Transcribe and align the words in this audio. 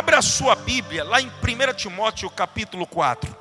Abra 0.00 0.16
a 0.16 0.22
sua 0.22 0.54
Bíblia 0.54 1.04
lá 1.04 1.20
em 1.20 1.26
1 1.26 1.74
Timóteo 1.76 2.30
capítulo 2.30 2.86
4. 2.86 3.36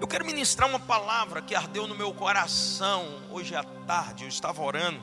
Eu 0.00 0.06
quero 0.06 0.24
ministrar 0.24 0.68
uma 0.68 0.78
palavra 0.78 1.42
que 1.42 1.56
ardeu 1.56 1.88
no 1.88 1.94
meu 1.96 2.14
coração 2.14 3.20
hoje 3.28 3.56
à 3.56 3.64
tarde. 3.64 4.22
Eu 4.22 4.28
estava 4.28 4.62
orando. 4.62 5.02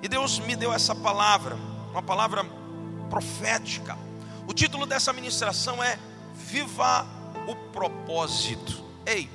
E 0.00 0.06
Deus 0.06 0.38
me 0.38 0.54
deu 0.54 0.72
essa 0.72 0.94
palavra, 0.94 1.56
uma 1.90 2.00
palavra 2.00 2.44
profética. 3.10 3.98
O 4.46 4.54
título 4.54 4.86
dessa 4.86 5.12
ministração 5.12 5.82
é 5.82 5.98
Viva 6.32 7.04
o 7.48 7.56
propósito. 7.72 8.84
Ei, 9.04 9.28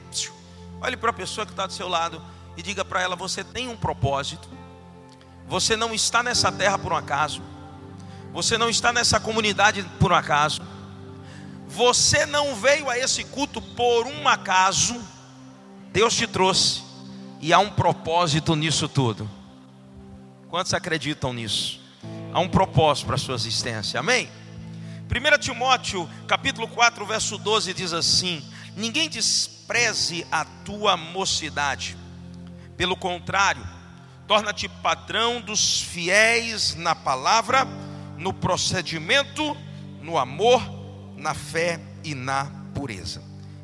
olhe 0.79 0.95
para 0.95 1.09
a 1.09 1.13
pessoa 1.13 1.45
que 1.45 1.51
está 1.51 1.67
do 1.67 1.73
seu 1.73 1.89
lado 1.89 2.21
e 2.55 2.61
diga 2.61 2.85
para 2.85 3.01
ela: 3.01 3.17
Você 3.17 3.43
tem 3.43 3.67
um 3.67 3.75
propósito. 3.75 4.47
Você 5.45 5.75
não 5.75 5.93
está 5.93 6.23
nessa 6.23 6.49
terra 6.53 6.79
por 6.79 6.93
um 6.93 6.95
acaso. 6.95 7.50
Você 8.33 8.57
não 8.57 8.69
está 8.69 8.93
nessa 8.93 9.19
comunidade 9.19 9.83
por 9.99 10.11
um 10.11 10.15
acaso. 10.15 10.61
Você 11.67 12.25
não 12.25 12.55
veio 12.55 12.89
a 12.89 12.97
esse 12.97 13.23
culto 13.25 13.61
por 13.61 14.07
um 14.07 14.27
acaso. 14.27 15.01
Deus 15.91 16.15
te 16.15 16.27
trouxe. 16.27 16.81
E 17.41 17.51
há 17.51 17.59
um 17.59 17.69
propósito 17.69 18.55
nisso 18.55 18.87
tudo. 18.87 19.29
Quantos 20.49 20.73
acreditam 20.73 21.33
nisso? 21.33 21.79
Há 22.33 22.39
um 22.39 22.47
propósito 22.47 23.07
para 23.07 23.15
a 23.15 23.19
sua 23.19 23.35
existência. 23.35 23.99
Amém? 23.99 24.29
1 25.09 25.37
Timóteo, 25.39 26.09
capítulo 26.27 26.67
4, 26.67 27.05
verso 27.05 27.37
12 27.37 27.73
diz 27.73 27.91
assim: 27.91 28.45
Ninguém 28.75 29.09
despreze 29.09 30.25
a 30.31 30.45
tua 30.45 30.95
mocidade. 30.95 31.97
Pelo 32.77 32.95
contrário, 32.95 33.67
torna-te 34.25 34.69
padrão 34.69 35.41
dos 35.41 35.81
fiéis 35.81 36.75
na 36.75 36.95
palavra 36.95 37.67
no 38.21 38.31
procedimento, 38.31 39.57
no 39.99 40.15
amor, 40.15 40.61
na 41.17 41.33
fé 41.33 41.79
e 42.03 42.13
na 42.13 42.45
pureza. 42.73 43.21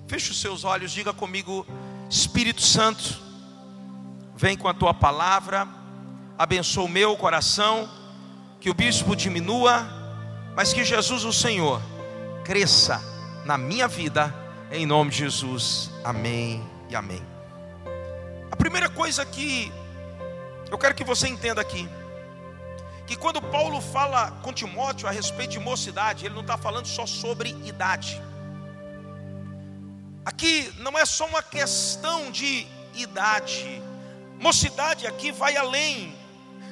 Feche 0.07 0.31
os 0.31 0.41
seus 0.41 0.63
olhos, 0.63 0.91
diga 0.91 1.13
comigo, 1.13 1.65
Espírito 2.09 2.61
Santo, 2.61 3.21
vem 4.35 4.57
com 4.57 4.67
a 4.67 4.73
tua 4.73 4.95
palavra, 4.95 5.67
abençoa 6.37 6.85
o 6.85 6.89
meu 6.89 7.15
coração, 7.15 7.87
que 8.59 8.69
o 8.69 8.73
bispo 8.73 9.15
diminua, 9.15 9.87
mas 10.55 10.73
que 10.73 10.83
Jesus, 10.83 11.23
o 11.23 11.31
Senhor, 11.31 11.79
cresça 12.43 12.99
na 13.45 13.59
minha 13.59 13.87
vida, 13.87 14.33
em 14.71 14.87
nome 14.87 15.11
de 15.11 15.17
Jesus. 15.17 15.91
Amém 16.03 16.67
e 16.89 16.95
amém. 16.95 17.21
A 18.51 18.55
primeira 18.55 18.89
coisa 18.89 19.23
que 19.23 19.71
eu 20.71 20.79
quero 20.79 20.95
que 20.95 21.03
você 21.03 21.27
entenda 21.27 21.61
aqui, 21.61 21.87
que 23.07 23.15
quando 23.15 23.41
Paulo 23.41 23.79
fala 23.79 24.31
com 24.43 24.51
Timóteo 24.51 25.07
a 25.07 25.11
respeito 25.11 25.51
de 25.51 25.59
mocidade, 25.59 26.25
ele 26.25 26.35
não 26.35 26.41
está 26.41 26.57
falando 26.57 26.85
só 26.85 27.05
sobre 27.05 27.49
idade. 27.65 28.21
Aqui 30.25 30.73
não 30.79 30.97
é 30.99 31.05
só 31.05 31.25
uma 31.25 31.41
questão 31.41 32.29
de 32.29 32.67
idade. 32.93 33.81
Mocidade 34.37 35.07
aqui 35.07 35.31
vai 35.31 35.55
além. 35.55 36.13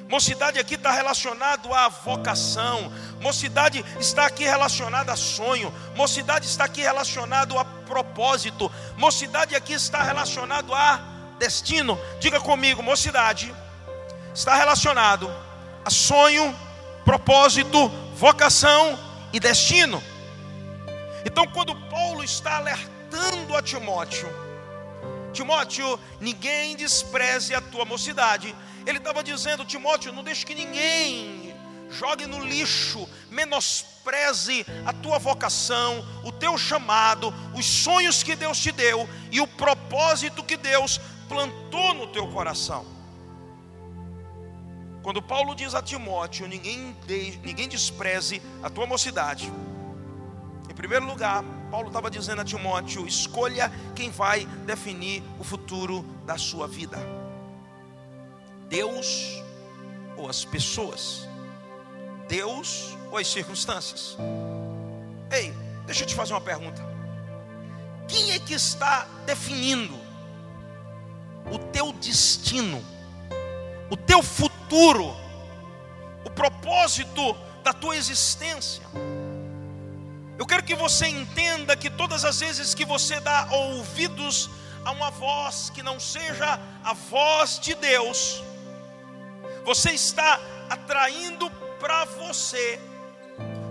Mocidade 0.09 0.59
aqui 0.59 0.75
está 0.75 0.91
relacionado 0.91 1.73
à 1.73 1.87
vocação. 1.87 2.91
Mocidade 3.21 3.83
está 3.97 4.25
aqui 4.25 4.43
relacionada 4.43 5.13
a 5.13 5.15
sonho. 5.15 5.73
Mocidade 5.95 6.47
está 6.47 6.65
aqui 6.65 6.81
relacionado 6.81 7.57
a 7.57 7.63
propósito. 7.63 8.69
Mocidade 8.97 9.55
aqui 9.55 9.71
está 9.71 10.03
relacionado 10.03 10.73
a 10.73 10.99
destino. 11.39 11.97
Diga 12.19 12.41
comigo, 12.41 12.83
mocidade 12.83 13.55
está 14.33 14.55
relacionado 14.55 15.44
a 15.85 15.89
sonho, 15.91 16.53
propósito, 17.05 17.89
vocação 18.15 18.97
e 19.31 19.39
destino. 19.39 20.01
Então, 21.23 21.45
quando 21.47 21.75
Paulo 21.89 22.23
está 22.23 22.57
alertando 22.57 23.55
a 23.55 23.61
Timóteo, 23.61 24.27
Timóteo, 25.31 25.99
ninguém 26.19 26.75
despreze 26.75 27.53
a 27.53 27.61
tua 27.61 27.85
mocidade. 27.85 28.55
Ele 28.85 28.97
estava 28.97 29.23
dizendo, 29.23 29.65
Timóteo, 29.65 30.11
não 30.11 30.23
deixe 30.23 30.45
que 30.45 30.55
ninguém 30.55 31.53
jogue 31.91 32.25
no 32.25 32.43
lixo, 32.43 33.07
menospreze 33.29 34.65
a 34.85 34.93
tua 34.93 35.19
vocação, 35.19 36.03
o 36.23 36.31
teu 36.31 36.57
chamado, 36.57 37.33
os 37.53 37.65
sonhos 37.65 38.23
que 38.23 38.35
Deus 38.35 38.59
te 38.59 38.71
deu 38.71 39.07
e 39.31 39.39
o 39.39 39.47
propósito 39.47 40.43
que 40.43 40.57
Deus 40.57 40.99
plantou 41.27 41.93
no 41.93 42.07
teu 42.07 42.27
coração. 42.27 42.94
Quando 45.05 45.21
Paulo 45.21 45.53
diz 45.53 45.75
a 45.75 45.83
Timóteo: 45.83 46.47
ninguém, 46.47 46.95
de, 47.05 47.37
ninguém 47.43 47.69
despreze 47.69 48.41
a 48.63 48.71
tua 48.71 48.87
mocidade. 48.87 49.53
Em 50.67 50.73
primeiro 50.73 51.05
lugar, 51.05 51.43
Paulo 51.69 51.89
estava 51.89 52.09
dizendo 52.09 52.41
a 52.41 52.43
Timóteo: 52.43 53.05
escolha 53.05 53.71
quem 53.95 54.09
vai 54.09 54.47
definir 54.65 55.21
o 55.39 55.43
futuro 55.43 56.01
da 56.25 56.39
sua 56.39 56.67
vida. 56.67 56.97
Deus 58.67 59.43
ou 60.17 60.27
as 60.27 60.43
pessoas? 60.43 61.29
Deus 62.27 62.97
ou 63.11 63.19
as 63.19 63.27
circunstâncias? 63.27 64.17
Ei, 65.31 65.53
deixa 65.85 66.01
eu 66.01 66.07
te 66.07 66.15
fazer 66.15 66.33
uma 66.33 66.41
pergunta. 66.41 66.81
Quem 68.07 68.31
é 68.31 68.39
que 68.39 68.55
está 68.55 69.07
definindo 69.23 69.99
o 71.51 71.59
teu 71.59 71.93
destino, 71.93 72.83
o 73.89 73.97
teu 73.97 74.21
futuro? 74.23 75.25
o 76.25 76.29
propósito 76.29 77.37
da 77.63 77.71
tua 77.71 77.95
existência. 77.95 78.83
Eu 80.37 80.45
quero 80.45 80.63
que 80.63 80.75
você 80.75 81.07
entenda 81.07 81.77
que 81.77 81.89
todas 81.89 82.25
as 82.25 82.39
vezes 82.39 82.73
que 82.73 82.83
você 82.83 83.19
dá 83.19 83.47
ouvidos 83.51 84.49
a 84.83 84.91
uma 84.91 85.11
voz 85.11 85.69
que 85.69 85.81
não 85.81 85.99
seja 85.99 86.59
a 86.83 86.93
voz 86.93 87.59
de 87.59 87.75
Deus, 87.75 88.43
você 89.63 89.91
está 89.91 90.39
atraindo 90.69 91.49
para 91.79 92.05
você 92.05 92.79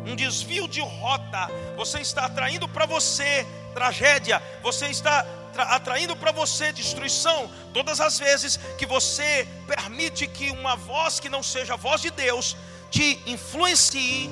um 0.07 0.17
desvio 0.17 0.69
de 0.69 0.81
rota, 0.81 1.49
você 1.77 2.01
está 2.01 2.27
atraindo 2.27 2.69
para 2.69 2.87
você 2.87 3.47
tragédia, 3.75 4.41
você 4.63 4.87
está 4.87 5.27
atraindo 5.63 6.17
para 6.17 6.33
você 6.33 6.73
destruição, 6.73 7.51
todas 7.73 8.01
as 8.01 8.19
vezes 8.19 8.59
que 8.79 8.87
você 8.87 9.49
permite 9.67 10.27
que 10.27 10.51
uma 10.51 10.77
voz 10.77 11.21
que 11.21 11.29
não 11.29 11.43
seja 11.43 11.75
a 11.75 11.77
voz 11.77 12.01
de 12.01 12.11
Deus 12.11 12.57
te 12.91 13.21
influencie, 13.27 14.31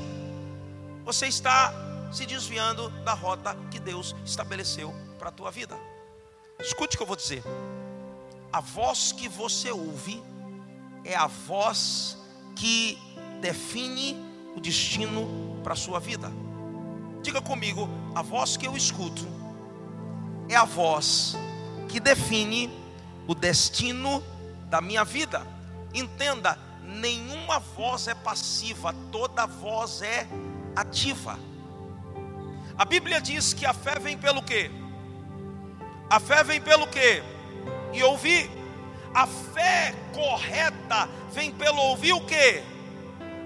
você 1.05 1.27
está 1.27 1.72
se 2.12 2.27
desviando 2.27 2.91
da 3.05 3.15
rota 3.15 3.56
que 3.71 3.81
Deus 3.81 4.15
estabeleceu 4.25 4.94
para 5.19 5.28
a 5.28 5.32
tua 5.32 5.50
vida. 5.50 5.77
Escute 6.61 6.94
o 6.94 6.99
que 6.99 7.03
eu 7.03 7.06
vou 7.06 7.16
dizer. 7.16 7.43
A 8.53 8.61
voz 8.61 9.12
que 9.12 9.28
você 9.28 9.71
ouve 9.71 10.22
é 11.05 11.15
a 11.15 11.27
voz 11.27 12.19
que 12.55 12.99
define 13.41 14.16
o 14.55 14.61
destino 14.61 15.61
para 15.65 15.72
a 15.72 15.77
sua 15.77 15.99
vida. 15.99 16.31
Diga 17.22 17.41
comigo, 17.41 17.88
a 18.15 18.22
voz 18.22 18.56
que 18.56 18.66
eu 18.66 18.77
escuto 18.77 19.27
é 20.52 20.56
a 20.56 20.64
voz 20.64 21.36
que 21.88 21.98
define 21.98 22.70
o 23.26 23.34
destino 23.34 24.22
da 24.68 24.80
minha 24.80 25.04
vida. 25.04 25.46
Entenda, 25.94 26.58
nenhuma 26.82 27.58
voz 27.58 28.08
é 28.08 28.14
passiva, 28.14 28.94
toda 29.10 29.46
voz 29.46 30.02
é 30.02 30.26
ativa. 30.76 31.38
A 32.76 32.84
Bíblia 32.84 33.20
diz 33.20 33.52
que 33.52 33.64
a 33.64 33.72
fé 33.72 33.98
vem 33.98 34.16
pelo 34.16 34.42
quê? 34.42 34.70
A 36.08 36.20
fé 36.20 36.42
vem 36.42 36.60
pelo 36.60 36.86
quê? 36.86 37.22
E 37.92 38.02
ouvir. 38.02 38.50
A 39.14 39.26
fé 39.26 39.94
correta 40.14 41.08
vem 41.32 41.50
pelo 41.50 41.78
ouvir 41.78 42.12
o 42.12 42.26
quê? 42.26 42.62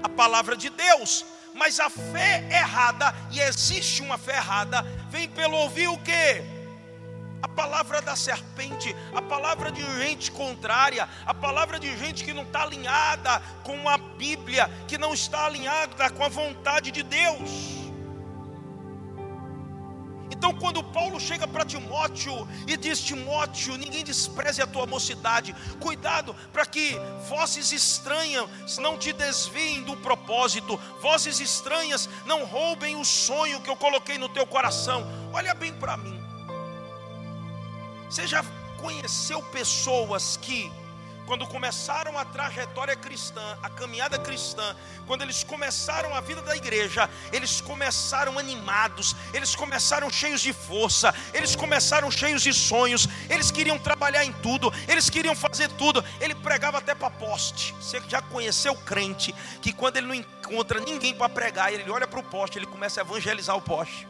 A 0.02 0.08
palavra 0.08 0.56
de 0.56 0.70
Deus. 0.70 1.24
Mas 1.54 1.80
a 1.80 1.88
fé 1.88 2.46
errada, 2.50 3.14
e 3.30 3.40
existe 3.40 4.02
uma 4.02 4.18
fé 4.18 4.36
errada, 4.36 4.82
vem 5.08 5.28
pelo 5.28 5.56
ouvir 5.56 5.88
o 5.88 5.98
quê? 5.98 6.55
A 7.46 7.48
palavra 7.48 8.02
da 8.02 8.16
serpente, 8.16 8.94
a 9.14 9.22
palavra 9.22 9.70
de 9.70 9.80
gente 10.00 10.32
contrária, 10.32 11.08
a 11.24 11.32
palavra 11.32 11.78
de 11.78 11.96
gente 11.96 12.24
que 12.24 12.34
não 12.34 12.42
está 12.42 12.62
alinhada 12.62 13.40
com 13.62 13.88
a 13.88 13.96
Bíblia, 13.96 14.68
que 14.88 14.98
não 14.98 15.14
está 15.14 15.46
alinhada 15.46 16.10
com 16.10 16.24
a 16.24 16.28
vontade 16.28 16.90
de 16.90 17.04
Deus. 17.04 17.86
Então, 20.28 20.52
quando 20.52 20.82
Paulo 20.82 21.20
chega 21.20 21.46
para 21.46 21.64
Timóteo 21.64 22.48
e 22.66 22.76
diz: 22.76 23.00
Timóteo, 23.00 23.76
ninguém 23.76 24.02
despreze 24.02 24.60
a 24.60 24.66
tua 24.66 24.84
mocidade, 24.84 25.54
cuidado 25.78 26.34
para 26.52 26.66
que 26.66 26.96
vozes 27.28 27.70
estranhas 27.70 28.76
não 28.78 28.98
te 28.98 29.12
desviem 29.12 29.84
do 29.84 29.96
propósito, 29.98 30.80
vozes 31.00 31.38
estranhas 31.38 32.08
não 32.26 32.44
roubem 32.44 32.96
o 32.96 33.04
sonho 33.04 33.60
que 33.60 33.70
eu 33.70 33.76
coloquei 33.76 34.18
no 34.18 34.28
teu 34.28 34.46
coração. 34.48 35.06
Olha 35.32 35.54
bem 35.54 35.72
para 35.72 35.96
mim. 35.96 36.25
Você 38.08 38.26
já 38.26 38.44
conheceu 38.78 39.42
pessoas 39.42 40.36
que, 40.40 40.72
quando 41.26 41.44
começaram 41.46 42.16
a 42.16 42.24
trajetória 42.24 42.94
cristã, 42.94 43.58
a 43.60 43.68
caminhada 43.68 44.16
cristã, 44.16 44.76
quando 45.06 45.22
eles 45.22 45.42
começaram 45.42 46.14
a 46.14 46.20
vida 46.20 46.40
da 46.40 46.56
igreja, 46.56 47.10
eles 47.32 47.60
começaram 47.60 48.38
animados, 48.38 49.16
eles 49.34 49.56
começaram 49.56 50.08
cheios 50.08 50.40
de 50.40 50.52
força, 50.52 51.12
eles 51.34 51.56
começaram 51.56 52.10
cheios 52.10 52.42
de 52.42 52.54
sonhos, 52.54 53.08
eles 53.28 53.50
queriam 53.50 53.78
trabalhar 53.78 54.24
em 54.24 54.32
tudo, 54.34 54.72
eles 54.86 55.10
queriam 55.10 55.34
fazer 55.34 55.68
tudo. 55.70 56.04
Ele 56.20 56.34
pregava 56.34 56.78
até 56.78 56.94
para 56.94 57.10
poste. 57.10 57.74
Você 57.80 58.00
já 58.08 58.22
conheceu 58.22 58.74
crente 58.76 59.34
que 59.60 59.72
quando 59.72 59.96
ele 59.96 60.06
não 60.06 60.14
encontra 60.14 60.78
ninguém 60.78 61.12
para 61.12 61.28
pregar, 61.28 61.72
ele 61.72 61.90
olha 61.90 62.06
para 62.06 62.20
o 62.20 62.22
poste, 62.22 62.56
ele 62.56 62.66
começa 62.66 63.00
a 63.00 63.04
evangelizar 63.04 63.56
o 63.56 63.60
poste. 63.60 64.06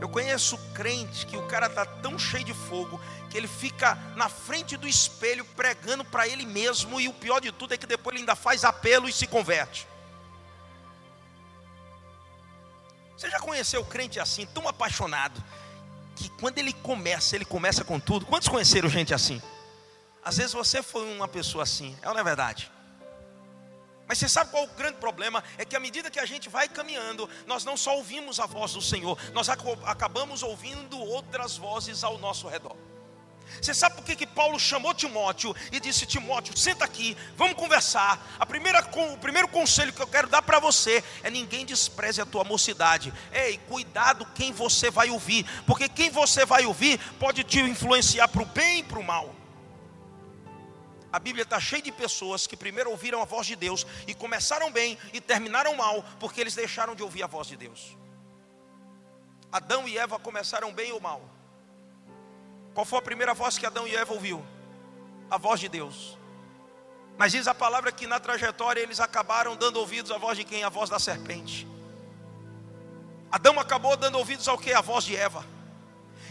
Eu 0.00 0.08
conheço 0.08 0.56
crente 0.72 1.26
que 1.26 1.36
o 1.36 1.46
cara 1.46 1.66
está 1.66 1.84
tão 1.84 2.18
cheio 2.18 2.44
de 2.44 2.54
fogo 2.54 2.98
que 3.28 3.36
ele 3.36 3.46
fica 3.46 3.94
na 4.16 4.28
frente 4.28 4.76
do 4.76 4.88
espelho 4.88 5.44
pregando 5.44 6.04
para 6.04 6.26
ele 6.26 6.46
mesmo, 6.46 7.00
e 7.00 7.06
o 7.06 7.12
pior 7.12 7.40
de 7.40 7.52
tudo 7.52 7.74
é 7.74 7.76
que 7.76 7.86
depois 7.86 8.14
ele 8.14 8.22
ainda 8.22 8.34
faz 8.34 8.64
apelo 8.64 9.08
e 9.08 9.12
se 9.12 9.26
converte. 9.26 9.86
Você 13.16 13.28
já 13.28 13.38
conheceu 13.38 13.84
crente 13.84 14.18
assim, 14.18 14.46
tão 14.46 14.66
apaixonado, 14.66 15.44
que 16.16 16.30
quando 16.40 16.58
ele 16.58 16.72
começa, 16.72 17.36
ele 17.36 17.44
começa 17.44 17.84
com 17.84 18.00
tudo? 18.00 18.24
Quantos 18.24 18.48
conheceram 18.48 18.88
gente 18.88 19.12
assim? 19.12 19.40
Às 20.24 20.38
vezes 20.38 20.54
você 20.54 20.82
foi 20.82 21.04
uma 21.14 21.28
pessoa 21.28 21.64
assim, 21.64 21.96
é 22.00 22.08
ou 22.08 22.14
não 22.14 22.20
é 22.20 22.24
verdade? 22.24 22.70
Mas 24.10 24.18
você 24.18 24.28
sabe 24.28 24.50
qual 24.50 24.64
é 24.64 24.66
o 24.66 24.70
grande 24.70 24.96
problema? 24.96 25.40
É 25.56 25.64
que 25.64 25.76
à 25.76 25.78
medida 25.78 26.10
que 26.10 26.18
a 26.18 26.26
gente 26.26 26.48
vai 26.48 26.68
caminhando, 26.68 27.30
nós 27.46 27.64
não 27.64 27.76
só 27.76 27.94
ouvimos 27.94 28.40
a 28.40 28.46
voz 28.46 28.72
do 28.72 28.82
Senhor, 28.82 29.16
nós 29.32 29.48
acabamos 29.48 30.42
ouvindo 30.42 30.98
outras 30.98 31.56
vozes 31.56 32.02
ao 32.02 32.18
nosso 32.18 32.48
redor. 32.48 32.76
Você 33.62 33.72
sabe 33.72 33.94
por 33.94 34.04
que, 34.04 34.16
que 34.16 34.26
Paulo 34.26 34.58
chamou 34.58 34.92
Timóteo 34.92 35.54
e 35.70 35.78
disse: 35.78 36.06
Timóteo, 36.06 36.58
senta 36.58 36.84
aqui, 36.84 37.16
vamos 37.36 37.54
conversar. 37.54 38.20
A 38.36 38.44
primeira, 38.44 38.80
o 38.80 39.18
primeiro 39.18 39.46
conselho 39.46 39.92
que 39.92 40.02
eu 40.02 40.08
quero 40.08 40.26
dar 40.26 40.42
para 40.42 40.58
você 40.58 41.04
é: 41.22 41.30
ninguém 41.30 41.64
despreze 41.64 42.20
a 42.20 42.26
tua 42.26 42.42
mocidade. 42.42 43.14
Ei, 43.32 43.58
cuidado 43.68 44.26
quem 44.34 44.52
você 44.52 44.90
vai 44.90 45.08
ouvir, 45.10 45.46
porque 45.68 45.88
quem 45.88 46.10
você 46.10 46.44
vai 46.44 46.66
ouvir 46.66 46.98
pode 47.20 47.44
te 47.44 47.60
influenciar 47.60 48.26
para 48.26 48.42
o 48.42 48.46
bem 48.46 48.80
e 48.80 48.82
para 48.82 48.98
o 48.98 49.04
mal. 49.04 49.36
A 51.12 51.18
Bíblia 51.18 51.42
está 51.42 51.58
cheia 51.58 51.82
de 51.82 51.90
pessoas 51.90 52.46
que 52.46 52.56
primeiro 52.56 52.90
ouviram 52.90 53.20
a 53.20 53.24
voz 53.24 53.46
de 53.46 53.56
Deus 53.56 53.86
e 54.06 54.14
começaram 54.14 54.70
bem 54.70 54.96
e 55.12 55.20
terminaram 55.20 55.74
mal, 55.74 56.04
porque 56.20 56.40
eles 56.40 56.54
deixaram 56.54 56.94
de 56.94 57.02
ouvir 57.02 57.22
a 57.22 57.26
voz 57.26 57.48
de 57.48 57.56
Deus. 57.56 57.96
Adão 59.50 59.88
e 59.88 59.98
Eva 59.98 60.18
começaram 60.18 60.72
bem 60.72 60.92
ou 60.92 61.00
mal? 61.00 61.22
Qual 62.72 62.86
foi 62.86 62.98
a 63.00 63.02
primeira 63.02 63.34
voz 63.34 63.58
que 63.58 63.66
Adão 63.66 63.86
e 63.86 63.96
Eva 63.96 64.12
ouviu? 64.12 64.44
A 65.28 65.36
voz 65.36 65.58
de 65.58 65.68
Deus. 65.68 66.16
Mas 67.18 67.32
diz 67.32 67.48
a 67.48 67.54
palavra 67.54 67.90
que 67.90 68.06
na 68.06 68.20
trajetória 68.20 68.80
eles 68.80 69.00
acabaram 69.00 69.56
dando 69.56 69.78
ouvidos 69.78 70.12
à 70.12 70.18
voz 70.18 70.38
de 70.38 70.44
quem? 70.44 70.62
A 70.62 70.68
voz 70.68 70.88
da 70.88 70.98
serpente. 70.98 71.66
Adão 73.30 73.58
acabou 73.58 73.96
dando 73.96 74.16
ouvidos 74.16 74.46
ao 74.46 74.56
que? 74.56 74.72
A 74.72 74.80
voz 74.80 75.04
de 75.04 75.16
Eva. 75.16 75.44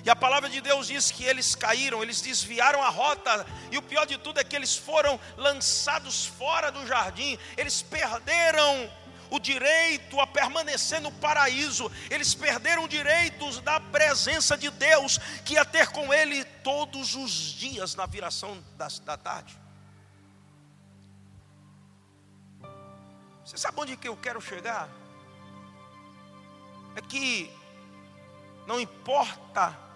E 0.04 0.10
a 0.10 0.16
palavra 0.16 0.50
de 0.50 0.62
Deus 0.62 0.88
diz 0.88 1.12
que 1.12 1.24
eles 1.24 1.56
caíram, 1.56 2.02
eles 2.02 2.22
desviaram 2.22 2.82
a 2.82 2.90
rota, 2.90 3.46
e 3.72 3.78
o 3.78 3.82
pior 3.82 4.06
de 4.06 4.18
tudo 4.18 4.40
é 4.40 4.44
que 4.44 4.56
eles 4.56 4.76
foram 4.76 5.20
lançados 5.38 6.26
fora 6.26 6.72
do 6.72 6.86
jardim, 6.88 7.38
eles 7.58 7.82
perderam 7.82 8.90
o 9.30 9.40
direito 9.40 10.20
a 10.20 10.26
permanecer 10.26 11.00
no 11.02 11.12
paraíso, 11.12 11.92
eles 12.10 12.34
perderam 12.34 12.88
direitos 12.88 13.60
da 13.60 13.80
presença 13.80 14.58
de 14.58 14.70
Deus, 14.72 15.18
que 15.46 15.54
ia 15.54 15.66
ter 15.66 15.90
com 15.90 16.14
ele 16.14 16.44
todos 16.44 17.16
os 17.16 17.32
dias 17.32 17.96
na 17.96 18.06
viração 18.06 18.64
da, 18.76 19.18
tarde. 19.18 19.60
Você 23.46 23.58
sabe 23.58 23.80
onde 23.80 23.98
que 23.98 24.08
eu 24.08 24.18
quero 24.18 24.42
chegar? 24.42 24.90
É 26.96 27.02
que 27.02 27.52
não 28.68 28.80
importa 28.80 29.89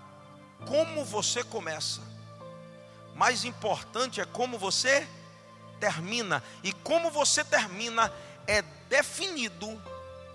como 0.67 1.03
você 1.03 1.43
começa, 1.43 2.01
mais 3.15 3.45
importante 3.45 4.19
é 4.19 4.25
como 4.25 4.57
você 4.57 5.07
termina, 5.79 6.43
e 6.63 6.71
como 6.71 7.11
você 7.11 7.43
termina 7.43 8.11
é 8.47 8.61
definido 8.89 9.81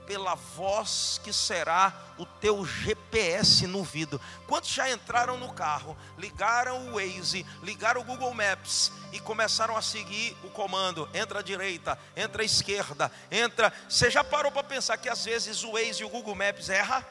pela 0.09 0.35
voz 0.35 1.21
que 1.23 1.35
será 1.35 1.93
o 2.17 2.25
teu 2.25 2.65
GPS 2.65 3.67
no 3.67 3.85
vidro. 3.85 4.19
Quantos 4.47 4.71
já 4.71 4.91
entraram 4.91 5.37
no 5.37 5.53
carro, 5.53 5.95
ligaram 6.17 6.89
o 6.89 6.95
Waze, 6.95 7.45
ligaram 7.63 8.01
o 8.01 8.05
Google 8.05 8.33
Maps 8.33 8.91
e 9.13 9.21
começaram 9.21 9.77
a 9.77 9.83
seguir 9.83 10.35
o 10.43 10.49
comando? 10.49 11.07
Entra 11.13 11.41
à 11.41 11.43
direita, 11.43 11.99
entra 12.17 12.41
à 12.41 12.45
esquerda, 12.45 13.13
entra. 13.31 13.71
Você 13.87 14.11
já 14.11 14.25
parou 14.25 14.51
para 14.51 14.65
pensar 14.65 14.97
que 14.97 15.11
às 15.11 15.27
vezes 15.27 15.63
o 15.63 15.73
Waze 15.73 16.01
e 16.01 16.07
o 16.07 16.09
Google 16.09 16.35
Maps 16.35 16.71
erram? 16.71 17.05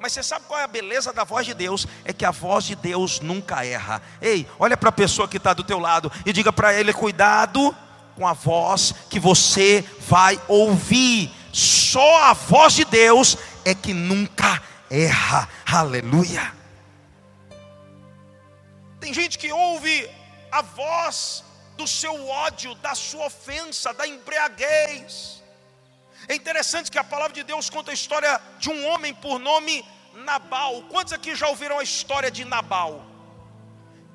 Mas 0.00 0.12
você 0.12 0.22
sabe 0.22 0.44
qual 0.46 0.60
é 0.60 0.64
a 0.64 0.68
beleza 0.68 1.12
da 1.12 1.24
voz 1.24 1.44
de 1.44 1.54
Deus? 1.54 1.86
É 2.04 2.12
que 2.12 2.24
a 2.24 2.30
voz 2.30 2.64
de 2.64 2.76
Deus 2.76 3.20
nunca 3.20 3.64
erra. 3.64 4.00
Ei, 4.20 4.46
olha 4.58 4.76
para 4.76 4.90
a 4.90 4.92
pessoa 4.92 5.26
que 5.26 5.38
está 5.38 5.52
do 5.52 5.64
teu 5.64 5.78
lado 5.78 6.10
e 6.24 6.32
diga 6.32 6.52
para 6.52 6.72
ele: 6.72 6.92
cuidado 6.92 7.74
com 8.14 8.26
a 8.26 8.32
voz 8.32 8.94
que 9.10 9.18
você 9.18 9.84
vai 10.00 10.40
ouvir. 10.46 11.32
Só 11.52 12.24
a 12.24 12.32
voz 12.32 12.74
de 12.74 12.84
Deus 12.84 13.36
é 13.64 13.74
que 13.74 13.92
nunca 13.92 14.62
erra. 14.88 15.48
Aleluia. 15.66 16.52
Tem 19.00 19.12
gente 19.12 19.36
que 19.36 19.52
ouve 19.52 20.08
a 20.52 20.62
voz 20.62 21.42
do 21.76 21.88
seu 21.88 22.28
ódio, 22.28 22.74
da 22.76 22.94
sua 22.94 23.26
ofensa, 23.26 23.92
da 23.92 24.06
embriaguez 24.06 25.37
é 26.28 26.34
interessante 26.34 26.90
que 26.90 26.98
a 26.98 27.04
palavra 27.04 27.32
de 27.32 27.42
Deus 27.42 27.70
conta 27.70 27.90
a 27.90 27.94
história 27.94 28.40
de 28.58 28.68
um 28.68 28.86
homem 28.88 29.14
por 29.14 29.38
nome 29.38 29.82
Nabal. 30.12 30.82
Quantos 30.82 31.14
aqui 31.14 31.34
já 31.34 31.48
ouviram 31.48 31.78
a 31.78 31.82
história 31.82 32.30
de 32.30 32.44
Nabal? 32.44 33.02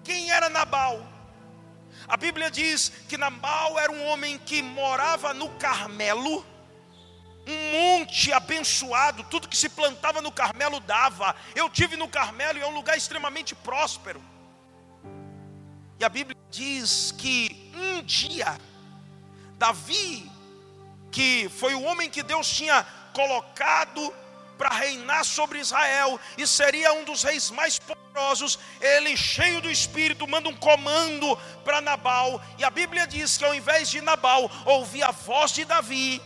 Quem 0.04 0.31
era 0.31 0.48
Nabal? 0.48 1.01
A 2.07 2.15
Bíblia 2.15 2.51
diz 2.51 2.89
que 3.10 3.18
Nabal 3.18 3.80
era 3.80 3.92
um 3.92 4.06
homem 4.06 4.38
que 4.38 4.62
morava 4.62 5.33
no 5.33 5.50
Carmelo, 5.56 6.45
um 7.48 7.71
monte 7.71 8.31
abençoado, 8.31 9.24
tudo 9.24 9.48
que 9.48 9.57
se 9.57 9.69
plantava 9.69 10.21
no 10.21 10.31
Carmelo 10.31 10.80
dava. 10.80 11.36
Eu 11.56 11.68
tive 11.68 11.95
no 11.98 12.07
Carmelo 12.07 12.59
e 12.59 12.62
é 12.62 12.68
um 12.68 12.75
lugar 12.75 12.95
extremamente 12.95 13.56
próspero. 13.56 14.21
E 16.00 16.06
a 16.06 16.09
Bíblia 16.09 16.38
diz 16.51 17.12
que 17.18 17.71
um 17.75 18.04
dia 18.04 18.56
Davi 19.57 20.30
que 21.13 21.48
foi 21.57 21.75
o 21.75 21.83
homem 21.83 22.10
que 22.10 22.24
Deus 22.24 22.50
tinha 22.50 22.85
colocado 23.14 24.14
para 24.57 24.69
reinar 24.69 25.23
sobre 25.23 25.59
Israel 25.59 26.19
e 26.37 26.47
seria 26.47 26.92
um 26.94 27.04
dos 27.04 27.21
reis 27.23 27.52
mais 27.52 27.78
poderosos. 27.78 28.57
Ele, 28.81 29.16
cheio 29.16 29.61
do 29.61 29.69
espírito, 29.69 30.28
manda 30.28 30.49
um 30.49 30.56
comando 30.56 31.37
para 31.64 31.81
Nabal, 31.81 32.42
e 32.57 32.64
a 32.64 32.69
Bíblia 32.69 33.06
diz 33.06 33.37
que 33.37 33.45
ao 33.45 33.54
invés 33.54 33.90
de 33.90 34.02
Nabal 34.02 34.49
ouvir 34.66 35.04
a 35.04 35.11
voz 35.11 35.52
de 35.52 35.64
Davi, 35.64 36.19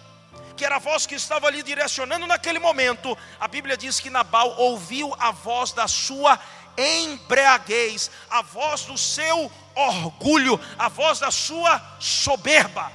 que 0.55 0.65
era 0.65 0.77
a 0.77 0.79
voz 0.79 1.05
que 1.05 1.15
estava 1.15 1.47
ali 1.47 1.61
direcionando 1.61 2.25
naquele 2.25 2.57
momento, 2.57 3.15
a 3.39 3.47
Bíblia 3.47 3.75
diz 3.75 3.99
que 3.99 4.09
Nabal 4.09 4.55
ouviu 4.57 5.13
a 5.19 5.31
voz 5.31 5.73
da 5.73 5.87
sua 5.87 6.39
embriaguez, 6.77 8.09
a 8.29 8.41
voz 8.41 8.85
do 8.85 8.97
seu 8.97 9.51
orgulho, 9.75 10.59
a 10.79 10.87
voz 10.87 11.19
da 11.19 11.29
sua 11.29 11.81
soberba. 11.99 12.91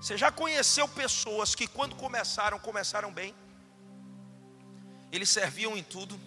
Você 0.00 0.16
já 0.16 0.30
conheceu 0.30 0.86
pessoas 0.88 1.54
que 1.54 1.66
quando 1.66 1.96
começaram, 1.96 2.58
começaram 2.58 3.12
bem? 3.12 3.34
Eles 5.10 5.30
serviam 5.30 5.76
em 5.76 5.82
tudo. 5.82 6.18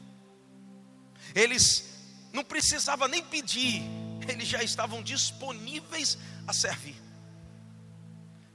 Eles 1.33 1.91
não 2.33 2.43
precisavam 2.43 3.07
nem 3.07 3.23
pedir, 3.23 3.83
eles 4.27 4.47
já 4.47 4.63
estavam 4.63 5.01
disponíveis 5.01 6.17
a 6.47 6.53
servir. 6.53 6.95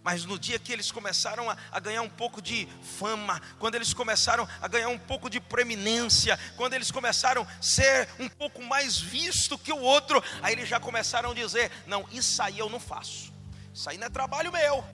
Mas 0.02 0.25
no 0.25 0.38
dia 0.38 0.58
que 0.58 0.73
eles 0.73 0.92
começaram 0.92 1.50
a, 1.50 1.56
a, 1.70 1.80
ganhar 1.80 2.00
um 2.00 2.08
pouco 2.08 2.40
de 2.40 2.68
fama, 2.96 3.42
quando 3.58 3.75
eles 3.75 3.92
começaram 3.92 4.49
a 4.62 4.68
ganhar 4.68 4.88
um 4.88 4.99
pouco 4.99 5.28
de 5.28 5.40
preeminência, 5.40 6.38
quando 6.56 6.75
eles 6.75 6.92
começaram 6.92 7.42
a 7.42 7.62
ser 7.62 8.08
um 8.18 8.28
pouco 8.28 8.62
mais 8.62 9.00
visto 9.00 9.58
que 9.58 9.73
o 9.73 9.80
outro, 9.80 10.23
aí 10.42 10.52
eles 10.52 10.68
já 10.68 10.78
começaram 10.78 11.32
a 11.32 11.35
dizer: 11.35 11.73
Não, 11.88 12.06
isso 12.12 12.40
aí 12.40 12.56
eu 12.56 12.70
não 12.70 12.78
faço, 12.78 13.32
isso 13.75 13.90
aí 13.90 13.99
não 13.99 14.06
é 14.06 14.11
trabalho 14.11 14.52
meu, 14.52 14.85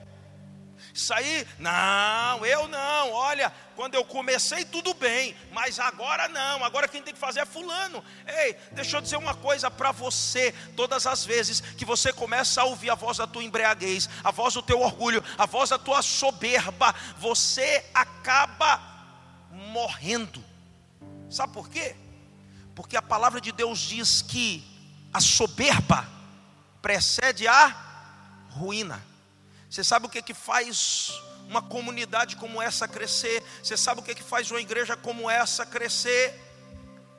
isso 0.93 1.11
aí, 1.11 1.47
não, 1.57 2.45
eu 2.45 2.67
não. 2.67 3.11
Olha, 3.11 3.51
quando 3.75 3.95
eu 3.95 4.05
comecei 4.05 4.63
tudo 4.63 4.93
bem, 4.93 5.35
mas 5.51 5.79
agora 5.79 6.27
não. 6.27 6.63
Agora 6.63 6.87
quem 6.87 7.01
tem 7.01 7.13
que 7.13 7.19
fazer 7.19 7.39
é 7.39 7.45
fulano. 7.45 8.03
Ei, 8.27 8.53
deixa 8.73 8.97
eu 8.97 9.01
dizer 9.01 9.17
uma 9.17 9.33
coisa 9.33 9.71
para 9.71 9.91
você. 9.91 10.53
Todas 10.75 11.07
as 11.07 11.25
vezes 11.25 11.61
que 11.61 11.83
você 11.83 12.13
começa 12.13 12.61
a 12.61 12.65
ouvir 12.65 12.91
a 12.91 12.95
voz 12.95 13.17
da 13.17 13.25
tua 13.25 13.43
embriaguez, 13.43 14.07
a 14.23 14.29
voz 14.29 14.53
do 14.53 14.61
teu 14.61 14.81
orgulho, 14.81 15.23
a 15.35 15.47
voz 15.47 15.71
da 15.71 15.79
tua 15.79 16.03
soberba, 16.03 16.93
você 17.17 17.83
acaba 17.91 18.79
morrendo. 19.51 20.45
Sabe 21.27 21.53
por 21.53 21.69
quê? 21.69 21.95
Porque 22.75 22.95
a 22.95 23.01
palavra 23.01 23.41
de 23.41 23.51
Deus 23.51 23.79
diz 23.79 24.21
que 24.21 24.63
a 25.11 25.19
soberba 25.19 26.07
precede 26.83 27.47
a 27.47 27.75
ruína. 28.51 29.12
Você 29.73 29.83
sabe 29.83 30.05
o 30.05 30.09
que 30.09 30.21
que 30.21 30.35
faz 30.35 31.19
uma 31.49 31.59
comunidade 31.59 32.35
como 32.35 32.61
essa 32.61 32.87
crescer? 32.87 33.43
Você 33.63 33.75
sabe 33.75 34.01
o 34.01 34.03
que 34.03 34.13
que 34.13 34.21
faz 34.21 34.51
uma 34.51 34.61
igreja 34.61 34.95
como 34.95 35.27
essa 35.27 35.65
crescer? 35.65 36.39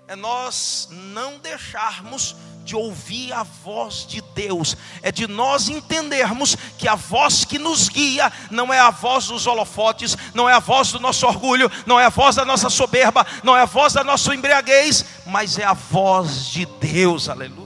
É 0.06 0.14
nós 0.14 0.87
não 0.88 1.37
deixarmos 1.38 2.37
de 2.64 2.76
ouvir 2.76 3.32
a 3.32 3.42
voz 3.42 4.06
de 4.06 4.20
Deus, 4.37 4.76
é 5.02 5.11
de 5.11 5.26
nós 5.26 5.68
entendermos 5.68 6.54
que 6.78 6.87
a 6.87 6.94
voz 6.94 7.44
que 7.44 7.58
nos 7.58 7.88
guia 7.88 8.32
não 8.52 8.73
é 8.73 8.78
a 8.78 8.90
voz 8.90 9.26
dos 9.26 9.49
holofotes, 9.49 10.16
não 10.32 10.49
é 10.49 10.52
a 10.52 10.61
voz 10.61 10.92
do 10.92 11.00
nosso 11.00 11.26
orgulho, 11.26 11.68
não 11.84 11.99
é 11.99 12.04
a 12.04 12.08
voz 12.08 12.37
da 12.37 12.44
nossa 12.44 12.70
soberba, 12.70 13.26
não 13.42 13.56
é 13.56 13.62
a 13.62 13.66
voz 13.66 13.94
da 13.94 14.04
nossa 14.04 14.32
embriaguez, 14.32 15.04
mas 15.26 15.58
é 15.58 15.64
a 15.64 15.75
voz 15.75 16.46
de 16.46 16.64
Deus, 16.66 17.28
aleluia. 17.28 17.63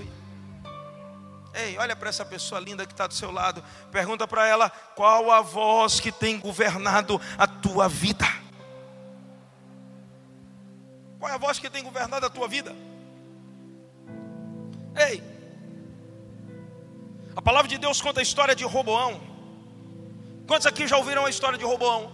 Ei, 1.58 1.76
olha 1.76 1.96
para 1.96 2.08
essa 2.08 2.24
pessoa 2.24 2.60
linda 2.60 2.86
que 2.86 2.92
está 2.92 3.08
do 3.08 3.14
seu 3.14 3.32
lado, 3.32 3.64
pergunta 3.90 4.28
para 4.28 4.46
ela 4.46 4.70
qual 4.94 5.32
a 5.32 5.40
voz 5.40 5.98
que 5.98 6.12
tem 6.12 6.38
governado 6.38 7.20
a 7.36 7.48
tua 7.48 7.88
vida. 7.88 8.24
Qual 11.18 11.28
é 11.28 11.34
a 11.34 11.38
voz 11.38 11.58
que 11.58 11.68
tem 11.68 11.82
governado 11.82 12.24
a 12.24 12.30
tua 12.30 12.46
vida? 12.46 12.76
Ei, 14.94 15.20
a 17.34 17.42
palavra 17.42 17.68
de 17.68 17.76
Deus 17.76 18.00
conta 18.00 18.20
a 18.20 18.22
história 18.22 18.54
de 18.54 18.64
Roboão. 18.64 19.20
Quantos 20.46 20.66
aqui 20.66 20.86
já 20.86 20.96
ouviram 20.96 21.26
a 21.26 21.30
história 21.30 21.58
de 21.58 21.64
Roboão? 21.64 22.12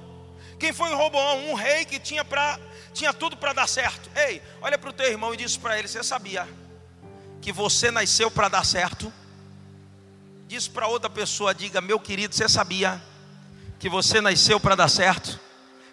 Quem 0.58 0.72
foi 0.72 0.94
Roboão? 0.94 1.50
Um 1.50 1.54
rei 1.54 1.84
que 1.84 2.00
tinha, 2.00 2.24
pra, 2.24 2.58
tinha 2.94 3.12
tudo 3.12 3.36
para 3.36 3.52
dar 3.52 3.68
certo. 3.68 4.10
Ei, 4.16 4.40
olha 4.62 4.78
para 4.78 4.88
o 4.88 4.92
teu 4.92 5.06
irmão 5.06 5.34
e 5.34 5.36
diz 5.36 5.54
para 5.54 5.78
ele: 5.78 5.86
Você 5.86 6.02
sabia 6.02 6.48
que 7.42 7.52
você 7.52 7.90
nasceu 7.90 8.30
para 8.30 8.48
dar 8.48 8.64
certo? 8.64 9.12
Diz 10.46 10.68
para 10.68 10.86
outra 10.86 11.08
pessoa: 11.10 11.54
Diga, 11.54 11.80
meu 11.80 11.98
querido, 11.98 12.34
você 12.34 12.48
sabia 12.48 13.02
que 13.78 13.88
você 13.88 14.20
nasceu 14.20 14.60
para 14.60 14.74
dar 14.74 14.88
certo? 14.88 15.40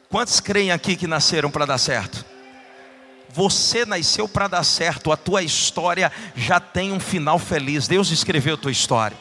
Quantos 0.10 0.40
creem 0.40 0.72
aqui 0.72 0.96
que 0.96 1.08
nasceram 1.08 1.50
para 1.50 1.66
dar 1.66 1.78
certo? 1.78 2.26
Você 3.30 3.86
nasceu 3.86 4.28
para 4.28 4.48
dar 4.48 4.64
certo, 4.64 5.12
a 5.12 5.18
tua 5.18 5.42
história 5.42 6.12
já 6.36 6.60
tem 6.60 6.92
um 6.92 7.00
final 7.00 7.40
feliz. 7.40 7.88
Deus 7.88 8.12
escreveu 8.12 8.56
a 8.56 8.58
tua 8.58 8.72
história. 8.72 9.18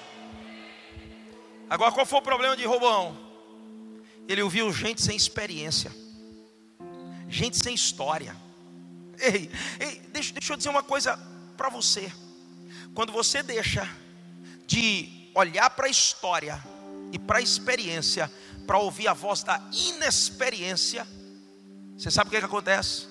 Agora, 1.68 1.92
qual 1.92 2.04
foi 2.04 2.18
o 2.18 2.22
problema 2.22 2.56
de 2.56 2.64
Roboão? 2.64 3.16
Ele 4.28 4.42
ouviu 4.42 4.72
gente 4.72 5.00
sem 5.00 5.16
experiência, 5.16 5.92
gente 7.28 7.56
sem 7.56 7.72
história. 7.74 8.34
Ei, 9.18 9.50
ei 9.78 10.00
deixa, 10.12 10.32
deixa 10.32 10.52
eu 10.52 10.56
dizer 10.56 10.68
uma 10.70 10.82
coisa 10.82 11.16
para 11.56 11.68
você. 11.68 12.12
Quando 12.94 13.12
você 13.12 13.42
deixa 13.42 13.88
de 14.66 15.19
olhar 15.34 15.70
para 15.70 15.86
a 15.86 15.90
história 15.90 16.62
e 17.12 17.18
para 17.18 17.38
a 17.38 17.42
experiência, 17.42 18.30
para 18.66 18.78
ouvir 18.78 19.08
a 19.08 19.14
voz 19.14 19.42
da 19.42 19.60
inexperiência, 19.72 21.06
você 21.96 22.10
sabe 22.10 22.28
o 22.28 22.30
que, 22.30 22.38
que 22.38 22.44
acontece? 22.44 23.10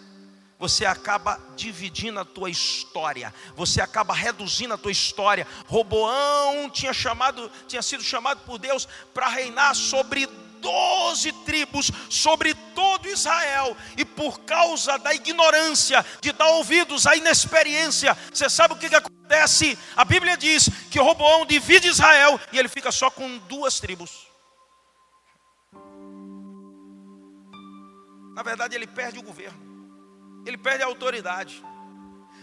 você 0.59 0.85
acaba 0.85 1.39
dividindo 1.55 2.19
a 2.19 2.25
tua 2.25 2.49
história, 2.49 3.33
você 3.55 3.79
acaba 3.81 4.13
reduzindo 4.13 4.73
a 4.73 4.77
tua 4.77 4.91
história. 4.91 5.47
Roboão 5.65 6.69
tinha 6.69 6.91
chamado, 6.91 7.49
tinha 7.65 7.81
sido 7.81 8.03
chamado 8.03 8.41
por 8.41 8.59
Deus 8.59 8.85
para 9.13 9.29
reinar 9.29 9.73
sobre 9.73 10.27
doze 10.62 11.32
tribos, 11.46 11.92
sobre 12.10 12.54
todo 12.54 13.08
Israel, 13.10 13.75
e 13.98 14.06
por 14.06 14.39
causa 14.42 14.98
da 14.98 15.13
ignorância, 15.13 16.06
de 16.22 16.32
dar 16.32 16.48
ouvidos 16.48 17.08
à 17.08 17.16
inexperiência, 17.16 18.18
você 18.34 18.50
sabe 18.50 18.74
o 18.74 18.78
que, 18.78 18.89
que 18.89 18.96
acontece? 18.96 19.78
A 19.96 20.06
Bíblia 20.06 20.38
diz 20.38 20.70
que 20.89 21.00
Roboão 21.00 21.46
divide 21.46 21.88
Israel 21.88 22.39
e 22.51 22.60
ele 22.60 22.68
fica 22.70 22.92
só 22.92 23.10
com 23.10 23.38
duas 23.39 23.80
tribos. 23.80 24.28
Na 28.36 28.44
verdade, 28.44 28.75
ele 28.75 28.88
perde 28.88 29.20
o 29.20 29.24
governo 29.24 29.70
ele 30.46 30.58
perde 30.58 30.84
a 30.84 30.88
autoridade. 30.88 31.63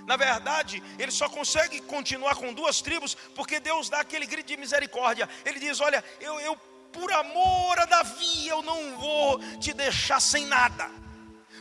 Na 0.07 0.17
verdade, 0.17 0.83
ele 0.99 1.11
só 1.11 1.29
consegue 1.29 1.81
continuar 1.81 2.37
com 2.37 2.55
duas 2.55 2.81
tribos 2.81 3.17
porque 3.35 3.59
Deus 3.59 3.89
dá 3.89 4.01
aquele 4.01 4.27
grito 4.27 4.47
de 4.47 4.57
misericórdia. 4.57 5.29
Ele 5.45 5.59
diz: 5.59 5.81
Olha, 5.81 6.05
eu, 6.21 6.39
eu 6.41 6.57
por 6.97 7.13
amor 7.13 7.79
a 7.79 7.85
Davi, 7.85 8.49
eu 8.49 8.63
não 8.63 8.97
vou 8.97 9.39
te 9.59 9.75
deixar 9.75 10.19
sem 10.19 10.47
nada. 10.47 10.91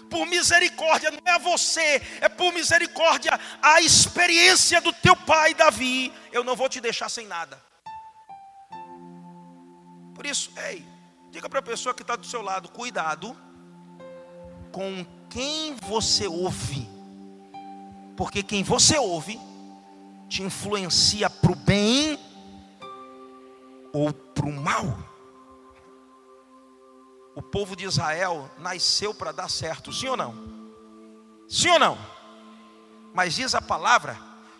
Por 0.10 0.26
misericórdia, 0.26 1.12
não 1.12 1.20
é 1.26 1.32
a 1.32 1.38
você, 1.38 2.02
é 2.22 2.30
por 2.30 2.54
misericórdia 2.54 3.38
a 3.62 3.82
experiência 3.82 4.80
do 4.80 4.94
teu 4.94 5.16
pai 5.16 5.54
Davi. 5.54 6.14
Eu 6.32 6.44
não 6.44 6.56
vou 6.56 6.70
te 6.70 6.80
deixar 6.80 7.10
sem 7.10 7.28
nada. 7.28 7.62
Por 10.14 10.26
isso, 10.26 10.54
ei, 10.70 10.86
diga 11.32 11.50
para 11.50 11.60
a 11.60 11.64
pessoa 11.64 11.94
que 11.94 12.02
está 12.02 12.16
do 12.16 12.26
seu 12.26 12.42
lado: 12.42 12.70
cuidado 12.70 13.36
com 14.72 15.06
quem 15.30 15.76
você 15.76 16.28
ouve, 16.28 16.88
porque 18.16 18.42
quem 18.42 18.64
você 18.64 18.98
ouve 18.98 19.38
te 20.30 20.44
influencia 20.44 21.30
para 21.30 21.52
o 21.52 21.56
bem 21.56 22.18
ou 23.92 24.14
para 24.14 24.46
o 24.46 24.54
mal. 24.54 25.15
O 27.36 27.42
povo 27.42 27.76
de 27.76 27.84
Israel 27.84 28.50
nasceu 28.58 29.14
para 29.14 29.34
dar 29.34 29.50
certo, 29.50 29.92
sim 29.92 30.08
ou 30.08 30.16
não? 30.16 30.34
Sim 31.50 31.70
ou 31.72 31.80
não? 31.80 31.98
Mas 33.14 33.36
diz 33.36 33.54
a 33.54 33.62
palavra 33.62 34.18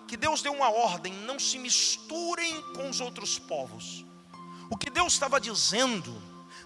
que 0.08 0.18
Deus 0.18 0.42
deu 0.42 0.54
uma 0.54 0.70
ordem: 0.70 1.14
não 1.14 1.40
se 1.40 1.58
misturem 1.58 2.62
com 2.74 2.90
os 2.90 3.00
outros 3.00 3.40
povos. 3.40 4.06
O 4.70 4.78
que 4.78 4.90
Deus 4.90 5.14
estava 5.14 5.40
dizendo 5.40 6.22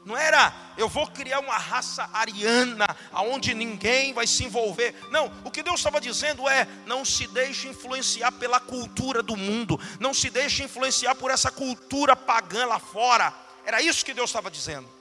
não 0.05 0.17
era 0.17 0.53
eu 0.77 0.87
vou 0.87 1.05
criar 1.07 1.39
uma 1.39 1.57
raça 1.57 2.09
ariana, 2.13 2.87
aonde 3.11 3.53
ninguém 3.53 4.13
vai 4.13 4.25
se 4.25 4.43
envolver. 4.43 4.95
Não, 5.11 5.31
o 5.43 5.51
que 5.51 5.61
Deus 5.61 5.79
estava 5.79 6.01
dizendo 6.01 6.49
é: 6.49 6.67
não 6.85 7.05
se 7.05 7.27
deixe 7.27 7.67
influenciar 7.67 8.31
pela 8.31 8.59
cultura 8.59 9.21
do 9.21 9.35
mundo, 9.35 9.79
não 9.99 10.13
se 10.13 10.29
deixe 10.29 10.63
influenciar 10.63 11.13
por 11.15 11.29
essa 11.29 11.51
cultura 11.51 12.15
pagã 12.15 12.65
lá 12.65 12.79
fora. 12.79 13.33
Era 13.63 13.81
isso 13.81 14.03
que 14.03 14.13
Deus 14.13 14.29
estava 14.29 14.49
dizendo. 14.49 14.98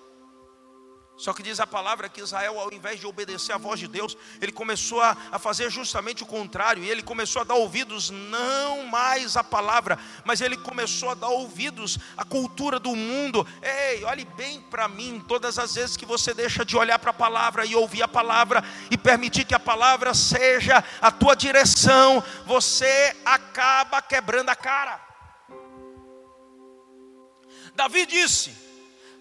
Só 1.19 1.33
que 1.33 1.43
diz 1.43 1.59
a 1.59 1.67
palavra 1.67 2.09
que 2.09 2.21
Israel, 2.21 2.61
ao 2.61 2.73
invés 2.73 3.01
de 3.01 3.07
obedecer 3.07 3.53
à 3.53 3.59
voz 3.59 3.81
de 3.81 3.89
Deus, 3.89 4.17
ele 4.41 4.53
começou 4.53 5.03
a, 5.03 5.17
a, 5.33 5.39
fazer 5.39 5.69
justamente 5.69 6.23
o 6.23 6.27
contrário, 6.27 6.85
e 6.85 6.89
ele 6.89 7.03
começou 7.03 7.43
a 7.43 7.45
dar 7.45 7.55
ouvidos 7.55 8.09
não 8.09 8.87
mais 8.87 9.37
à 9.37 9.43
palavra, 9.43 9.99
mas 10.25 10.41
ele 10.41 10.57
começou 10.57 11.11
a 11.11 11.15
dar 11.15 11.27
ouvidos 11.27 11.99
à 12.17 12.25
cultura 12.25 12.79
do 12.79 12.95
mundo. 12.95 13.45
Ei, 13.61 14.05
olhe 14.05 14.25
bem 14.25 14.61
para 14.61 14.87
mim, 14.87 15.21
todas 15.27 15.59
as 15.59 15.75
vezes 15.75 15.97
que 15.97 16.07
você 16.07 16.33
deixa 16.33 16.65
de 16.65 16.77
olhar 16.77 17.01
para 17.01 17.11
a 17.11 17.15
palavra 17.15 17.67
e 17.67 17.75
ouvir 17.75 18.05
a 18.05 18.09
palavra, 18.09 18.63
e 18.89 18.97
permitir 18.97 19.45
que 19.45 19.57
a 19.57 19.61
palavra 19.61 20.15
seja 20.15 20.85
a 21.03 21.11
tua 21.11 21.35
direção, 21.35 22.23
você 22.47 23.17
acaba 23.25 24.01
quebrando 24.01 24.51
a 24.51 24.55
cara. 24.55 25.01
Davi 27.75 28.07
disse: 28.07 28.68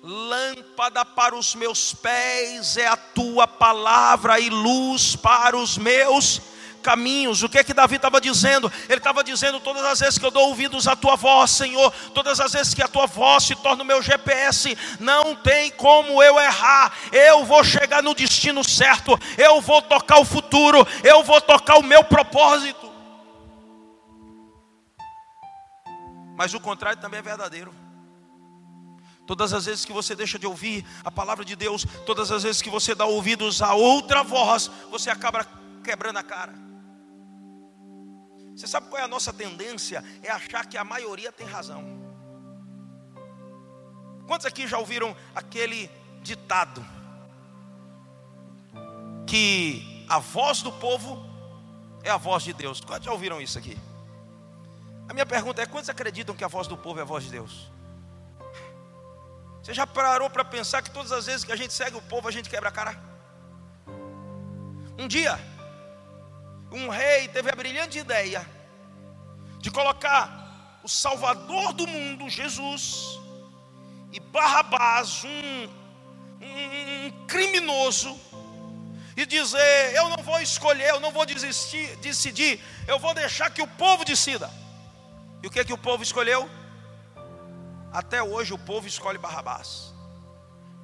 Lâmpada 0.02 1.04
para 1.04 1.36
os 1.36 1.56
meus 1.56 1.94
pés 1.94 2.78
é 2.78 2.88
a 2.88 2.96
tua 2.96 3.48
palavra 3.48 4.40
e 4.40 4.50
luz 4.50 5.16
para 5.16 5.58
os 5.58 5.78
meus 5.78 6.40
caminhos. 6.88 7.44
O 7.44 7.50
que 7.50 7.58
é 7.58 7.64
que 7.64 7.74
Davi 7.74 7.96
estava 7.96 8.22
dizendo? 8.22 8.72
Ele 8.88 9.00
estava 9.00 9.24
dizendo: 9.24 9.60
todas 9.60 9.84
as 9.84 10.00
vezes 10.00 10.18
que 10.18 10.26
eu 10.26 10.32
dou 10.32 10.48
ouvidos 10.48 10.88
à 10.88 10.96
tua 10.96 11.16
voz, 11.16 11.52
Senhor, 11.52 11.92
todas 12.14 12.40
as 12.40 12.54
vezes 12.54 12.74
que 12.74 12.82
a 12.82 12.88
tua 12.88 13.08
voz 13.08 13.44
se 13.44 13.56
torna 13.56 13.84
o 13.84 13.86
meu 13.86 14.02
GPS, 14.02 14.78
não 15.00 15.36
tem 15.36 15.72
como 15.72 16.22
eu 16.24 16.40
errar. 16.40 16.94
Eu 17.12 17.44
vou 17.44 17.64
chegar 17.64 18.02
no 18.02 18.14
destino 18.14 18.64
certo, 18.64 19.20
eu 19.38 19.60
vou 19.60 19.82
tocar 19.82 20.20
o 20.20 20.26
futuro, 20.26 20.88
eu 21.04 21.24
vou 21.24 21.42
tocar 21.42 21.78
o 21.78 21.84
meu 21.84 22.04
propósito. 22.04 22.88
Mas 26.38 26.54
o 26.54 26.60
contrário 26.60 27.02
também 27.02 27.20
é 27.20 27.24
verdadeiro. 27.24 27.87
Todas 29.28 29.52
as 29.52 29.66
vezes 29.66 29.84
que 29.84 29.92
você 29.92 30.16
deixa 30.16 30.40
de 30.40 30.48
ouvir 30.48 30.86
a 31.04 31.12
palavra 31.12 31.44
de 31.44 31.54
Deus, 31.54 31.86
todas 32.06 32.32
as 32.32 32.44
vezes 32.44 32.62
que 32.62 32.70
você 32.70 32.96
dá 32.96 33.06
ouvidos 33.06 33.62
a 33.62 33.74
outra 33.74 34.24
voz, 34.24 34.72
você 34.90 35.10
acaba 35.10 35.46
quebrando 35.84 36.18
a 36.18 36.24
cara. 36.24 36.54
Você 38.56 38.66
sabe 38.66 38.88
qual 38.88 39.02
é 39.02 39.06
a 39.06 39.08
nossa 39.08 39.34
tendência? 39.34 40.04
É 40.24 40.32
achar 40.32 40.66
que 40.66 40.78
a 40.78 40.84
maioria 40.84 41.32
tem 41.32 41.46
razão. 41.46 41.84
Quantos 44.26 44.46
aqui 44.46 44.66
já 44.66 44.80
ouviram 44.80 45.16
aquele 45.36 45.92
ditado? 46.22 46.84
Que 49.28 50.06
a 50.08 50.20
voz 50.20 50.62
do 50.62 50.72
povo 50.72 51.24
é 52.02 52.10
a 52.10 52.18
voz 52.18 52.44
de 52.44 52.54
Deus. 52.54 52.80
Quantos 52.80 53.06
já 53.06 53.12
ouviram 53.12 53.42
isso 53.42 53.60
aqui? 53.60 53.78
A 55.10 55.14
minha 55.14 55.26
pergunta 55.26 55.62
é: 55.62 55.66
quantos 55.66 55.90
acreditam 55.90 56.34
que 56.34 56.44
a 56.44 56.48
voz 56.48 56.66
do 56.66 56.78
povo 56.78 57.00
é 57.00 57.02
a 57.02 57.06
voz 57.06 57.26
de 57.26 57.32
Deus? 57.32 57.70
Você 59.68 59.74
já 59.74 59.86
parou 59.86 60.30
para 60.30 60.46
pensar 60.46 60.82
que 60.82 60.90
todas 60.90 61.12
as 61.12 61.26
vezes 61.26 61.44
que 61.44 61.52
a 61.52 61.56
gente 61.58 61.74
segue 61.74 61.98
o 61.98 62.02
povo, 62.02 62.26
a 62.26 62.32
gente 62.32 62.50
quebra 62.50 62.70
a 62.70 62.72
cara? 62.72 62.98
Um 64.98 65.10
dia, 65.10 65.38
um 66.72 66.88
rei 66.88 67.28
teve 67.28 67.52
a 67.52 67.54
brilhante 67.54 68.00
ideia 68.00 68.48
de 69.60 69.70
colocar 69.70 70.80
o 70.82 70.88
Salvador 70.88 71.74
do 71.74 71.86
mundo, 71.86 72.30
Jesus, 72.30 73.20
e 74.14 74.22
Barrabás, 74.22 75.26
um, 75.26 75.66
um, 76.46 77.08
um 77.08 77.26
criminoso, 77.28 78.18
e 79.18 79.26
dizer: 79.26 79.94
Eu 79.94 80.08
não 80.08 80.24
vou 80.24 80.40
escolher, 80.40 80.92
eu 80.92 81.02
não 81.02 81.12
vou 81.12 81.26
desistir, 81.26 81.94
decidir, 81.98 82.64
eu 82.88 83.00
vou 83.00 83.14
deixar 83.14 83.50
que 83.50 83.62
o 83.62 83.68
povo 83.68 84.06
decida. 84.06 84.50
E 85.44 85.48
o 85.48 85.52
que, 85.52 85.66
que 85.66 85.74
o 85.74 85.78
povo 85.78 86.04
escolheu? 86.04 86.50
Até 87.92 88.22
hoje 88.22 88.54
o 88.54 88.58
povo 88.58 88.88
escolhe 88.88 89.18
Barrabás. 89.18 89.98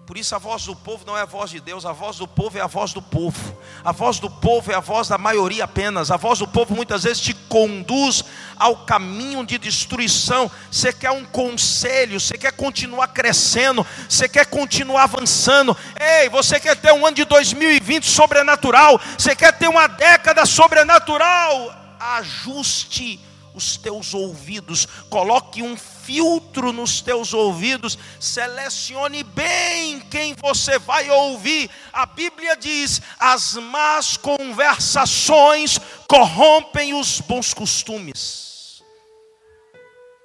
Por 0.05 0.17
isso 0.17 0.35
a 0.35 0.37
voz 0.37 0.65
do 0.65 0.75
povo 0.75 1.05
não 1.05 1.17
é 1.17 1.21
a 1.21 1.25
voz 1.25 1.49
de 1.49 1.61
Deus, 1.61 1.85
a 1.85 1.93
voz 1.93 2.17
do 2.17 2.27
povo 2.27 2.57
é 2.57 2.61
a 2.61 2.67
voz 2.67 2.91
do 2.91 3.01
povo. 3.01 3.57
A 3.85 3.93
voz 3.93 4.19
do 4.19 4.29
povo 4.29 4.69
é 4.69 4.75
a 4.75 4.81
voz 4.81 5.07
da 5.07 5.17
maioria 5.17 5.63
apenas. 5.63 6.11
A 6.11 6.17
voz 6.17 6.39
do 6.39 6.47
povo 6.47 6.75
muitas 6.75 7.03
vezes 7.03 7.21
te 7.21 7.33
conduz 7.33 8.21
ao 8.57 8.85
caminho 8.85 9.45
de 9.45 9.57
destruição. 9.57 10.51
Você 10.69 10.91
quer 10.91 11.11
um 11.11 11.23
conselho, 11.23 12.19
você 12.19 12.37
quer 12.37 12.51
continuar 12.51 13.07
crescendo, 13.07 13.87
você 14.09 14.27
quer 14.27 14.45
continuar 14.47 15.03
avançando. 15.03 15.75
Ei, 15.97 16.27
você 16.27 16.59
quer 16.59 16.75
ter 16.75 16.91
um 16.91 17.05
ano 17.05 17.15
de 17.15 17.23
2020 17.23 18.05
sobrenatural, 18.05 18.99
você 19.17 19.33
quer 19.33 19.57
ter 19.57 19.69
uma 19.69 19.87
década 19.87 20.45
sobrenatural. 20.45 21.73
Ajuste 21.97 23.21
os 23.53 23.77
teus 23.77 24.13
ouvidos, 24.13 24.85
coloque 25.09 25.61
um 25.61 25.77
filtro 26.03 26.71
nos 26.73 27.01
teus 27.01 27.33
ouvidos, 27.33 27.97
selecione 28.19 29.23
bem 29.23 29.99
quem 30.01 30.35
você 30.35 30.77
vai 30.77 31.09
ouvir. 31.09 31.69
A 31.91 32.05
Bíblia 32.05 32.55
diz: 32.55 33.01
as 33.19 33.53
más 33.55 34.17
conversações 34.17 35.79
corrompem 36.07 36.93
os 36.93 37.21
bons 37.21 37.53
costumes. 37.53 38.83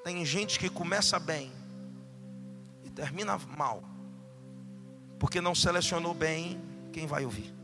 Tem 0.05 0.25
gente 0.25 0.59
que 0.59 0.69
começa 0.69 1.19
bem 1.19 1.53
e 2.85 2.91
termina 2.91 3.39
mal, 3.57 3.83
porque 5.19 5.41
não 5.41 5.55
selecionou 5.55 6.15
bem 6.15 6.61
quem 6.93 7.07
vai 7.07 7.25
ouvir. 7.25 7.55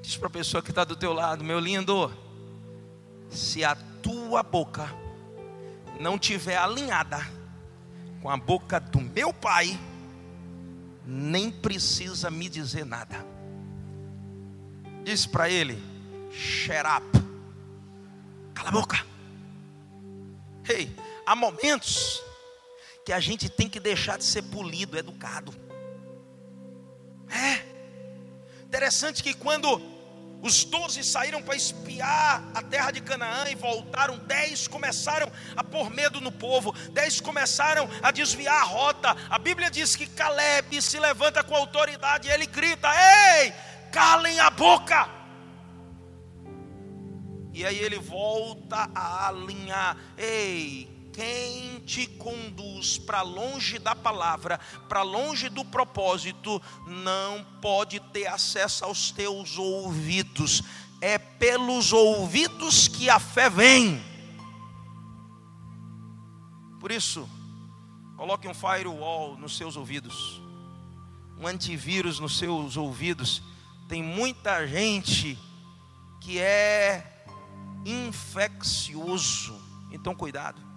Diz 0.00 0.18
para 0.18 0.26
a 0.26 0.30
pessoa 0.30 0.62
que 0.62 0.68
está 0.68 0.84
do 0.84 0.94
teu 0.94 1.14
lado, 1.14 1.42
meu 1.42 1.58
lindo, 1.58 2.12
se 3.30 3.64
a 3.64 3.74
tua 4.02 4.42
boca 4.42 5.03
não 5.98 6.18
tiver 6.18 6.56
alinhada 6.56 7.18
com 8.20 8.30
a 8.30 8.36
boca 8.36 8.80
do 8.80 9.00
meu 9.00 9.32
pai, 9.32 9.78
nem 11.06 11.50
precisa 11.50 12.30
me 12.30 12.48
dizer 12.48 12.84
nada. 12.84 13.24
Diz 15.04 15.26
para 15.26 15.50
ele: 15.50 15.78
shut 16.30 16.74
up, 16.86 17.06
cala 18.54 18.70
a 18.70 18.72
boca. 18.72 19.04
Ei, 20.68 20.96
há 21.26 21.36
momentos 21.36 22.22
que 23.04 23.12
a 23.12 23.20
gente 23.20 23.48
tem 23.50 23.68
que 23.68 23.78
deixar 23.78 24.16
de 24.16 24.24
ser 24.24 24.42
polido, 24.42 24.96
educado. 24.96 25.54
É 27.28 27.62
interessante 28.64 29.22
que 29.22 29.34
quando 29.34 29.93
os 30.44 30.62
doze 30.62 31.02
saíram 31.02 31.40
para 31.40 31.56
espiar 31.56 32.44
a 32.54 32.60
terra 32.60 32.90
de 32.90 33.00
Canaã 33.00 33.48
e 33.48 33.54
voltaram. 33.54 34.18
Dez 34.18 34.68
começaram 34.68 35.32
a 35.56 35.64
pôr 35.64 35.88
medo 35.88 36.20
no 36.20 36.30
povo. 36.30 36.70
Dez 36.90 37.18
começaram 37.18 37.88
a 38.02 38.10
desviar 38.10 38.60
a 38.60 38.64
rota. 38.64 39.16
A 39.30 39.38
Bíblia 39.38 39.70
diz 39.70 39.96
que 39.96 40.06
Caleb 40.06 40.82
se 40.82 41.00
levanta 41.00 41.42
com 41.42 41.56
autoridade 41.56 42.28
e 42.28 42.30
ele 42.30 42.44
grita: 42.44 42.90
Ei, 43.40 43.54
calem 43.90 44.38
a 44.38 44.50
boca. 44.50 45.08
E 47.54 47.64
aí 47.64 47.78
ele 47.78 47.98
volta 47.98 48.90
a 48.94 49.28
alinhar: 49.28 49.96
Ei, 50.18 50.93
quem 51.14 51.78
te 51.86 52.08
conduz 52.08 52.98
para 52.98 53.22
longe 53.22 53.78
da 53.78 53.94
palavra, 53.94 54.58
para 54.88 55.02
longe 55.02 55.48
do 55.48 55.64
propósito, 55.64 56.60
não 56.86 57.44
pode 57.62 58.00
ter 58.00 58.26
acesso 58.26 58.84
aos 58.84 59.12
teus 59.12 59.56
ouvidos. 59.56 60.62
É 61.00 61.16
pelos 61.16 61.92
ouvidos 61.92 62.88
que 62.88 63.08
a 63.08 63.20
fé 63.20 63.48
vem. 63.48 64.02
Por 66.80 66.90
isso, 66.90 67.28
coloque 68.16 68.48
um 68.48 68.54
firewall 68.54 69.38
nos 69.38 69.56
seus 69.56 69.76
ouvidos, 69.76 70.42
um 71.38 71.46
antivírus 71.46 72.18
nos 72.18 72.38
seus 72.38 72.76
ouvidos. 72.76 73.40
Tem 73.88 74.02
muita 74.02 74.66
gente 74.66 75.38
que 76.20 76.40
é 76.40 77.24
infeccioso, 77.84 79.54
então 79.92 80.14
cuidado. 80.14 80.73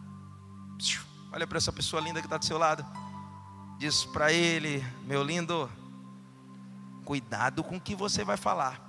Olha 1.32 1.46
para 1.46 1.58
essa 1.58 1.72
pessoa 1.72 2.02
linda 2.02 2.20
que 2.20 2.28
está 2.28 2.38
do 2.38 2.46
seu 2.46 2.58
lado. 2.58 2.86
Diz 3.78 4.06
para 4.06 4.32
ele, 4.32 4.86
meu 5.06 5.24
lindo, 5.24 5.70
cuidado 7.06 7.64
com 7.64 7.78
o 7.78 7.82
que 7.82 7.96
você 7.96 8.24
vai 8.24 8.38
falar. 8.38 8.82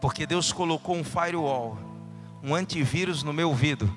Porque 0.00 0.26
Deus 0.26 0.52
colocou 0.52 0.96
um 0.96 1.04
firewall, 1.04 1.78
um 2.42 2.54
antivírus 2.54 3.22
no 3.22 3.32
meu 3.32 3.48
ouvido. 3.48 3.92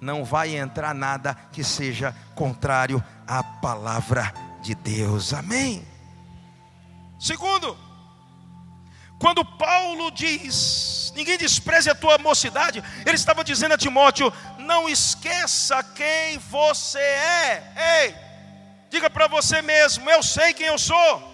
Não 0.00 0.24
vai 0.24 0.56
entrar 0.56 0.94
nada 0.94 1.34
que 1.52 1.62
seja 1.62 2.16
contrário 2.34 3.02
à 3.26 3.42
palavra 3.42 4.32
de 4.60 4.74
Deus. 4.74 5.32
Amém. 5.32 5.86
Segundo, 7.18 7.76
quando 9.22 9.44
Paulo 9.44 10.10
diz, 10.10 11.12
ninguém 11.14 11.38
despreze 11.38 11.88
a 11.88 11.94
tua 11.94 12.18
mocidade, 12.18 12.82
ele 13.06 13.14
estava 13.14 13.44
dizendo 13.44 13.72
a 13.72 13.78
Timóteo: 13.78 14.32
não 14.62 14.88
esqueça 14.88 15.82
quem 15.82 16.38
você 16.38 16.98
é. 16.98 18.04
Ei, 18.04 18.16
diga 18.88 19.10
para 19.10 19.26
você 19.26 19.60
mesmo: 19.60 20.08
eu 20.08 20.22
sei 20.22 20.54
quem 20.54 20.66
eu 20.66 20.78
sou. 20.78 21.32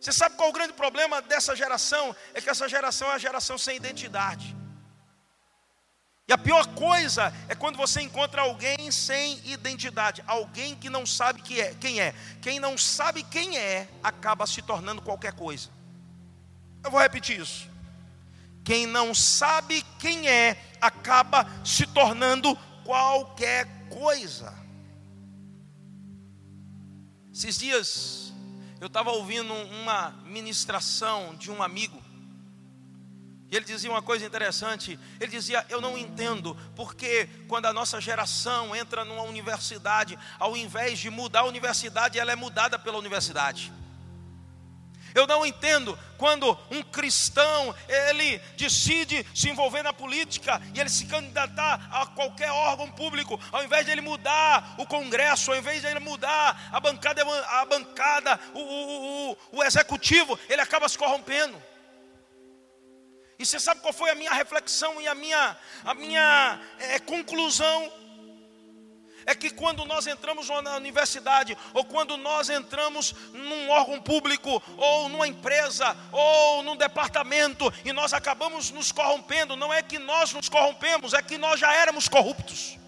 Você 0.00 0.12
sabe 0.12 0.34
qual 0.36 0.48
o 0.48 0.52
grande 0.52 0.72
problema 0.72 1.20
dessa 1.20 1.54
geração? 1.54 2.16
É 2.32 2.40
que 2.40 2.48
essa 2.48 2.66
geração 2.66 3.10
é 3.10 3.14
a 3.14 3.18
geração 3.18 3.58
sem 3.58 3.76
identidade. 3.76 4.56
E 6.26 6.32
a 6.32 6.38
pior 6.38 6.66
coisa 6.68 7.34
é 7.48 7.54
quando 7.54 7.76
você 7.76 8.00
encontra 8.00 8.42
alguém 8.42 8.90
sem 8.90 9.40
identidade, 9.46 10.22
alguém 10.26 10.74
que 10.74 10.88
não 10.88 11.04
sabe 11.04 11.42
que 11.42 11.60
é, 11.60 11.74
quem 11.74 12.00
é. 12.00 12.14
Quem 12.40 12.58
não 12.58 12.78
sabe 12.78 13.22
quem 13.24 13.58
é, 13.58 13.88
acaba 14.02 14.46
se 14.46 14.62
tornando 14.62 15.02
qualquer 15.02 15.32
coisa. 15.32 15.68
Eu 16.82 16.90
vou 16.90 17.00
repetir 17.00 17.38
isso. 17.38 17.69
Quem 18.64 18.86
não 18.86 19.14
sabe 19.14 19.82
quem 19.98 20.28
é, 20.28 20.56
acaba 20.80 21.46
se 21.64 21.86
tornando 21.86 22.56
qualquer 22.84 23.66
coisa. 23.88 24.54
Esses 27.32 27.58
dias, 27.58 28.32
eu 28.80 28.86
estava 28.86 29.10
ouvindo 29.10 29.52
uma 29.52 30.10
ministração 30.24 31.34
de 31.36 31.50
um 31.50 31.62
amigo, 31.62 32.00
e 33.50 33.56
ele 33.56 33.64
dizia 33.64 33.90
uma 33.90 34.00
coisa 34.00 34.24
interessante. 34.24 34.98
Ele 35.18 35.30
dizia: 35.30 35.66
Eu 35.68 35.80
não 35.80 35.98
entendo 35.98 36.56
porque 36.76 37.28
quando 37.48 37.66
a 37.66 37.72
nossa 37.72 38.00
geração 38.00 38.76
entra 38.76 39.04
numa 39.04 39.22
universidade, 39.22 40.16
ao 40.38 40.56
invés 40.56 40.98
de 41.00 41.10
mudar 41.10 41.40
a 41.40 41.46
universidade, 41.46 42.18
ela 42.18 42.30
é 42.30 42.36
mudada 42.36 42.78
pela 42.78 42.96
universidade. 42.96 43.72
Eu 45.14 45.26
não 45.26 45.44
entendo 45.44 45.98
quando 46.16 46.56
um 46.70 46.82
cristão 46.82 47.74
ele 47.88 48.38
decide 48.56 49.26
se 49.34 49.48
envolver 49.48 49.82
na 49.82 49.92
política 49.92 50.60
e 50.74 50.80
ele 50.80 50.90
se 50.90 51.06
candidatar 51.06 51.88
a 51.90 52.06
qualquer 52.06 52.50
órgão 52.50 52.90
público, 52.90 53.40
ao 53.50 53.64
invés 53.64 53.86
de 53.86 53.92
ele 53.92 54.00
mudar 54.00 54.74
o 54.78 54.86
Congresso, 54.86 55.50
ao 55.50 55.58
invés 55.58 55.80
de 55.80 55.86
ele 55.86 56.00
mudar 56.00 56.68
a 56.72 56.80
bancada, 56.80 57.22
a 57.22 57.64
bancada, 57.64 58.40
o, 58.54 58.60
o, 58.60 59.30
o, 59.30 59.36
o 59.52 59.64
executivo, 59.64 60.38
ele 60.48 60.60
acaba 60.60 60.88
se 60.88 60.98
corrompendo. 60.98 61.60
E 63.40 63.46
você 63.46 63.58
sabe 63.58 63.80
qual 63.80 63.94
foi 63.94 64.10
a 64.10 64.14
minha 64.14 64.34
reflexão 64.34 65.00
e 65.00 65.08
a 65.08 65.14
minha, 65.14 65.56
a 65.82 65.94
minha 65.94 66.60
é, 66.78 66.98
conclusão? 66.98 67.99
É 69.26 69.34
que 69.34 69.50
quando 69.50 69.84
nós 69.84 70.06
entramos 70.06 70.48
na 70.48 70.76
universidade, 70.76 71.56
ou 71.72 71.84
quando 71.84 72.16
nós 72.16 72.48
entramos 72.48 73.14
num 73.32 73.70
órgão 73.70 74.00
público, 74.00 74.62
ou 74.76 75.08
numa 75.08 75.28
empresa, 75.28 75.96
ou 76.12 76.62
num 76.62 76.76
departamento, 76.76 77.72
e 77.84 77.92
nós 77.92 78.12
acabamos 78.12 78.70
nos 78.70 78.92
corrompendo, 78.92 79.56
não 79.56 79.72
é 79.72 79.82
que 79.82 79.98
nós 79.98 80.32
nos 80.32 80.48
corrompemos, 80.48 81.14
é 81.14 81.22
que 81.22 81.38
nós 81.38 81.60
já 81.60 81.72
éramos 81.74 82.08
corruptos. 82.08 82.78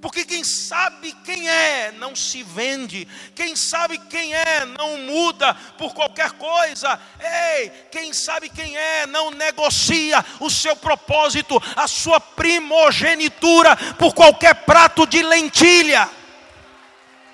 Porque 0.00 0.24
quem 0.24 0.44
sabe 0.44 1.12
quem 1.24 1.48
é 1.48 1.90
não 1.92 2.14
se 2.14 2.42
vende, 2.44 3.06
quem 3.34 3.56
sabe 3.56 3.98
quem 3.98 4.32
é 4.32 4.64
não 4.64 4.96
muda 4.98 5.54
por 5.76 5.92
qualquer 5.92 6.32
coisa. 6.32 7.00
Ei, 7.20 7.70
quem 7.90 8.12
sabe 8.12 8.48
quem 8.48 8.76
é 8.76 9.06
não 9.06 9.32
negocia 9.32 10.24
o 10.38 10.48
seu 10.48 10.76
propósito, 10.76 11.60
a 11.74 11.88
sua 11.88 12.20
primogenitura 12.20 13.76
por 13.94 14.14
qualquer 14.14 14.54
prato 14.64 15.04
de 15.04 15.20
lentilha. 15.20 16.08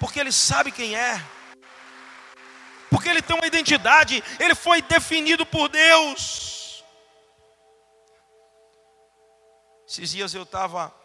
Porque 0.00 0.18
ele 0.18 0.32
sabe 0.32 0.70
quem 0.70 0.96
é. 0.96 1.22
porque 2.90 3.08
ele 3.08 3.20
tem 3.20 3.36
uma 3.36 3.46
identidade, 3.46 4.22
ele 4.38 4.54
foi 4.54 4.80
definido 4.80 5.44
por 5.44 5.68
Deus. 5.68 6.82
Esses 9.86 10.10
dias 10.10 10.32
eu 10.32 10.44
estava 10.44 11.03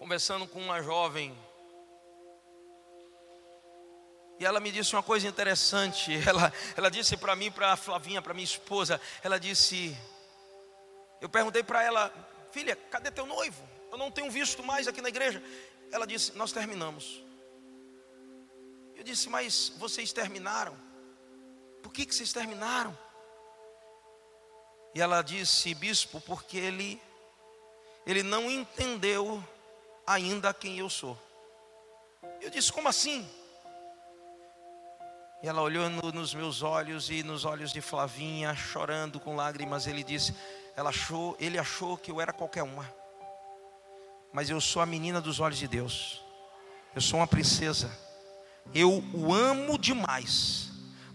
conversando 0.00 0.48
com 0.48 0.58
uma 0.58 0.82
jovem 0.82 1.36
e 4.38 4.46
ela 4.46 4.58
me 4.58 4.72
disse 4.72 4.96
uma 4.96 5.02
coisa 5.02 5.28
interessante. 5.28 6.10
Ela, 6.26 6.50
ela 6.74 6.90
disse 6.90 7.14
para 7.14 7.36
mim, 7.36 7.50
para 7.50 7.74
a 7.74 7.76
Flavinha, 7.76 8.22
para 8.22 8.32
minha 8.32 8.42
esposa, 8.42 8.98
ela 9.22 9.38
disse: 9.38 9.94
Eu 11.20 11.28
perguntei 11.28 11.62
para 11.62 11.82
ela, 11.82 12.10
filha, 12.50 12.74
cadê 12.74 13.10
teu 13.10 13.26
noivo? 13.26 13.62
Eu 13.92 13.98
não 13.98 14.10
tenho 14.10 14.30
visto 14.30 14.62
mais 14.62 14.88
aqui 14.88 15.02
na 15.02 15.10
igreja. 15.10 15.42
Ela 15.92 16.06
disse: 16.06 16.32
Nós 16.38 16.52
terminamos. 16.52 17.22
Eu 18.96 19.04
disse: 19.04 19.28
Mas 19.28 19.74
vocês 19.76 20.10
terminaram? 20.10 20.74
Por 21.82 21.92
que, 21.92 22.06
que 22.06 22.14
vocês 22.14 22.32
terminaram? 22.32 22.98
E 24.94 25.02
ela 25.02 25.20
disse: 25.20 25.74
Bispo, 25.74 26.18
porque 26.22 26.56
ele, 26.56 26.98
ele 28.06 28.22
não 28.22 28.50
entendeu 28.50 29.44
ainda 30.10 30.52
quem 30.52 30.78
eu 30.78 30.90
sou. 30.90 31.16
Eu 32.40 32.50
disse: 32.50 32.72
Como 32.72 32.88
assim? 32.88 33.28
E 35.42 35.48
ela 35.48 35.62
olhou 35.62 35.88
no, 35.88 36.12
nos 36.12 36.34
meus 36.34 36.62
olhos 36.62 37.08
e 37.08 37.22
nos 37.22 37.44
olhos 37.44 37.72
de 37.72 37.80
Flavinha, 37.80 38.54
chorando 38.54 39.18
com 39.18 39.34
lágrimas. 39.36 39.86
Ele 39.86 40.02
disse: 40.02 40.34
ela 40.76 40.90
achou, 40.90 41.36
ele 41.38 41.58
achou 41.58 41.96
que 41.96 42.10
eu 42.10 42.20
era 42.20 42.32
qualquer 42.32 42.62
uma. 42.62 42.90
Mas 44.32 44.48
eu 44.48 44.60
sou 44.60 44.80
a 44.80 44.86
menina 44.86 45.20
dos 45.20 45.40
olhos 45.40 45.58
de 45.58 45.68
Deus. 45.68 46.22
Eu 46.94 47.00
sou 47.00 47.20
uma 47.20 47.26
princesa. 47.26 47.90
Eu 48.74 49.02
o 49.12 49.34
amo 49.34 49.78
demais. 49.78 50.69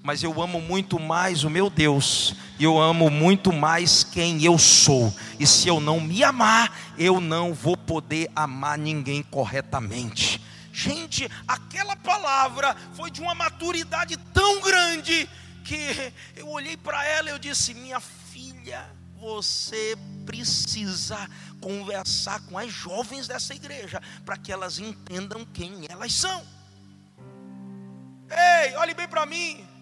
Mas 0.06 0.22
eu 0.22 0.39
amo 0.39 0.62
muito 0.62 1.00
mais 1.00 1.44
o 1.44 1.50
meu 1.50 1.68
Deus. 1.68 2.36
E 2.60 2.63
eu 2.63 2.80
amo 2.80 3.10
muito 3.10 3.52
mais 3.52 4.04
quem 4.04 4.46
eu 4.46 4.56
sou. 4.56 5.12
E 5.39 5.48
se 5.48 5.68
eu 5.68 5.80
não 5.80 6.00
me 6.00 6.24
amar, 6.24 6.94
eu 6.96 7.20
não 7.20 7.56
vou 7.56 7.76
poder 7.76 8.30
amar 8.36 8.78
ninguém 8.78 9.24
corretamente. 9.24 10.39
Gente, 10.72 11.28
aquela 11.48 11.96
palavra 11.96 12.78
foi 12.94 13.10
de 13.10 13.20
uma 13.20 13.34
maturidade 13.34 14.15
tão 14.32 14.62
grande 14.62 15.28
que 15.63 16.13
eu 16.36 16.50
olhei 16.50 16.78
para 16.78 17.04
ela 17.04 17.30
e 17.30 17.32
eu 17.32 17.39
disse: 17.39 17.74
Minha 17.74 18.00
filha, 18.00 18.86
você 19.20 19.98
precisa 20.24 21.28
conversar 21.60 22.41
com 22.41 22.60
as 22.60 22.72
jovens 22.72 23.28
dessa 23.28 23.56
igreja 23.56 24.00
para 24.24 24.38
que 24.38 24.52
elas 24.52 24.78
entendam 24.78 25.44
quem 25.52 25.88
elas 25.89 26.13
são. 26.13 26.46
Ei, 28.30 28.76
olhe 28.76 28.94
bem 28.94 29.08
para 29.08 29.26
mim. 29.26 29.75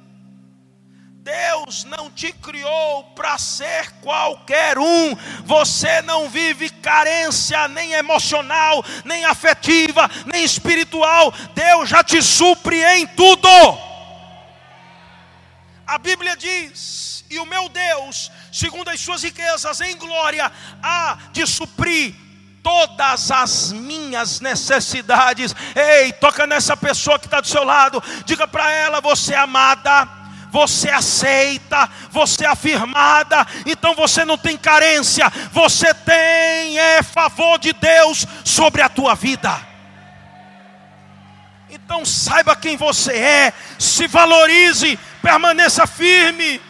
Deus 1.24 1.86
não 1.86 2.12
te 2.12 2.34
criou 2.34 3.06
para 3.16 3.38
ser 3.38 3.90
qualquer 4.02 4.78
um. 4.78 5.16
Você 5.46 6.02
não 6.02 6.30
vive 6.30 6.70
carência 6.70 7.66
nem 7.70 7.94
emocional, 7.94 8.84
nem 9.06 9.24
afetiva, 9.24 10.12
nem 10.26 10.44
espiritual. 10.44 11.34
Deus 11.56 11.88
já 11.88 12.04
te 12.04 12.22
supre 12.22 12.84
em 12.98 13.08
tudo. 13.08 13.48
A 15.88 15.98
Bíblia 15.98 16.36
diz: 16.36 17.24
"E 17.30 17.40
o 17.40 17.46
meu 17.46 17.70
Deus, 17.70 18.30
segundo 18.52 18.90
as 18.90 19.00
suas 19.00 19.24
riquezas 19.24 19.80
em 19.80 19.96
glória, 19.96 20.52
há 20.84 21.18
de 21.32 21.48
suprir 21.48 22.16
todas 22.62 23.32
as 23.32 23.72
minhas 23.72 24.42
necessidades. 24.42 25.56
Ei, 25.74 26.12
toca 26.12 26.46
nessa 26.46 26.76
pessoa 26.76 27.18
que 27.18 27.28
está 27.28 27.40
do 27.40 27.48
seu 27.48 27.64
lado, 27.64 28.04
diga 28.26 28.46
para 28.46 28.70
ela: 28.70 29.00
você 29.00 29.34
é 29.34 29.38
amada 29.38 30.23
você 30.54 30.88
aceita, 30.88 31.90
você 32.12 32.46
é 32.46 32.48
afirmada, 32.48 33.44
então 33.66 33.96
você 33.96 34.24
não 34.24 34.38
tem 34.38 34.56
carência, 34.56 35.28
você 35.52 35.92
tem 35.96 36.78
é 36.78 37.02
favor 37.02 37.58
de 37.58 37.74
Deus 37.74 38.28
sobre 38.46 38.84
a 38.84 38.88
tua 38.88 39.16
vida. 39.16 39.50
Então 41.72 42.06
saiba 42.06 42.56
quem 42.56 42.78
você 42.78 43.14
é, 43.14 43.54
se 43.80 44.06
valorize, 44.06 45.00
permaneça 45.24 45.88
firme. 45.88 46.62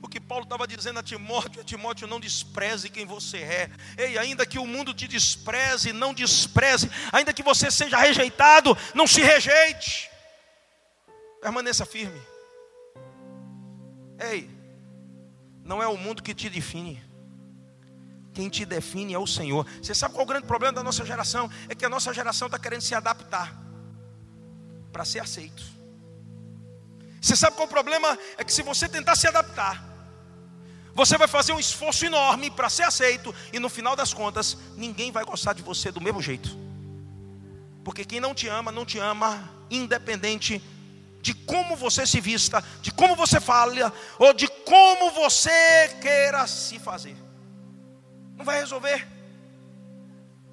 O 0.00 0.08
que 0.08 0.20
Paulo 0.20 0.44
estava 0.44 0.64
dizendo 0.64 1.00
a 1.00 1.02
Timóteo, 1.02 1.60
a 1.60 1.64
Timóteo 1.64 2.06
não 2.06 2.20
despreze 2.20 2.88
quem 2.88 3.04
você 3.04 3.38
é. 3.38 3.70
Ei, 3.98 4.16
ainda 4.16 4.46
que 4.46 4.60
o 4.60 4.66
mundo 4.66 4.94
te 4.94 5.08
despreze, 5.08 5.92
não 5.92 6.14
despreze. 6.14 6.88
Ainda 7.10 7.32
que 7.32 7.42
você 7.42 7.68
seja 7.68 7.98
rejeitado, 7.98 8.78
não 8.94 9.08
se 9.08 9.20
rejeite. 9.22 10.09
Permaneça 11.40 11.86
firme. 11.86 12.20
Ei, 14.18 14.50
não 15.64 15.82
é 15.82 15.86
o 15.86 15.96
mundo 15.96 16.22
que 16.22 16.34
te 16.34 16.50
define. 16.50 17.02
Quem 18.32 18.48
te 18.48 18.64
define 18.64 19.14
é 19.14 19.18
o 19.18 19.26
Senhor. 19.26 19.66
Você 19.82 19.94
sabe 19.94 20.14
qual 20.14 20.22
é 20.22 20.24
o 20.24 20.28
grande 20.28 20.46
problema 20.46 20.72
da 20.72 20.82
nossa 20.82 21.04
geração? 21.04 21.50
É 21.68 21.74
que 21.74 21.84
a 21.84 21.88
nossa 21.88 22.12
geração 22.12 22.46
está 22.46 22.58
querendo 22.58 22.82
se 22.82 22.94
adaptar 22.94 23.56
para 24.92 25.04
ser 25.04 25.20
aceito. 25.20 25.62
Você 27.20 27.36
sabe 27.36 27.56
qual 27.56 27.66
é 27.66 27.70
o 27.70 27.72
problema? 27.72 28.18
É 28.36 28.44
que 28.44 28.52
se 28.52 28.62
você 28.62 28.88
tentar 28.88 29.16
se 29.16 29.26
adaptar, 29.26 29.84
você 30.94 31.16
vai 31.16 31.28
fazer 31.28 31.52
um 31.52 31.60
esforço 31.60 32.04
enorme 32.04 32.50
para 32.50 32.68
ser 32.68 32.82
aceito, 32.82 33.34
e 33.52 33.58
no 33.58 33.68
final 33.68 33.94
das 33.94 34.12
contas, 34.12 34.56
ninguém 34.76 35.12
vai 35.12 35.24
gostar 35.24 35.52
de 35.52 35.62
você 35.62 35.90
do 35.90 36.00
mesmo 36.00 36.20
jeito. 36.20 36.50
Porque 37.84 38.04
quem 38.04 38.20
não 38.20 38.34
te 38.34 38.48
ama, 38.48 38.72
não 38.72 38.84
te 38.84 38.98
ama, 38.98 39.48
independente 39.70 40.62
de 41.20 41.34
como 41.34 41.76
você 41.76 42.06
se 42.06 42.20
vista, 42.20 42.62
de 42.80 42.90
como 42.90 43.14
você 43.14 43.40
fala, 43.40 43.92
ou 44.18 44.32
de 44.32 44.48
como 44.48 45.10
você 45.12 45.88
queira 46.00 46.46
se 46.46 46.78
fazer. 46.78 47.16
Não 48.36 48.44
vai 48.44 48.60
resolver. 48.60 49.19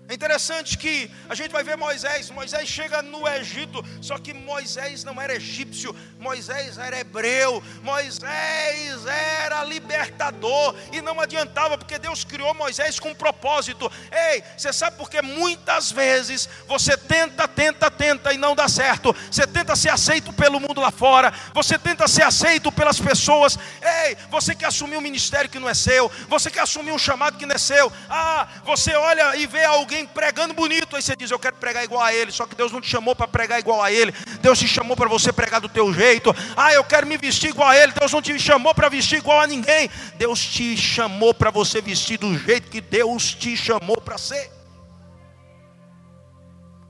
É 0.10 0.14
interessante 0.14 0.78
que 0.78 1.12
a 1.28 1.36
gente 1.36 1.52
vai 1.52 1.66
ver 1.66 1.76
Moisés. 1.76 2.30
Moisés 2.32 2.70
chega 2.70 3.02
no 3.02 3.28
Egito, 3.28 3.84
só 4.02 4.18
que 4.18 4.34
Moisés 4.34 5.04
não 5.04 5.22
era 5.22 5.36
egípcio, 5.36 5.94
Moisés 6.18 6.78
era 6.78 6.98
hebreu, 6.98 7.62
Moisés 7.84 9.06
era 9.06 9.66
libertador, 9.66 10.74
e 10.94 11.02
não 11.02 11.20
adiantava, 11.20 11.78
porque 11.78 12.00
Deus 12.00 12.24
criou 12.24 12.54
Moisés 12.54 13.02
com 13.02 13.10
um 13.10 13.16
propósito. 13.16 13.92
Ei, 14.10 14.42
você 14.56 14.72
sabe 14.72 14.96
por 14.96 15.10
que 15.10 15.22
muitas 15.22 15.92
vezes 15.92 16.48
você 16.66 16.96
tenta, 16.96 17.46
tenta, 17.46 17.92
tenta 17.92 18.32
e 18.32 18.38
não 18.38 18.56
dá 18.56 18.70
certo, 18.70 19.14
você 19.30 19.46
tenta 19.46 19.76
ser 19.76 19.90
aceito 19.90 20.32
pelo 20.32 20.58
mundo 20.58 20.80
lá 20.80 20.90
fora, 20.90 21.34
você 21.54 21.78
tenta 21.78 22.08
ser 22.08 22.24
aceito 22.24 22.72
pelas 22.72 22.98
pessoas. 22.98 23.60
Ei, 23.82 24.16
você 24.30 24.56
quer 24.56 24.68
assumir 24.68 24.96
um 24.96 25.02
ministério 25.02 25.50
que 25.50 25.60
não 25.60 25.68
é 25.68 25.74
seu, 25.74 26.10
você 26.30 26.50
quer 26.50 26.62
assumir 26.62 26.94
um 26.94 26.98
chamado 26.98 27.38
que 27.38 27.46
não 27.46 27.56
é 27.56 27.58
seu. 27.58 27.92
Ah, 28.10 28.48
você 28.64 28.94
olha 28.96 29.36
e 29.36 29.46
vê 29.46 29.66
alguém 29.66 29.97
alguém 29.98 30.06
pregando 30.06 30.54
bonito, 30.54 30.96
aí 30.96 31.02
você 31.02 31.16
diz: 31.16 31.32
Eu 31.32 31.40
quero 31.40 31.56
pregar 31.56 31.84
igual 31.84 32.04
a 32.04 32.14
ele. 32.14 32.32
Só 32.32 32.46
que 32.46 32.56
Deus 32.56 32.72
não 32.72 32.80
te 32.82 32.90
chamou 32.90 33.16
para 33.16 33.28
pregar 33.28 33.60
igual 33.60 33.82
a 33.82 33.92
ele. 33.92 34.12
Deus 34.42 34.60
te 34.60 34.68
chamou 34.68 34.96
para 34.96 35.10
você 35.10 35.34
pregar 35.34 35.60
do 35.60 35.70
teu 35.70 35.92
jeito. 35.94 36.34
Ah, 36.56 36.74
eu 36.74 36.84
quero 36.84 37.08
me 37.08 37.18
vestir 37.18 37.50
igual 37.50 37.70
a 37.70 37.78
ele. 37.78 37.92
Deus 37.94 38.12
não 38.12 38.22
te 38.22 38.38
chamou 38.40 38.74
para 38.76 38.90
vestir 38.90 39.18
igual 39.18 39.42
a 39.42 39.48
ninguém. 39.48 39.90
Deus 40.16 40.40
te 40.40 40.78
chamou 40.78 41.34
para 41.34 41.50
você 41.50 41.82
vestir 41.82 42.18
do 42.18 42.38
jeito 42.38 42.70
que 42.70 42.82
Deus 42.82 43.34
te 43.34 43.56
chamou 43.58 44.00
para 44.00 44.18
ser. 44.18 44.52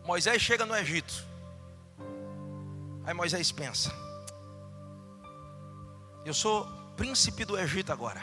Moisés 0.05 0.41
chega 0.41 0.65
no 0.65 0.75
Egito. 0.75 1.25
Aí 3.05 3.13
Moisés 3.13 3.51
pensa: 3.51 3.91
Eu 6.25 6.33
sou 6.33 6.65
príncipe 6.95 7.45
do 7.45 7.57
Egito 7.57 7.91
agora. 7.91 8.21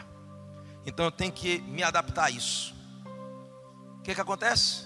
Então 0.85 1.05
eu 1.05 1.11
tenho 1.11 1.31
que 1.31 1.59
me 1.61 1.81
adaptar 1.81 2.25
a 2.25 2.29
isso 2.29 2.74
que, 4.05 4.13
que 4.13 4.21
acontece? 4.21 4.85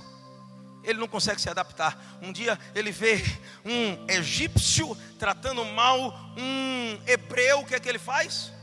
Ele 0.82 0.98
não 0.98 1.08
consegue 1.08 1.42
se 1.42 1.50
adaptar. 1.50 2.18
Um 2.22 2.32
dia 2.32 2.58
ele 2.74 2.90
vê 2.90 3.22
um 3.66 4.10
egípcio 4.10 4.98
tratando 5.20 5.66
mal 5.66 6.16
um 6.38 7.02
hebreu, 7.06 7.60
o 7.60 7.66
que 7.66 7.76
é 7.76 7.80
que 7.80 7.90
ele 7.90 8.00
faz? 8.00 8.54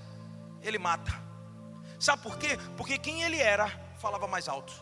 Ele 0.63 0.79
mata. 0.79 1.13
Sabe 2.01 2.23
por 2.23 2.39
quê? 2.39 2.59
Porque 2.77 2.97
quem 2.97 3.23
ele 3.23 3.37
era 3.37 3.69
falava 3.99 4.27
mais 4.27 4.49
alto. 4.49 4.73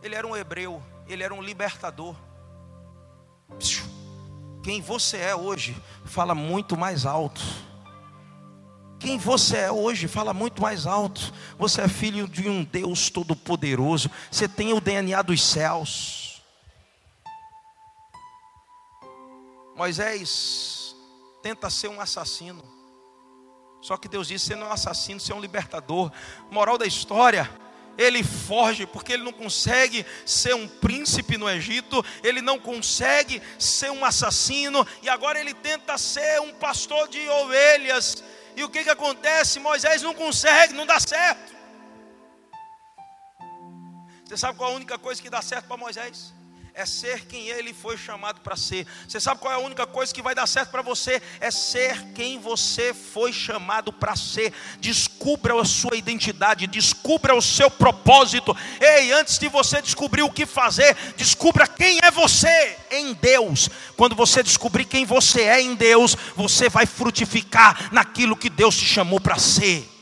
Ele 0.00 0.14
era 0.14 0.26
um 0.26 0.36
hebreu, 0.36 0.80
ele 1.08 1.24
era 1.24 1.34
um 1.34 1.42
libertador. 1.42 2.14
Quem 4.62 4.80
você 4.80 5.18
é 5.18 5.34
hoje 5.34 5.76
fala 6.04 6.34
muito 6.34 6.76
mais 6.76 7.04
alto. 7.04 7.42
Quem 9.04 9.18
você 9.18 9.58
é 9.58 9.70
hoje 9.70 10.08
fala 10.08 10.32
muito 10.32 10.62
mais 10.62 10.86
alto. 10.86 11.30
Você 11.58 11.82
é 11.82 11.88
filho 11.88 12.26
de 12.26 12.48
um 12.48 12.64
Deus 12.64 13.10
todo-poderoso. 13.10 14.10
Você 14.30 14.48
tem 14.48 14.72
o 14.72 14.80
DNA 14.80 15.20
dos 15.20 15.42
céus. 15.42 16.42
Moisés 19.76 20.96
tenta 21.42 21.68
ser 21.68 21.88
um 21.88 22.00
assassino. 22.00 22.64
Só 23.82 23.98
que 23.98 24.08
Deus 24.08 24.28
disse: 24.28 24.46
você 24.46 24.56
não 24.56 24.68
é 24.68 24.70
um 24.70 24.72
assassino, 24.72 25.20
você 25.20 25.32
é 25.32 25.34
um 25.34 25.40
libertador. 25.40 26.10
Moral 26.50 26.78
da 26.78 26.86
história: 26.86 27.50
ele 27.98 28.24
foge 28.24 28.86
porque 28.86 29.12
ele 29.12 29.22
não 29.22 29.34
consegue 29.34 30.06
ser 30.24 30.54
um 30.54 30.66
príncipe 30.66 31.36
no 31.36 31.46
Egito, 31.46 32.02
ele 32.22 32.40
não 32.40 32.58
consegue 32.58 33.42
ser 33.58 33.90
um 33.90 34.02
assassino 34.02 34.86
e 35.02 35.10
agora 35.10 35.38
ele 35.38 35.52
tenta 35.52 35.98
ser 35.98 36.40
um 36.40 36.54
pastor 36.54 37.06
de 37.06 37.28
ovelhas. 37.28 38.24
E 38.56 38.62
o 38.62 38.68
que 38.68 38.84
que 38.84 38.90
acontece? 38.90 39.58
Moisés 39.58 40.02
não 40.02 40.14
consegue, 40.14 40.74
não 40.74 40.86
dá 40.86 41.00
certo. 41.00 41.54
Você 44.24 44.36
sabe 44.36 44.56
qual 44.56 44.70
é 44.70 44.72
a 44.72 44.76
única 44.76 44.98
coisa 44.98 45.20
que 45.20 45.28
dá 45.28 45.42
certo 45.42 45.66
para 45.66 45.76
Moisés? 45.76 46.32
É 46.76 46.84
ser 46.84 47.24
quem 47.26 47.46
ele 47.48 47.72
foi 47.72 47.96
chamado 47.96 48.40
para 48.40 48.56
ser. 48.56 48.84
Você 49.06 49.20
sabe 49.20 49.40
qual 49.40 49.52
é 49.52 49.54
a 49.54 49.60
única 49.60 49.86
coisa 49.86 50.12
que 50.12 50.20
vai 50.20 50.34
dar 50.34 50.44
certo 50.48 50.70
para 50.70 50.82
você? 50.82 51.22
É 51.38 51.48
ser 51.48 52.02
quem 52.14 52.40
você 52.40 52.92
foi 52.92 53.32
chamado 53.32 53.92
para 53.92 54.16
ser. 54.16 54.52
Descubra 54.80 55.60
a 55.60 55.64
sua 55.64 55.96
identidade, 55.96 56.66
descubra 56.66 57.32
o 57.32 57.40
seu 57.40 57.70
propósito. 57.70 58.56
Ei, 58.80 59.12
antes 59.12 59.38
de 59.38 59.46
você 59.46 59.80
descobrir 59.80 60.22
o 60.22 60.32
que 60.32 60.44
fazer, 60.44 60.96
descubra 61.16 61.68
quem 61.68 62.00
é 62.02 62.10
você 62.10 62.76
em 62.90 63.14
Deus. 63.14 63.70
Quando 63.96 64.16
você 64.16 64.42
descobrir 64.42 64.84
quem 64.84 65.04
você 65.06 65.42
é 65.42 65.62
em 65.62 65.76
Deus, 65.76 66.16
você 66.34 66.68
vai 66.68 66.86
frutificar 66.86 67.92
naquilo 67.92 68.36
que 68.36 68.50
Deus 68.50 68.76
te 68.76 68.84
chamou 68.84 69.20
para 69.20 69.38
ser. 69.38 69.93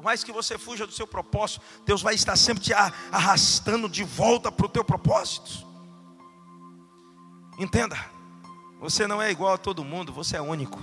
Por 0.00 0.04
mais 0.04 0.24
que 0.24 0.32
você 0.32 0.56
fuja 0.56 0.86
do 0.86 0.92
seu 0.94 1.06
propósito, 1.06 1.60
Deus 1.84 2.00
vai 2.00 2.14
estar 2.14 2.34
sempre 2.34 2.64
te 2.64 2.72
arrastando 2.72 3.86
de 3.86 4.02
volta 4.02 4.50
para 4.50 4.64
o 4.64 4.68
teu 4.68 4.82
propósito. 4.82 5.50
Entenda, 7.58 7.98
você 8.80 9.06
não 9.06 9.20
é 9.20 9.30
igual 9.30 9.52
a 9.52 9.58
todo 9.58 9.84
mundo, 9.84 10.10
você 10.10 10.38
é 10.38 10.40
único. 10.40 10.80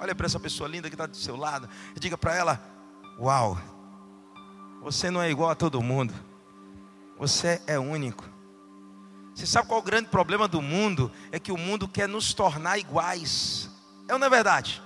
Olha 0.00 0.16
para 0.16 0.26
essa 0.26 0.40
pessoa 0.40 0.68
linda 0.68 0.88
que 0.88 0.96
está 0.96 1.06
do 1.06 1.16
seu 1.16 1.36
lado 1.36 1.68
e 1.94 2.00
diga 2.00 2.18
para 2.18 2.34
ela: 2.34 2.60
Uau, 3.20 3.56
você 4.82 5.12
não 5.12 5.22
é 5.22 5.30
igual 5.30 5.50
a 5.50 5.54
todo 5.54 5.80
mundo, 5.80 6.12
você 7.16 7.62
é 7.68 7.78
único. 7.78 8.24
Você 9.32 9.46
sabe 9.46 9.68
qual 9.68 9.78
é 9.78 9.82
o 9.82 9.86
grande 9.86 10.08
problema 10.08 10.48
do 10.48 10.60
mundo? 10.60 11.08
É 11.30 11.38
que 11.38 11.52
o 11.52 11.56
mundo 11.56 11.86
quer 11.86 12.08
nos 12.08 12.34
tornar 12.34 12.78
iguais. 12.78 13.70
É 14.08 14.12
ou 14.12 14.18
não 14.18 14.26
é 14.26 14.30
verdade? 14.30 14.82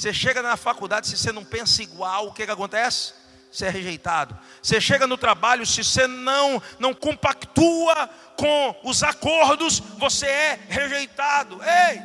Você 0.00 0.14
chega 0.14 0.40
na 0.40 0.56
faculdade, 0.56 1.08
se 1.08 1.18
você 1.18 1.30
não 1.30 1.44
pensa 1.44 1.82
igual, 1.82 2.28
o 2.28 2.32
que, 2.32 2.46
que 2.46 2.50
acontece? 2.50 3.12
Você 3.52 3.66
é 3.66 3.68
rejeitado. 3.68 4.34
Você 4.62 4.80
chega 4.80 5.06
no 5.06 5.18
trabalho, 5.18 5.66
se 5.66 5.84
você 5.84 6.06
não, 6.06 6.62
não 6.78 6.94
compactua 6.94 8.08
com 8.34 8.80
os 8.82 9.02
acordos, 9.02 9.78
você 9.98 10.24
é 10.24 10.58
rejeitado. 10.70 11.60
Ei! 11.62 12.00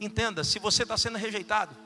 Entenda, 0.00 0.44
se 0.44 0.60
você 0.60 0.84
está 0.84 0.96
sendo 0.96 1.18
rejeitado, 1.18 1.76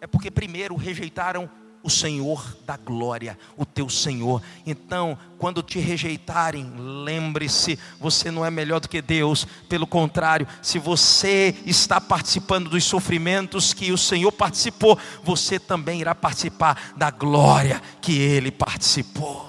é 0.00 0.06
porque 0.06 0.30
primeiro 0.30 0.74
rejeitaram 0.74 1.50
o 1.82 1.90
Senhor 1.90 2.56
da 2.66 2.76
glória, 2.76 3.38
o 3.56 3.64
teu 3.64 3.88
Senhor. 3.88 4.42
Então, 4.66 5.18
quando 5.38 5.62
te 5.62 5.78
rejeitarem, 5.78 6.72
lembre-se, 6.76 7.78
você 8.00 8.30
não 8.30 8.44
é 8.44 8.50
melhor 8.50 8.80
do 8.80 8.88
que 8.88 9.00
Deus, 9.00 9.46
pelo 9.68 9.86
contrário, 9.86 10.46
se 10.62 10.78
você 10.78 11.54
está 11.64 12.00
participando 12.00 12.68
dos 12.68 12.84
sofrimentos 12.84 13.72
que 13.72 13.92
o 13.92 13.98
Senhor 13.98 14.32
participou, 14.32 14.98
você 15.22 15.58
também 15.58 16.00
irá 16.00 16.14
participar 16.14 16.92
da 16.96 17.10
glória 17.10 17.80
que 18.00 18.18
ele 18.18 18.50
participou. 18.50 19.48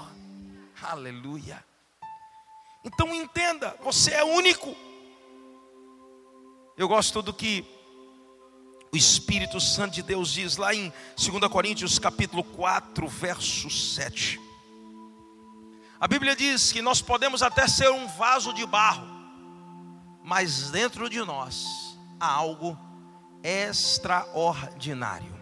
Aleluia. 0.82 1.62
Então 2.84 3.14
entenda, 3.14 3.76
você 3.84 4.12
é 4.12 4.24
único. 4.24 4.74
Eu 6.76 6.88
gosto 6.88 7.20
do 7.20 7.32
que 7.32 7.64
o 8.92 8.96
Espírito 8.96 9.60
Santo 9.60 9.94
de 9.94 10.02
Deus 10.02 10.32
diz 10.32 10.56
lá 10.56 10.74
em 10.74 10.92
2 11.16 11.50
Coríntios 11.50 11.98
capítulo 11.98 12.42
4, 12.42 13.06
verso 13.06 13.70
7. 13.70 14.40
A 16.00 16.08
Bíblia 16.08 16.34
diz 16.34 16.72
que 16.72 16.82
nós 16.82 17.00
podemos 17.00 17.42
até 17.42 17.68
ser 17.68 17.90
um 17.90 18.08
vaso 18.08 18.52
de 18.52 18.66
barro, 18.66 19.06
mas 20.24 20.70
dentro 20.70 21.08
de 21.08 21.20
nós 21.20 21.66
há 22.18 22.26
algo 22.32 22.76
extraordinário. 23.42 25.39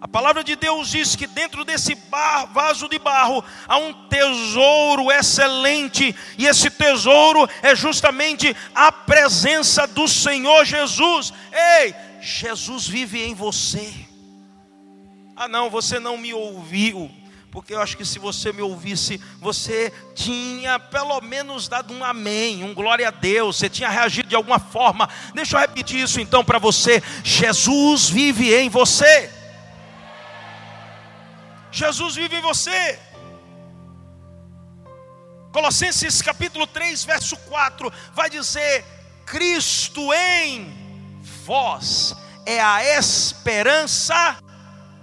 A 0.00 0.06
palavra 0.06 0.44
de 0.44 0.54
Deus 0.54 0.90
diz 0.90 1.16
que 1.16 1.26
dentro 1.26 1.64
desse 1.64 1.94
bar, 1.96 2.46
vaso 2.52 2.88
de 2.88 3.00
barro 3.00 3.42
há 3.66 3.78
um 3.78 3.92
tesouro 4.08 5.10
excelente, 5.10 6.14
e 6.36 6.46
esse 6.46 6.70
tesouro 6.70 7.48
é 7.62 7.74
justamente 7.74 8.54
a 8.72 8.92
presença 8.92 9.88
do 9.88 10.06
Senhor 10.06 10.64
Jesus. 10.64 11.32
Ei, 11.82 11.94
Jesus 12.20 12.86
vive 12.86 13.24
em 13.24 13.34
você. 13.34 13.92
Ah, 15.34 15.48
não, 15.48 15.68
você 15.68 15.98
não 15.98 16.16
me 16.16 16.32
ouviu, 16.32 17.10
porque 17.50 17.74
eu 17.74 17.80
acho 17.80 17.96
que 17.96 18.04
se 18.04 18.20
você 18.20 18.52
me 18.52 18.62
ouvisse, 18.62 19.20
você 19.40 19.92
tinha 20.14 20.78
pelo 20.78 21.20
menos 21.20 21.66
dado 21.66 21.92
um 21.92 22.04
amém, 22.04 22.62
um 22.62 22.72
glória 22.72 23.08
a 23.08 23.10
Deus, 23.10 23.56
você 23.56 23.68
tinha 23.68 23.88
reagido 23.88 24.28
de 24.28 24.36
alguma 24.36 24.60
forma. 24.60 25.08
Deixa 25.34 25.56
eu 25.56 25.60
repetir 25.60 26.00
isso 26.00 26.20
então 26.20 26.44
para 26.44 26.58
você: 26.60 27.02
Jesus 27.24 28.08
vive 28.08 28.54
em 28.54 28.68
você. 28.68 29.37
Jesus 31.78 32.16
vive 32.16 32.36
em 32.36 32.40
você. 32.40 32.98
Colossenses 35.52 36.20
capítulo 36.20 36.66
3, 36.66 37.04
verso 37.04 37.36
4, 37.36 37.92
vai 38.12 38.28
dizer: 38.28 38.84
Cristo 39.24 40.12
em 40.12 40.74
vós 41.44 42.16
é 42.44 42.60
a 42.60 42.84
esperança 42.98 44.38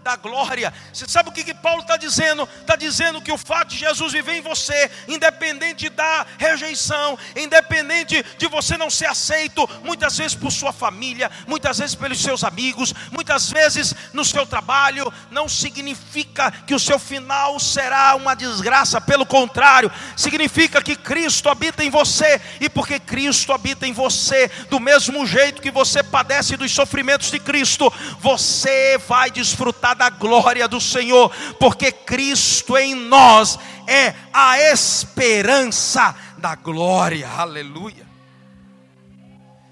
da 0.06 0.16
glória. 0.16 0.72
Você 0.94 1.08
sabe 1.08 1.30
o 1.30 1.32
que, 1.32 1.44
que 1.44 1.56
Paulo 1.56 1.82
está 1.82 1.98
dizendo? 1.98 2.48
Está 2.62 2.76
dizendo 2.76 3.20
que 3.20 3.32
o 3.32 3.38
fato 3.40 3.70
de 3.70 3.80
Jesus 3.80 4.14
viver 4.14 4.34
em 4.34 4.42
você, 4.42 4.92
independente 5.08 5.90
da 5.90 6.28
rejeição, 6.38 7.18
independente 7.36 8.24
de 8.38 8.48
você 8.48 8.78
não 8.78 8.88
ser 8.88 9.08
aceito, 9.08 9.68
muitas 9.84 10.16
vezes 10.16 10.36
por 10.36 10.52
sua 10.52 10.72
família, 10.72 11.32
muitas 11.48 11.80
vezes 11.80 11.96
pelos 11.96 12.22
seus 12.22 12.44
amigos, 12.44 12.94
muitas 13.12 13.50
vezes 13.50 13.96
no 14.14 14.24
seu 14.24 14.46
trabalho, 14.46 15.12
não 15.32 15.50
significa 15.50 16.52
que 16.52 16.76
o 16.76 16.80
seu 16.80 17.00
final 17.00 17.60
será 17.60 18.14
uma 18.14 18.36
desgraça, 18.36 19.02
pelo 19.02 19.26
contrário, 19.26 19.92
significa 20.16 20.84
que 20.84 20.96
Cristo 20.96 21.50
habita 21.50 21.84
em 21.84 21.90
você, 21.90 22.40
e 22.62 22.70
porque 22.70 23.00
Cristo 23.00 23.52
habita 23.52 23.88
em 23.88 23.94
você, 23.94 24.52
do 24.70 24.80
mesmo 24.80 25.26
jeito 25.26 25.64
que 25.64 25.72
você 25.72 26.04
padece 26.04 26.56
dos 26.56 26.72
sofrimentos 26.72 27.32
de 27.32 27.40
Cristo, 27.40 27.92
você 28.20 29.00
vai 29.08 29.32
desfrutar 29.32 29.95
da 29.96 30.10
glória 30.10 30.68
do 30.68 30.80
Senhor, 30.80 31.32
porque 31.60 31.92
Cristo 31.92 32.78
em 32.78 32.94
nós 32.94 33.58
é 33.88 34.14
a 34.34 34.60
esperança 34.60 36.16
da 36.38 36.56
glória. 36.56 37.28
Aleluia. 37.30 38.06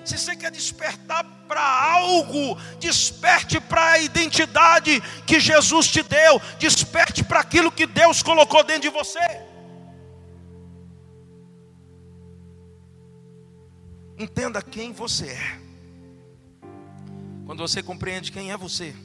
Se 0.04 0.18
você 0.18 0.36
quer 0.36 0.52
despertar 0.52 1.24
para 1.48 1.62
algo, 1.62 2.58
desperte 2.80 3.60
para 3.60 3.92
a 3.92 4.00
identidade 4.00 5.02
que 5.26 5.40
Jesus 5.40 5.88
te 5.88 6.04
deu, 6.04 6.42
desperte 6.60 7.24
para 7.24 7.40
aquilo 7.40 7.72
que 7.72 7.86
Deus 7.86 8.22
colocou 8.22 8.64
dentro 8.64 8.84
de 8.84 8.90
você. 8.90 9.20
Entenda 14.18 14.62
quem 14.62 14.92
você 14.92 15.28
é. 15.28 15.60
Quando 17.46 17.60
você 17.60 17.82
compreende 17.82 18.32
quem 18.32 18.52
é 18.52 18.58
você, 18.58 18.96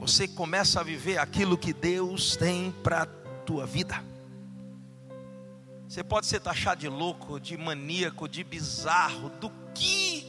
você 0.00 0.26
começa 0.26 0.80
a 0.80 0.82
viver 0.82 1.18
aquilo 1.18 1.58
que 1.58 1.74
Deus 1.74 2.34
tem 2.34 2.72
para 2.82 3.02
a 3.02 3.06
tua 3.06 3.66
vida. 3.66 4.02
Você 5.86 6.02
pode 6.02 6.26
ser 6.26 6.40
taxado 6.40 6.80
de 6.80 6.88
louco, 6.88 7.38
de 7.38 7.54
maníaco, 7.58 8.26
de 8.26 8.42
bizarro, 8.42 9.28
do 9.28 9.50
que 9.74 10.26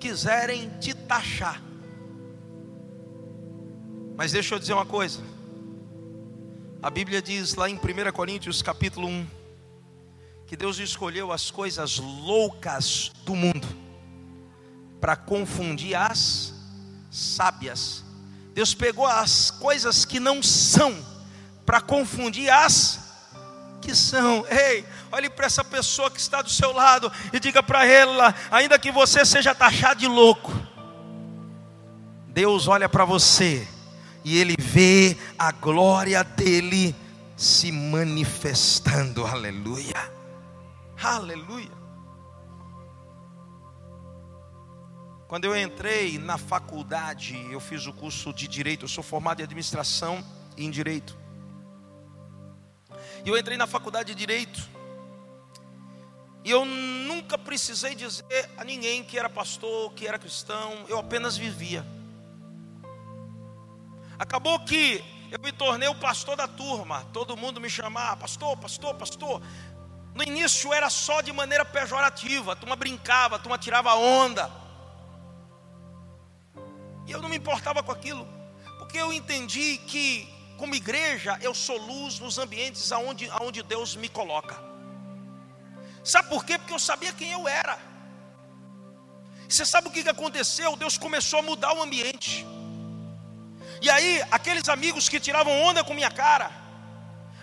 quiserem 0.00 0.70
te 0.78 0.94
taxar. 0.94 1.62
Mas 4.16 4.32
deixa 4.32 4.54
eu 4.54 4.58
dizer 4.58 4.72
uma 4.72 4.86
coisa. 4.86 5.20
A 6.82 6.88
Bíblia 6.88 7.20
diz 7.20 7.54
lá 7.56 7.68
em 7.68 7.74
1 7.74 8.12
Coríntios 8.14 8.62
capítulo 8.62 9.06
1 9.06 9.26
que 10.46 10.56
Deus 10.56 10.78
escolheu 10.78 11.30
as 11.30 11.50
coisas 11.50 11.98
loucas 11.98 13.12
do 13.26 13.36
mundo 13.36 13.68
para 14.98 15.14
confundir 15.14 15.94
as 15.94 16.54
sábias. 17.10 18.09
Deus 18.52 18.74
pegou 18.74 19.06
as 19.06 19.50
coisas 19.50 20.04
que 20.04 20.18
não 20.18 20.42
são 20.42 20.96
para 21.64 21.80
confundir 21.80 22.50
as 22.50 22.98
que 23.80 23.94
são. 23.94 24.44
Ei, 24.48 24.84
olhe 25.10 25.30
para 25.30 25.46
essa 25.46 25.64
pessoa 25.64 26.10
que 26.10 26.20
está 26.20 26.42
do 26.42 26.50
seu 26.50 26.72
lado 26.72 27.10
e 27.32 27.40
diga 27.40 27.62
para 27.62 27.86
ela, 27.86 28.34
ainda 28.50 28.78
que 28.78 28.90
você 28.92 29.24
seja 29.24 29.54
taxado 29.54 30.00
de 30.00 30.06
louco, 30.06 30.52
Deus 32.28 32.68
olha 32.68 32.88
para 32.88 33.04
você 33.04 33.66
e 34.24 34.38
ele 34.38 34.54
vê 34.58 35.16
a 35.38 35.50
glória 35.50 36.22
dele 36.22 36.94
se 37.36 37.72
manifestando. 37.72 39.26
Aleluia. 39.26 40.12
Aleluia. 41.02 41.79
Quando 45.30 45.44
eu 45.44 45.56
entrei 45.56 46.18
na 46.18 46.36
faculdade, 46.36 47.36
eu 47.52 47.60
fiz 47.60 47.86
o 47.86 47.92
curso 47.92 48.32
de 48.32 48.48
direito, 48.48 48.84
eu 48.84 48.88
sou 48.88 49.04
formado 49.04 49.38
em 49.38 49.44
administração 49.44 50.24
e 50.56 50.64
em 50.64 50.70
direito. 50.72 51.16
E 53.24 53.28
eu 53.28 53.38
entrei 53.38 53.56
na 53.56 53.68
faculdade 53.68 54.12
de 54.12 54.18
direito. 54.18 54.60
E 56.42 56.50
eu 56.50 56.64
nunca 56.64 57.38
precisei 57.38 57.94
dizer 57.94 58.50
a 58.56 58.64
ninguém 58.64 59.04
que 59.04 59.16
era 59.16 59.30
pastor, 59.30 59.92
que 59.92 60.04
era 60.04 60.18
cristão, 60.18 60.84
eu 60.88 60.98
apenas 60.98 61.36
vivia. 61.36 61.86
Acabou 64.18 64.58
que 64.64 65.00
eu 65.30 65.38
me 65.38 65.52
tornei 65.52 65.86
o 65.86 65.94
pastor 65.94 66.34
da 66.34 66.48
turma, 66.48 67.06
todo 67.12 67.36
mundo 67.36 67.60
me 67.60 67.70
chamava, 67.70 68.16
pastor, 68.16 68.56
pastor, 68.56 68.96
pastor. 68.96 69.40
No 70.12 70.24
início 70.24 70.72
era 70.72 70.90
só 70.90 71.20
de 71.20 71.32
maneira 71.32 71.64
pejorativa, 71.64 72.54
a 72.54 72.56
turma 72.56 72.74
brincava, 72.74 73.36
a 73.36 73.38
turma 73.38 73.56
tirava 73.56 73.94
onda. 73.94 74.59
E 77.06 77.12
eu 77.12 77.20
não 77.20 77.28
me 77.28 77.36
importava 77.36 77.82
com 77.82 77.92
aquilo, 77.92 78.26
porque 78.78 78.98
eu 78.98 79.12
entendi 79.12 79.78
que, 79.78 80.28
como 80.56 80.74
igreja, 80.74 81.38
eu 81.40 81.54
sou 81.54 81.76
luz 81.78 82.18
nos 82.18 82.38
ambientes 82.38 82.92
aonde, 82.92 83.28
aonde 83.30 83.62
Deus 83.62 83.96
me 83.96 84.08
coloca. 84.08 84.56
Sabe 86.04 86.28
por 86.28 86.44
quê? 86.44 86.58
Porque 86.58 86.72
eu 86.72 86.78
sabia 86.78 87.12
quem 87.12 87.30
eu 87.32 87.46
era. 87.46 87.78
Você 89.48 89.66
sabe 89.66 89.88
o 89.88 89.90
que 89.90 90.08
aconteceu? 90.08 90.76
Deus 90.76 90.96
começou 90.96 91.40
a 91.40 91.42
mudar 91.42 91.72
o 91.74 91.82
ambiente. 91.82 92.46
E 93.82 93.90
aí, 93.90 94.22
aqueles 94.30 94.68
amigos 94.68 95.08
que 95.08 95.18
tiravam 95.18 95.52
onda 95.62 95.82
com 95.82 95.94
minha 95.94 96.10
cara, 96.10 96.50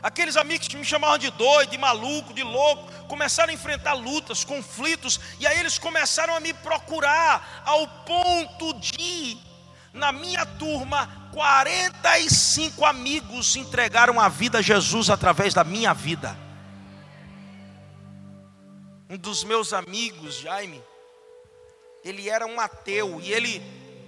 aqueles 0.01 0.37
amigos 0.37 0.67
que 0.67 0.77
me 0.77 0.85
chamavam 0.85 1.17
de 1.17 1.31
doido, 1.31 1.71
de 1.71 1.77
maluco, 1.77 2.33
de 2.33 2.43
louco, 2.43 2.91
começaram 3.07 3.51
a 3.51 3.53
enfrentar 3.53 3.93
lutas, 3.93 4.43
conflitos, 4.43 5.19
e 5.39 5.47
aí 5.47 5.59
eles 5.59 5.79
começaram 5.79 6.35
a 6.35 6.39
me 6.39 6.53
procurar, 6.53 7.63
ao 7.65 7.87
ponto 7.87 8.73
de, 8.79 9.37
na 9.93 10.11
minha 10.11 10.45
turma, 10.45 11.29
45 11.33 12.85
amigos 12.85 13.55
entregaram 13.55 14.19
a 14.19 14.29
vida 14.29 14.59
a 14.59 14.61
Jesus 14.61 15.09
através 15.09 15.53
da 15.53 15.63
minha 15.63 15.93
vida. 15.93 16.37
Um 19.09 19.17
dos 19.17 19.43
meus 19.43 19.71
amigos, 19.71 20.35
Jaime, 20.35 20.83
ele 22.03 22.29
era 22.29 22.45
um 22.45 22.59
ateu 22.59 23.21
e 23.21 23.31
ele 23.31 23.59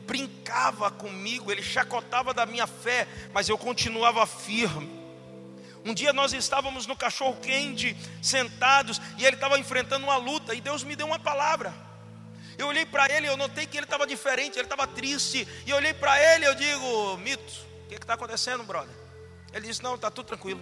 brincava 0.05 0.89
comigo, 0.89 1.51
ele 1.51 1.61
chacotava 1.61 2.33
da 2.33 2.45
minha 2.45 2.65
fé, 2.65 3.07
mas 3.31 3.47
eu 3.47 3.57
continuava 3.57 4.25
firme. 4.25 4.98
Um 5.85 5.93
dia 5.93 6.11
nós 6.11 6.33
estávamos 6.33 6.85
no 6.85 6.95
cachorro 6.95 7.37
quente, 7.41 7.95
sentados, 8.21 9.01
e 9.17 9.25
ele 9.25 9.35
estava 9.35 9.57
enfrentando 9.57 10.05
uma 10.05 10.17
luta, 10.17 10.53
e 10.53 10.61
Deus 10.61 10.83
me 10.83 10.95
deu 10.95 11.07
uma 11.07 11.19
palavra. 11.19 11.73
Eu 12.57 12.67
olhei 12.67 12.85
para 12.85 13.09
ele, 13.11 13.27
eu 13.27 13.37
notei 13.37 13.65
que 13.65 13.77
ele 13.77 13.85
estava 13.85 14.05
diferente, 14.05 14.57
ele 14.57 14.65
estava 14.65 14.85
triste, 14.85 15.47
e 15.65 15.69
eu 15.69 15.77
olhei 15.77 15.93
para 15.93 16.19
ele, 16.33 16.45
eu 16.45 16.55
digo, 16.55 17.17
Mito, 17.17 17.53
o 17.85 17.87
que 17.87 17.95
está 17.95 18.15
acontecendo, 18.15 18.63
brother? 18.63 18.93
Ele 19.53 19.67
disse, 19.67 19.81
não, 19.81 19.95
está 19.95 20.11
tudo 20.11 20.27
tranquilo. 20.27 20.61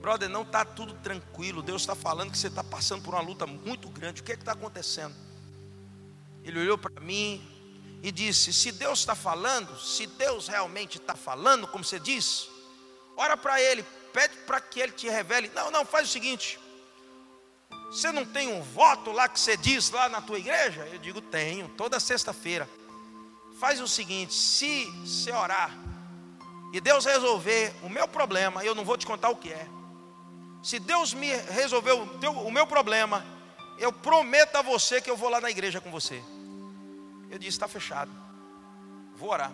Brother, 0.00 0.28
não 0.28 0.42
está 0.42 0.64
tudo 0.64 0.94
tranquilo. 0.94 1.60
Deus 1.60 1.82
está 1.82 1.94
falando 1.94 2.30
que 2.30 2.38
você 2.38 2.46
está 2.46 2.62
passando 2.62 3.02
por 3.02 3.14
uma 3.14 3.20
luta 3.20 3.46
muito 3.46 3.88
grande. 3.88 4.20
O 4.20 4.24
que 4.24 4.32
está 4.32 4.52
acontecendo? 4.52 5.14
Ele 6.44 6.60
olhou 6.60 6.78
para 6.78 7.00
mim, 7.00 7.44
e 8.02 8.12
disse: 8.12 8.52
Se 8.52 8.72
Deus 8.72 9.00
está 9.00 9.14
falando, 9.14 9.78
se 9.78 10.06
Deus 10.06 10.48
realmente 10.48 10.98
está 10.98 11.14
falando, 11.14 11.66
como 11.66 11.84
você 11.84 11.98
diz, 11.98 12.48
ora 13.16 13.36
para 13.36 13.60
Ele, 13.60 13.84
pede 14.12 14.36
para 14.38 14.60
que 14.60 14.80
Ele 14.80 14.92
te 14.92 15.08
revele. 15.08 15.50
Não, 15.54 15.70
não, 15.70 15.84
faz 15.84 16.08
o 16.08 16.12
seguinte. 16.12 16.58
Você 17.90 18.12
não 18.12 18.24
tem 18.24 18.52
um 18.52 18.62
voto 18.62 19.12
lá 19.12 19.28
que 19.28 19.40
você 19.40 19.56
diz 19.56 19.90
lá 19.90 20.08
na 20.08 20.20
tua 20.20 20.38
igreja? 20.38 20.86
Eu 20.92 20.98
digo: 20.98 21.20
Tenho, 21.20 21.68
toda 21.70 21.98
sexta-feira. 21.98 22.68
Faz 23.58 23.80
o 23.80 23.88
seguinte: 23.88 24.34
se 24.34 24.84
você 25.04 25.32
orar 25.32 25.70
e 26.72 26.80
Deus 26.80 27.06
resolver 27.06 27.72
o 27.82 27.88
meu 27.88 28.06
problema, 28.06 28.64
eu 28.64 28.74
não 28.74 28.84
vou 28.84 28.96
te 28.96 29.06
contar 29.06 29.30
o 29.30 29.36
que 29.36 29.52
é. 29.52 29.66
Se 30.62 30.78
Deus 30.78 31.14
me 31.14 31.28
resolveu 31.50 32.02
o, 32.02 32.18
teu, 32.18 32.32
o 32.32 32.52
meu 32.52 32.66
problema, 32.66 33.24
eu 33.78 33.92
prometo 33.92 34.56
a 34.56 34.62
você 34.62 35.00
que 35.00 35.10
eu 35.10 35.16
vou 35.16 35.30
lá 35.30 35.40
na 35.40 35.50
igreja 35.50 35.80
com 35.80 35.90
você. 35.90 36.22
Eu 37.30 37.38
disse: 37.38 37.56
está 37.56 37.66
fechado. 37.66 38.10
Vou 39.16 39.30
orar. 39.30 39.52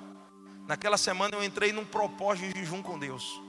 Naquela 0.66 0.96
semana 0.96 1.36
eu 1.36 1.44
entrei 1.44 1.72
num 1.72 1.84
propósito 1.84 2.52
de 2.52 2.60
jejum 2.60 2.82
com 2.82 2.98
Deus. 2.98 3.40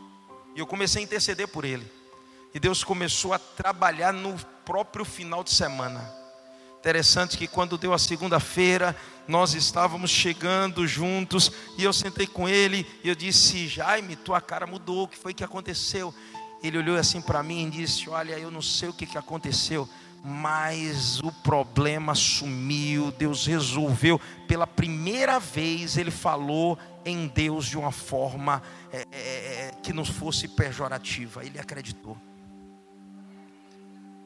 E 0.55 0.59
eu 0.59 0.65
comecei 0.65 1.01
a 1.01 1.03
interceder 1.03 1.47
por 1.47 1.65
ele. 1.65 1.85
E 2.53 2.59
Deus 2.59 2.83
começou 2.83 3.33
a 3.33 3.39
trabalhar 3.39 4.13
no 4.13 4.33
próprio 4.63 5.03
final 5.03 5.43
de 5.43 5.51
semana. 5.51 6.09
Interessante 6.79 7.37
que 7.37 7.47
quando 7.47 7.77
deu 7.77 7.93
a 7.93 7.99
segunda-feira, 7.99 8.95
nós 9.27 9.53
estávamos 9.53 10.11
chegando 10.11 10.87
juntos 10.87 11.51
e 11.77 11.83
eu 11.83 11.91
sentei 11.91 12.27
com 12.27 12.47
ele 12.47 12.87
e 13.03 13.09
eu 13.09 13.15
disse: 13.15 13.67
Jaime, 13.67 14.15
tua 14.15 14.39
cara 14.39 14.65
mudou, 14.65 15.03
o 15.03 15.07
que 15.07 15.17
foi 15.17 15.33
que 15.33 15.43
aconteceu? 15.43 16.13
Ele 16.63 16.77
olhou 16.77 16.95
assim 16.95 17.19
para 17.19 17.43
mim 17.43 17.67
e 17.67 17.71
disse: 17.71 18.09
Olha, 18.09 18.37
eu 18.39 18.49
não 18.49 18.61
sei 18.61 18.87
o 18.87 18.93
que, 18.93 19.05
que 19.05 19.17
aconteceu, 19.17 19.89
mas 20.23 21.19
o 21.19 21.31
problema 21.31 22.15
sumiu, 22.15 23.11
Deus 23.11 23.45
resolveu. 23.45 24.21
Pela 24.47 24.65
primeira 24.65 25.39
vez, 25.39 25.97
ele 25.97 26.11
falou 26.11 26.77
em 27.05 27.27
Deus 27.27 27.67
de 27.67 27.77
uma 27.77 27.91
forma 27.91 28.63
é, 28.91 29.07
é, 29.11 29.19
é, 29.19 29.71
que 29.83 29.93
não 29.93 30.03
fosse 30.03 30.47
pejorativa, 30.47 31.45
ele 31.45 31.59
acreditou. 31.59 32.17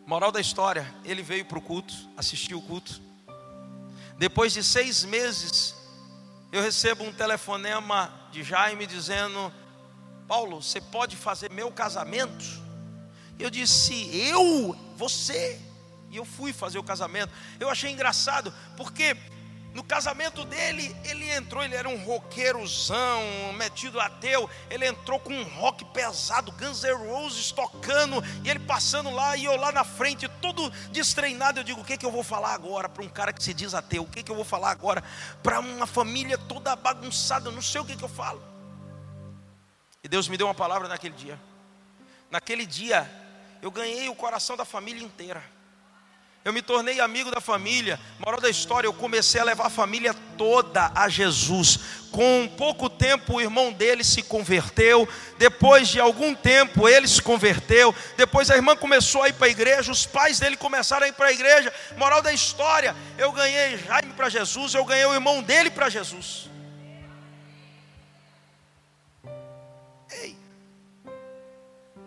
Moral 0.08 0.32
da 0.32 0.40
história: 0.40 0.92
ele 1.04 1.22
veio 1.22 1.46
para 1.46 1.60
o 1.60 1.62
culto, 1.62 1.94
assistiu 2.16 2.58
o 2.58 2.62
culto. 2.62 3.02
Depois 4.18 4.54
de 4.54 4.64
seis 4.64 5.04
meses, 5.04 5.76
eu 6.52 6.62
recebo 6.62 7.04
um 7.04 7.12
telefonema 7.12 8.12
de 8.32 8.44
Jaime 8.44 8.88
dizendo: 8.88 9.54
Paulo, 10.28 10.62
você 10.62 10.80
pode 10.80 11.18
fazer 11.18 11.52
meu 11.52 11.70
casamento? 11.72 12.46
Eu 13.38 13.50
disse: 13.50 14.10
Eu? 14.16 14.76
Você? 14.96 15.62
E 16.10 16.18
eu 16.18 16.26
fui 16.26 16.52
fazer 16.52 16.80
o 16.80 16.84
casamento. 16.84 17.32
Eu 17.60 17.70
achei 17.70 17.92
engraçado, 17.92 18.54
porque 18.76 19.16
no 19.80 19.84
casamento 19.86 20.44
dele, 20.44 20.94
ele 21.06 21.32
entrou, 21.32 21.64
ele 21.64 21.74
era 21.74 21.88
um 21.88 22.04
roqueirozão, 22.04 23.24
metido 23.54 23.98
ateu. 23.98 24.50
Ele 24.70 24.86
entrou 24.86 25.18
com 25.22 25.32
um 25.32 25.44
rock 25.44 25.86
pesado, 25.86 26.52
Guns 26.52 26.84
N' 26.84 27.08
Roses 27.08 27.54
tocando, 27.54 28.22
e 28.44 28.50
ele 28.50 28.60
passando 28.60 29.10
lá, 29.10 29.38
e 29.38 29.46
eu 29.46 29.56
lá 29.56 29.72
na 29.72 29.86
frente, 29.86 30.28
todo 30.42 30.70
destreinado. 30.92 31.62
Eu 31.62 31.64
digo: 31.64 31.80
o 31.80 31.86
que, 31.86 31.98
que 31.98 32.06
eu 32.06 32.12
vou 32.12 32.24
falar 32.24 32.54
agora 32.54 32.90
para 32.90 33.02
um 33.02 33.08
cara 33.08 33.32
que 33.32 33.42
se 33.42 33.54
diz 33.54 33.74
ateu? 33.74 34.04
O 34.04 34.08
que, 34.08 34.22
que 34.22 34.30
eu 34.30 34.36
vou 34.36 34.44
falar 34.44 34.70
agora 34.70 35.02
para 35.42 35.62
uma 35.62 35.88
família 35.88 36.38
toda 36.38 36.76
bagunçada? 36.76 37.48
Eu 37.48 37.54
não 37.54 37.62
sei 37.62 37.80
o 37.80 37.86
que, 37.86 37.96
que 37.96 38.04
eu 38.04 38.10
falo. 38.10 38.44
E 40.04 40.10
Deus 40.10 40.28
me 40.28 40.36
deu 40.36 40.48
uma 40.48 40.54
palavra 40.54 40.90
naquele 40.90 41.16
dia. 41.16 41.40
Naquele 42.30 42.66
dia, 42.66 43.10
eu 43.62 43.72
ganhei 43.72 44.10
o 44.10 44.16
coração 44.16 44.58
da 44.58 44.66
família 44.66 45.02
inteira. 45.02 45.42
Eu 46.44 46.54
me 46.54 46.62
tornei 46.62 47.02
amigo 47.02 47.30
da 47.30 47.42
família. 47.42 48.00
Moral 48.18 48.40
da 48.40 48.50
história, 48.50 48.88
eu 48.88 48.94
comecei 48.94 49.42
a 49.42 49.44
levar 49.44 49.68
a 49.68 49.70
família 49.70 50.14
toda 50.38 50.90
a 50.96 51.10
Jesus. 51.10 51.80
Com 52.12 52.50
pouco 52.58 52.90
tempo, 52.90 53.36
o 53.36 53.42
irmão 53.42 53.74
dele 53.74 54.06
se 54.06 54.24
converteu. 54.24 55.08
Depois 55.38 55.90
de 55.90 56.00
algum 56.00 56.34
tempo, 56.34 56.88
ele 56.88 57.08
se 57.10 57.22
converteu. 57.22 57.94
Depois, 58.16 58.50
a 58.50 58.56
irmã 58.56 58.76
começou 58.76 59.24
a 59.24 59.30
ir 59.30 59.34
para 59.34 59.48
a 59.48 59.50
igreja. 59.50 59.92
Os 59.92 60.06
pais 60.06 60.40
dele 60.40 60.56
começaram 60.56 61.06
a 61.06 61.10
ir 61.10 61.14
para 61.14 61.28
a 61.28 61.32
igreja. 61.32 61.74
Moral 61.98 62.22
da 62.22 62.32
história, 62.32 62.96
eu 63.18 63.34
ganhei 63.34 63.78
Jaime 63.78 64.14
para 64.14 64.30
Jesus. 64.30 64.74
Eu 64.74 64.86
ganhei 64.86 65.06
o 65.06 65.14
irmão 65.14 65.44
dele 65.44 65.70
para 65.70 65.90
Jesus. 65.90 66.50
Ei, 70.10 70.38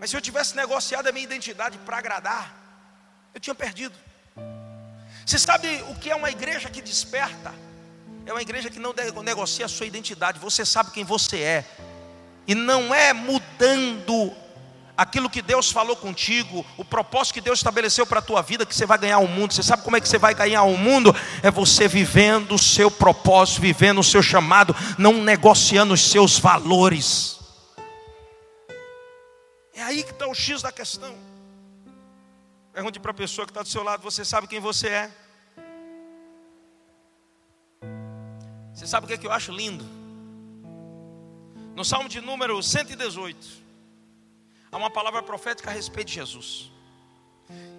mas 0.01 0.11
se 0.11 0.17
eu 0.17 0.21
tivesse 0.21 0.57
negociado 0.57 1.07
a 1.07 1.13
minha 1.13 1.23
identidade 1.23 1.79
para 1.79 1.99
agradar, 1.99 2.57
eu 3.35 3.41
tinha 3.41 3.55
perdido. 3.55 3.95
Você 5.25 5.39
sabe 5.39 5.83
o 5.89 5.95
que 5.95 6.11
é 6.11 6.17
uma 6.17 6.31
igreja 6.31 6.69
que 6.69 6.83
desperta? 6.83 7.55
É 8.27 8.33
uma 8.33 8.43
igreja 8.43 8.71
que 8.71 8.79
não 8.79 8.95
negocia 9.23 9.67
a 9.67 9.69
sua 9.69 9.87
identidade. 9.87 10.39
Você 10.39 10.65
sabe 10.65 10.91
quem 10.91 11.05
você 11.05 11.39
é. 11.39 11.65
E 12.47 12.55
não 12.55 12.95
é 12.95 13.13
mudando 13.13 14.33
aquilo 14.97 15.31
que 15.31 15.43
Deus 15.43 15.71
falou 15.71 15.97
contigo, 15.97 16.65
o 16.77 16.85
propósito 16.85 17.35
que 17.35 17.41
Deus 17.41 17.59
estabeleceu 17.59 18.07
para 18.07 18.19
a 18.19 18.23
tua 18.23 18.43
vida, 18.43 18.67
que 18.67 18.75
você 18.75 18.87
vai 18.87 18.99
ganhar 18.99 19.19
o 19.19 19.29
mundo. 19.29 19.53
Você 19.53 19.63
sabe 19.63 19.83
como 19.83 19.97
é 19.97 20.01
que 20.01 20.09
você 20.09 20.19
vai 20.19 20.35
ganhar 20.35 20.63
o 20.65 20.77
mundo? 20.77 21.15
É 21.43 21.51
você 21.51 21.89
vivendo 21.89 22.55
o 22.55 22.59
seu 22.59 22.91
propósito, 22.91 23.61
vivendo 23.61 24.01
o 24.01 24.05
seu 24.05 24.23
chamado, 24.23 24.75
não 24.99 25.15
negociando 25.15 25.95
os 25.95 26.11
seus 26.11 26.39
valores. 26.39 27.39
É 29.75 29.83
aí 29.83 30.03
que 30.03 30.11
está 30.11 30.27
o 30.27 30.35
X 30.35 30.63
da 30.63 30.71
questão. 30.71 31.32
Pergunte 32.73 32.99
para 32.99 33.11
a 33.11 33.15
pessoa 33.15 33.47
que 33.47 33.51
está 33.51 33.63
do 33.63 33.69
seu 33.69 33.83
lado: 33.83 34.03
você 34.03 34.25
sabe 34.25 34.47
quem 34.47 34.59
você 34.59 34.89
é? 34.89 35.11
Você 38.73 38.87
sabe 38.87 39.05
o 39.05 39.09
que, 39.09 39.15
é 39.15 39.19
que 39.19 39.27
eu 39.27 39.33
acho 39.33 39.53
lindo? 39.53 39.85
No 41.77 41.85
Salmo 41.85 42.09
de 42.09 42.21
número 42.21 42.63
118, 42.63 43.47
há 44.71 44.77
uma 44.77 44.91
palavra 44.91 45.23
profética 45.23 45.71
a 45.71 45.73
respeito 45.73 46.09
de 46.09 46.15
Jesus. 46.15 46.71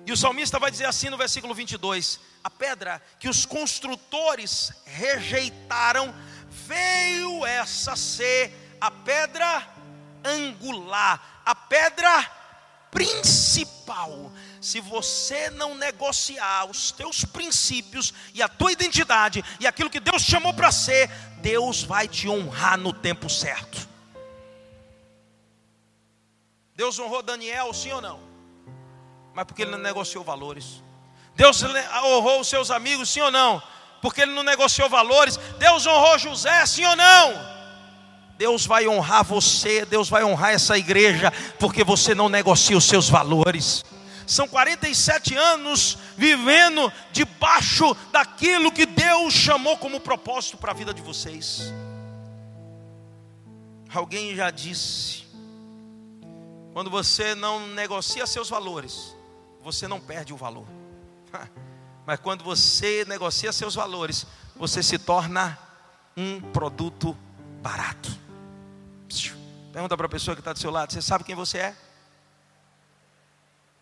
E 0.06 0.12
o 0.12 0.18
salmista 0.18 0.60
vai 0.60 0.70
dizer 0.70 0.86
assim 0.86 1.10
no 1.10 1.18
versículo 1.18 1.56
22: 1.56 2.20
A 2.44 2.50
pedra 2.50 3.02
que 3.20 3.28
os 3.28 3.48
construtores 3.48 4.72
rejeitaram, 4.86 6.14
veio 6.50 7.44
essa 7.46 7.96
ser 7.96 8.78
a 8.80 8.92
pedra 8.92 9.68
angular, 10.24 11.42
a 11.44 11.56
pedra 11.56 12.32
principal. 12.92 14.32
Se 14.64 14.80
você 14.80 15.50
não 15.50 15.76
negociar 15.76 16.70
os 16.70 16.90
teus 16.90 17.26
princípios 17.26 18.14
e 18.34 18.42
a 18.42 18.48
tua 18.48 18.72
identidade 18.72 19.44
e 19.60 19.68
aquilo 19.68 19.90
que 19.90 20.00
Deus 20.00 20.22
chamou 20.22 20.54
para 20.54 20.72
ser, 20.72 21.10
Deus 21.42 21.84
vai 21.84 22.08
te 22.08 22.30
honrar 22.30 22.78
no 22.78 22.94
tempo 22.94 23.30
certo. 23.30 23.86
Deus 26.74 26.98
honrou 26.98 27.22
Daniel, 27.22 27.74
sim 27.74 27.92
ou 27.92 28.00
não? 28.00 28.22
Mas 29.34 29.44
porque 29.44 29.64
ele 29.64 29.72
não 29.72 29.80
negociou 29.80 30.24
valores. 30.24 30.82
Deus 31.36 31.62
honrou 31.62 32.40
os 32.40 32.48
seus 32.48 32.72
amigos, 32.72 33.10
sim 33.10 33.20
ou 33.20 33.32
não? 33.32 33.62
Porque 34.02 34.22
ele 34.22 34.32
não 34.32 34.44
negociou 34.44 34.88
valores. 34.88 35.36
Deus 35.60 35.86
honrou 35.86 36.18
José, 36.18 36.66
sim 36.66 36.86
ou 36.86 36.96
não? 36.96 37.34
Deus 38.38 38.66
vai 38.66 38.88
honrar 38.88 39.26
você, 39.26 39.84
Deus 39.84 40.08
vai 40.08 40.24
honrar 40.24 40.52
essa 40.52 40.78
igreja, 40.78 41.34
porque 41.60 41.84
você 41.84 42.16
não 42.16 42.30
negocia 42.30 42.78
os 42.78 42.86
seus 42.86 43.10
valores. 43.10 43.84
São 44.26 44.48
47 44.48 45.36
anos 45.36 45.98
vivendo 46.18 46.92
debaixo 47.12 47.96
daquilo 48.12 48.72
que 48.72 48.86
Deus 48.86 49.34
chamou 49.34 49.78
como 49.78 50.00
propósito 50.00 50.58
para 50.58 50.72
a 50.72 50.76
vida 50.76 50.94
de 50.94 51.02
vocês. 51.02 51.74
Alguém 53.94 54.36
já 54.36 54.50
disse: 54.50 55.24
quando 56.74 56.90
você 56.90 57.36
não 57.36 57.68
negocia 57.68 58.26
seus 58.26 58.50
valores, 58.50 59.16
você 59.62 59.88
não 59.88 60.00
perde 60.00 60.34
o 60.34 60.38
valor. 60.38 60.68
Mas 62.06 62.20
quando 62.20 62.44
você 62.44 63.06
negocia 63.06 63.54
seus 63.54 63.76
valores, 63.76 64.26
você 64.56 64.84
se 64.84 64.98
torna 64.98 65.58
um 66.18 66.42
produto 66.42 67.18
barato. 67.62 68.12
Pergunta 69.72 69.98
para 69.98 70.06
a 70.06 70.10
pessoa 70.10 70.36
que 70.36 70.42
está 70.42 70.54
do 70.54 70.60
seu 70.60 70.70
lado: 70.70 70.92
Você 70.94 71.02
sabe 71.02 71.24
quem 71.24 71.36
você 71.36 71.58
é? 71.60 71.76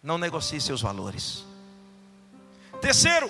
Não 0.02 0.18
negocie 0.18 0.60
seus 0.60 0.82
valores. 0.82 1.46
Terceiro, 2.82 3.30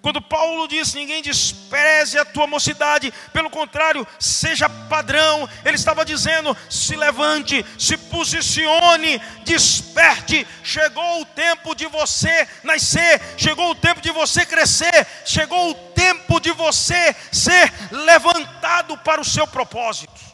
quando 0.00 0.22
Paulo 0.22 0.66
diz: 0.66 0.94
ninguém 0.94 1.22
despreze 1.22 2.18
a 2.18 2.24
tua 2.24 2.46
mocidade, 2.46 3.12
pelo 3.32 3.50
contrário, 3.50 4.06
seja 4.18 4.68
padrão, 4.68 5.48
ele 5.64 5.76
estava 5.76 6.04
dizendo: 6.04 6.56
se 6.70 6.96
levante, 6.96 7.64
se 7.78 7.96
posicione, 7.96 9.20
desperte. 9.44 10.46
Chegou 10.64 11.20
o 11.20 11.26
tempo 11.26 11.74
de 11.74 11.86
você 11.86 12.48
nascer, 12.62 13.20
chegou 13.36 13.70
o 13.70 13.74
tempo 13.74 14.00
de 14.00 14.10
você 14.10 14.46
crescer, 14.46 15.06
chegou 15.26 15.70
o 15.70 15.74
tempo 15.74 16.40
de 16.40 16.52
você 16.52 17.14
ser 17.30 17.70
levantado 17.90 18.96
para 18.98 19.20
o 19.20 19.24
seu 19.24 19.46
propósito. 19.46 20.29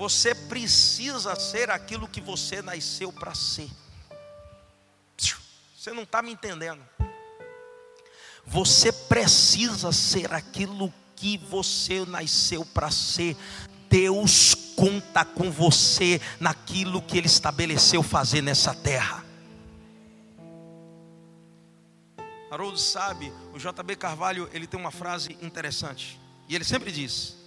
Você 0.00 0.34
precisa 0.34 1.38
ser 1.38 1.68
aquilo 1.70 2.08
que 2.08 2.22
você 2.22 2.62
nasceu 2.62 3.12
para 3.12 3.34
ser. 3.34 3.68
Você 5.76 5.92
não 5.92 6.04
está 6.04 6.22
me 6.22 6.32
entendendo. 6.32 6.82
Você 8.46 8.90
precisa 8.90 9.92
ser 9.92 10.32
aquilo 10.32 10.90
que 11.14 11.36
você 11.36 12.06
nasceu 12.06 12.64
para 12.64 12.90
ser. 12.90 13.36
Deus 13.90 14.54
conta 14.74 15.22
com 15.22 15.50
você 15.50 16.18
naquilo 16.40 17.02
que 17.02 17.18
Ele 17.18 17.26
estabeleceu 17.26 18.02
fazer 18.02 18.40
nessa 18.40 18.72
terra. 18.72 19.22
Haroldo 22.50 22.78
sabe, 22.78 23.30
o 23.52 23.58
JB 23.58 23.96
Carvalho, 23.96 24.48
ele 24.54 24.66
tem 24.66 24.80
uma 24.80 24.90
frase 24.90 25.36
interessante. 25.42 26.18
E 26.48 26.54
ele 26.54 26.64
sempre 26.64 26.90
diz: 26.90 27.39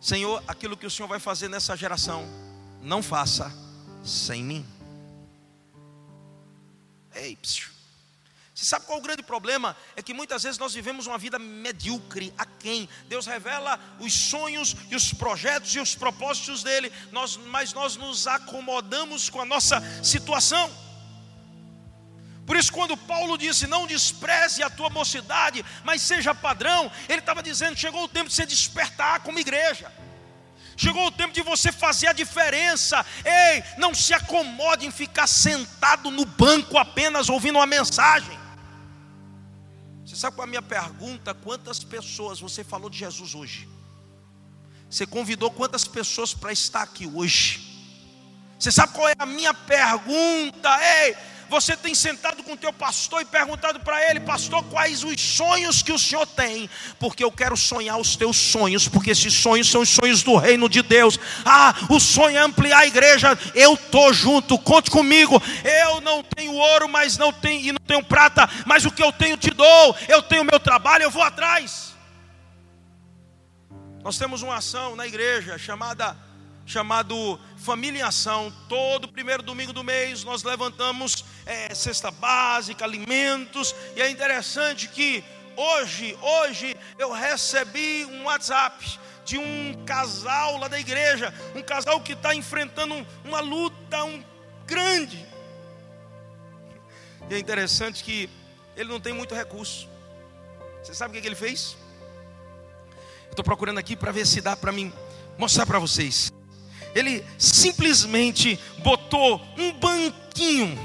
Senhor, 0.00 0.42
aquilo 0.46 0.76
que 0.76 0.86
o 0.86 0.90
Senhor 0.90 1.08
vai 1.08 1.18
fazer 1.18 1.48
nessa 1.48 1.76
geração, 1.76 2.26
não 2.82 3.02
faça 3.02 3.52
sem 4.04 4.42
mim. 4.42 4.66
Ei, 7.14 7.36
psiu. 7.36 7.76
Você 8.56 8.64
sabe 8.64 8.86
qual 8.86 8.96
é 8.96 9.00
o 9.00 9.04
grande 9.04 9.22
problema? 9.22 9.76
É 9.94 10.02
que 10.02 10.14
muitas 10.14 10.42
vezes 10.42 10.58
nós 10.58 10.72
vivemos 10.72 11.06
uma 11.06 11.18
vida 11.18 11.38
medíocre, 11.38 12.32
a 12.38 12.46
quem 12.46 12.88
Deus 13.06 13.26
revela 13.26 13.78
os 14.00 14.14
sonhos 14.14 14.74
e 14.90 14.96
os 14.96 15.12
projetos 15.12 15.74
e 15.74 15.78
os 15.78 15.94
propósitos 15.94 16.62
dele, 16.62 16.90
nós, 17.12 17.36
mas 17.36 17.74
nós 17.74 17.96
nos 17.96 18.26
acomodamos 18.26 19.28
com 19.28 19.42
a 19.42 19.44
nossa 19.44 19.82
situação. 20.02 20.85
Por 22.46 22.56
isso, 22.56 22.72
quando 22.72 22.96
Paulo 22.96 23.36
disse: 23.36 23.66
Não 23.66 23.86
despreze 23.86 24.62
a 24.62 24.70
tua 24.70 24.88
mocidade, 24.88 25.64
mas 25.84 26.00
seja 26.00 26.34
padrão, 26.34 26.90
ele 27.08 27.18
estava 27.18 27.42
dizendo: 27.42 27.76
Chegou 27.76 28.04
o 28.04 28.08
tempo 28.08 28.28
de 28.28 28.34
você 28.34 28.46
despertar 28.46 29.20
como 29.20 29.40
igreja. 29.40 29.92
Chegou 30.76 31.06
o 31.06 31.10
tempo 31.10 31.32
de 31.32 31.42
você 31.42 31.72
fazer 31.72 32.06
a 32.06 32.12
diferença. 32.12 33.04
Ei, 33.24 33.64
não 33.78 33.94
se 33.94 34.12
acomode 34.14 34.86
em 34.86 34.90
ficar 34.90 35.26
sentado 35.26 36.10
no 36.10 36.24
banco 36.24 36.78
apenas 36.78 37.28
ouvindo 37.28 37.56
uma 37.56 37.66
mensagem. 37.66 38.38
Você 40.04 40.14
sabe 40.14 40.36
qual 40.36 40.44
é 40.44 40.48
a 40.48 40.50
minha 40.50 40.62
pergunta? 40.62 41.34
Quantas 41.34 41.82
pessoas 41.82 42.40
você 42.40 42.62
falou 42.62 42.88
de 42.88 42.98
Jesus 42.98 43.34
hoje? 43.34 43.68
Você 44.88 45.04
convidou 45.04 45.50
quantas 45.50 45.84
pessoas 45.84 46.32
para 46.32 46.52
estar 46.52 46.82
aqui 46.82 47.06
hoje? 47.06 47.74
Você 48.58 48.70
sabe 48.70 48.92
qual 48.92 49.08
é 49.08 49.14
a 49.18 49.26
minha 49.26 49.52
pergunta? 49.52 50.68
Ei, 51.04 51.16
você 51.48 51.76
tem 51.76 51.94
sentado 51.94 52.42
com 52.42 52.52
o 52.52 52.56
teu 52.56 52.72
pastor 52.72 53.22
e 53.22 53.24
perguntado 53.24 53.80
para 53.80 54.08
ele, 54.10 54.20
pastor, 54.20 54.64
quais 54.64 55.04
os 55.04 55.20
sonhos 55.20 55.82
que 55.82 55.92
o 55.92 55.98
senhor 55.98 56.26
tem? 56.26 56.68
Porque 56.98 57.22
eu 57.22 57.30
quero 57.30 57.56
sonhar 57.56 57.98
os 57.98 58.16
teus 58.16 58.36
sonhos, 58.36 58.88
porque 58.88 59.10
esses 59.10 59.32
sonhos 59.32 59.70
são 59.70 59.80
os 59.80 59.88
sonhos 59.88 60.22
do 60.22 60.36
reino 60.36 60.68
de 60.68 60.82
Deus. 60.82 61.18
Ah, 61.44 61.74
o 61.88 62.00
sonho 62.00 62.36
é 62.36 62.40
ampliar 62.40 62.80
a 62.80 62.86
igreja. 62.86 63.38
Eu 63.54 63.76
tô 63.76 64.12
junto, 64.12 64.58
conte 64.58 64.90
comigo. 64.90 65.40
Eu 65.64 66.00
não 66.00 66.22
tenho 66.22 66.52
ouro, 66.52 66.88
mas 66.88 67.16
não 67.16 67.32
tenho 67.32 67.60
e 67.60 67.72
não 67.72 67.80
tenho 67.86 68.02
prata, 68.02 68.48
mas 68.64 68.84
o 68.84 68.90
que 68.90 69.02
eu 69.02 69.12
tenho 69.12 69.36
te 69.36 69.50
dou. 69.50 69.96
Eu 70.08 70.22
tenho 70.22 70.44
meu 70.44 70.58
trabalho, 70.58 71.04
eu 71.04 71.10
vou 71.10 71.22
atrás. 71.22 71.94
Nós 74.02 74.18
temos 74.18 74.42
uma 74.42 74.56
ação 74.56 74.94
na 74.94 75.06
igreja 75.06 75.58
chamada 75.58 76.16
chamado 76.66 77.38
Família 77.56 78.08
Ação. 78.08 78.52
Todo 78.68 79.08
primeiro 79.08 79.42
domingo 79.42 79.72
do 79.72 79.84
mês 79.84 80.24
nós 80.24 80.42
levantamos 80.42 81.24
é, 81.46 81.72
cesta 81.74 82.10
básica, 82.10 82.84
alimentos. 82.84 83.74
E 83.94 84.02
é 84.02 84.10
interessante 84.10 84.88
que 84.88 85.24
hoje, 85.56 86.18
hoje 86.20 86.76
eu 86.98 87.12
recebi 87.12 88.04
um 88.04 88.24
WhatsApp 88.24 88.98
de 89.24 89.38
um 89.38 89.84
casal 89.86 90.58
lá 90.58 90.68
da 90.68 90.78
igreja, 90.78 91.32
um 91.54 91.62
casal 91.62 92.00
que 92.00 92.12
está 92.12 92.34
enfrentando 92.34 93.06
uma 93.24 93.40
luta 93.40 94.04
um, 94.04 94.22
grande. 94.66 95.24
E 97.30 97.34
é 97.34 97.38
interessante 97.38 98.04
que 98.04 98.28
ele 98.76 98.88
não 98.88 99.00
tem 99.00 99.12
muito 99.12 99.34
recurso. 99.34 99.88
Você 100.82 100.94
sabe 100.94 101.10
o 101.10 101.14
que, 101.14 101.22
que 101.22 101.28
ele 101.28 101.34
fez? 101.34 101.76
Estou 103.28 103.44
procurando 103.44 103.78
aqui 103.78 103.96
para 103.96 104.12
ver 104.12 104.26
se 104.26 104.40
dá 104.40 104.56
para 104.56 104.70
mim 104.70 104.92
mostrar 105.36 105.66
para 105.66 105.78
vocês 105.78 106.32
ele 106.96 107.22
simplesmente 107.36 108.58
botou 108.78 109.38
um 109.58 109.70
banquinho 109.72 110.78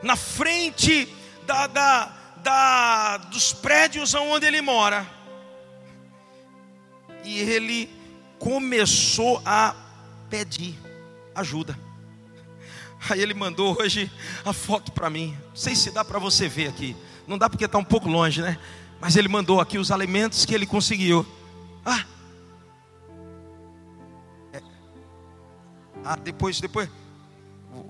na 0.00 0.14
frente 0.14 1.08
da, 1.44 1.66
da, 1.66 2.12
da, 2.36 3.16
dos 3.16 3.52
prédios 3.52 4.14
onde 4.14 4.46
ele 4.46 4.60
mora. 4.60 5.04
E 7.24 7.40
ele 7.40 7.90
começou 8.38 9.42
a 9.44 9.74
pedir 10.30 10.78
ajuda. 11.34 11.76
Aí 13.10 13.20
ele 13.20 13.34
mandou 13.34 13.76
hoje 13.80 14.08
a 14.44 14.52
foto 14.52 14.92
para 14.92 15.10
mim. 15.10 15.36
Não 15.48 15.56
sei 15.56 15.74
se 15.74 15.90
dá 15.90 16.04
para 16.04 16.20
você 16.20 16.48
ver 16.48 16.68
aqui. 16.68 16.96
Não 17.26 17.36
dá 17.36 17.50
porque 17.50 17.64
está 17.64 17.76
um 17.76 17.84
pouco 17.84 18.08
longe, 18.08 18.40
né? 18.40 18.56
Mas 19.00 19.16
ele 19.16 19.28
mandou 19.28 19.60
aqui 19.60 19.78
os 19.78 19.90
alimentos 19.90 20.44
que 20.44 20.54
ele 20.54 20.66
conseguiu. 20.66 21.26
Ah, 21.84 22.04
Ah, 26.04 26.16
depois, 26.16 26.60
depois, 26.60 26.88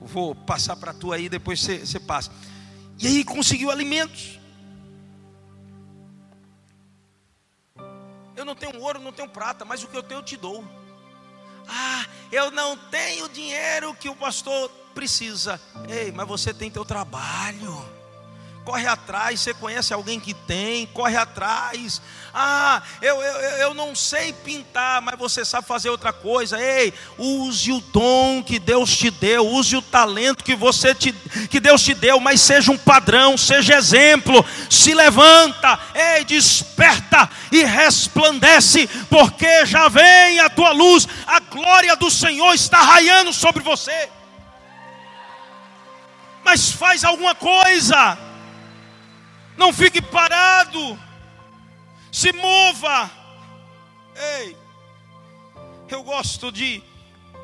vou 0.02 0.34
passar 0.34 0.76
para 0.76 0.92
tu 0.92 1.12
aí, 1.12 1.28
depois 1.28 1.60
você, 1.60 1.98
passa. 2.00 2.30
E 2.98 3.06
aí 3.06 3.24
conseguiu 3.24 3.70
alimentos. 3.70 4.38
Eu 8.36 8.44
não 8.44 8.54
tenho 8.54 8.80
ouro, 8.80 8.98
não 8.98 9.12
tenho 9.12 9.28
prata, 9.28 9.64
mas 9.64 9.82
o 9.82 9.88
que 9.88 9.96
eu 9.96 10.02
tenho 10.02 10.20
eu 10.20 10.24
te 10.24 10.36
dou. 10.36 10.64
Ah, 11.68 12.06
eu 12.30 12.50
não 12.50 12.76
tenho 12.76 13.28
dinheiro 13.28 13.94
que 13.94 14.08
o 14.08 14.16
pastor 14.16 14.68
precisa. 14.94 15.60
Ei, 15.88 16.12
mas 16.12 16.26
você 16.26 16.52
tem 16.52 16.70
teu 16.70 16.84
trabalho. 16.84 18.01
Corre 18.64 18.86
atrás. 18.86 19.40
Você 19.40 19.54
conhece 19.54 19.92
alguém 19.92 20.18
que 20.18 20.34
tem, 20.34 20.86
corre 20.86 21.16
atrás. 21.16 22.00
Ah, 22.34 22.82
eu, 23.02 23.20
eu, 23.20 23.40
eu 23.58 23.74
não 23.74 23.94
sei 23.94 24.32
pintar, 24.32 25.02
mas 25.02 25.18
você 25.18 25.44
sabe 25.44 25.66
fazer 25.66 25.90
outra 25.90 26.12
coisa. 26.12 26.58
Ei, 26.60 26.94
use 27.18 27.72
o 27.72 27.80
dom 27.80 28.42
que 28.42 28.58
Deus 28.58 28.96
te 28.96 29.10
deu, 29.10 29.46
use 29.46 29.76
o 29.76 29.82
talento 29.82 30.44
que 30.44 30.54
você 30.54 30.94
te, 30.94 31.12
que 31.50 31.60
Deus 31.60 31.82
te 31.82 31.94
deu, 31.94 32.18
mas 32.18 32.40
seja 32.40 32.72
um 32.72 32.78
padrão, 32.78 33.36
seja 33.36 33.76
exemplo. 33.76 34.44
Se 34.70 34.94
levanta, 34.94 35.78
ei, 35.94 36.24
desperta 36.24 37.28
e 37.50 37.64
resplandece, 37.64 38.88
porque 39.10 39.66
já 39.66 39.88
vem 39.88 40.40
a 40.40 40.48
tua 40.48 40.72
luz, 40.72 41.06
a 41.26 41.40
glória 41.40 41.94
do 41.96 42.10
Senhor 42.10 42.54
está 42.54 42.80
raiando 42.80 43.32
sobre 43.32 43.62
você. 43.62 44.08
Mas 46.44 46.72
faz 46.72 47.04
alguma 47.04 47.34
coisa. 47.34 48.31
Não 49.56 49.72
fique 49.72 50.00
parado 50.00 50.98
se 52.12 52.30
mova. 52.34 53.10
Ei, 54.14 54.56
eu 55.88 56.02
gosto 56.02 56.52
de 56.52 56.82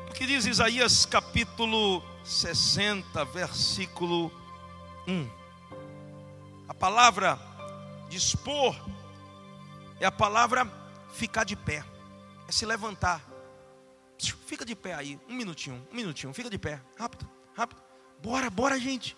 o 0.09 0.13
que 0.13 0.27
diz 0.27 0.45
Isaías 0.45 1.07
capítulo 1.07 2.03
60, 2.23 3.25
versículo 3.25 4.31
1. 5.07 5.27
A 6.67 6.73
palavra 6.75 7.39
dispor 8.09 8.75
é 9.99 10.05
a 10.05 10.11
palavra 10.11 10.71
ficar 11.13 11.43
de 11.43 11.55
pé, 11.55 11.83
é 12.47 12.51
se 12.51 12.65
levantar. 12.65 13.27
Fica 14.45 14.65
de 14.65 14.75
pé 14.75 14.93
aí, 14.93 15.19
um 15.27 15.33
minutinho, 15.33 15.87
um 15.91 15.95
minutinho, 15.95 16.33
fica 16.33 16.49
de 16.49 16.57
pé, 16.59 16.79
rápido, 16.97 17.27
rápido. 17.55 17.81
Bora, 18.21 18.49
bora, 18.49 18.79
gente. 18.79 19.17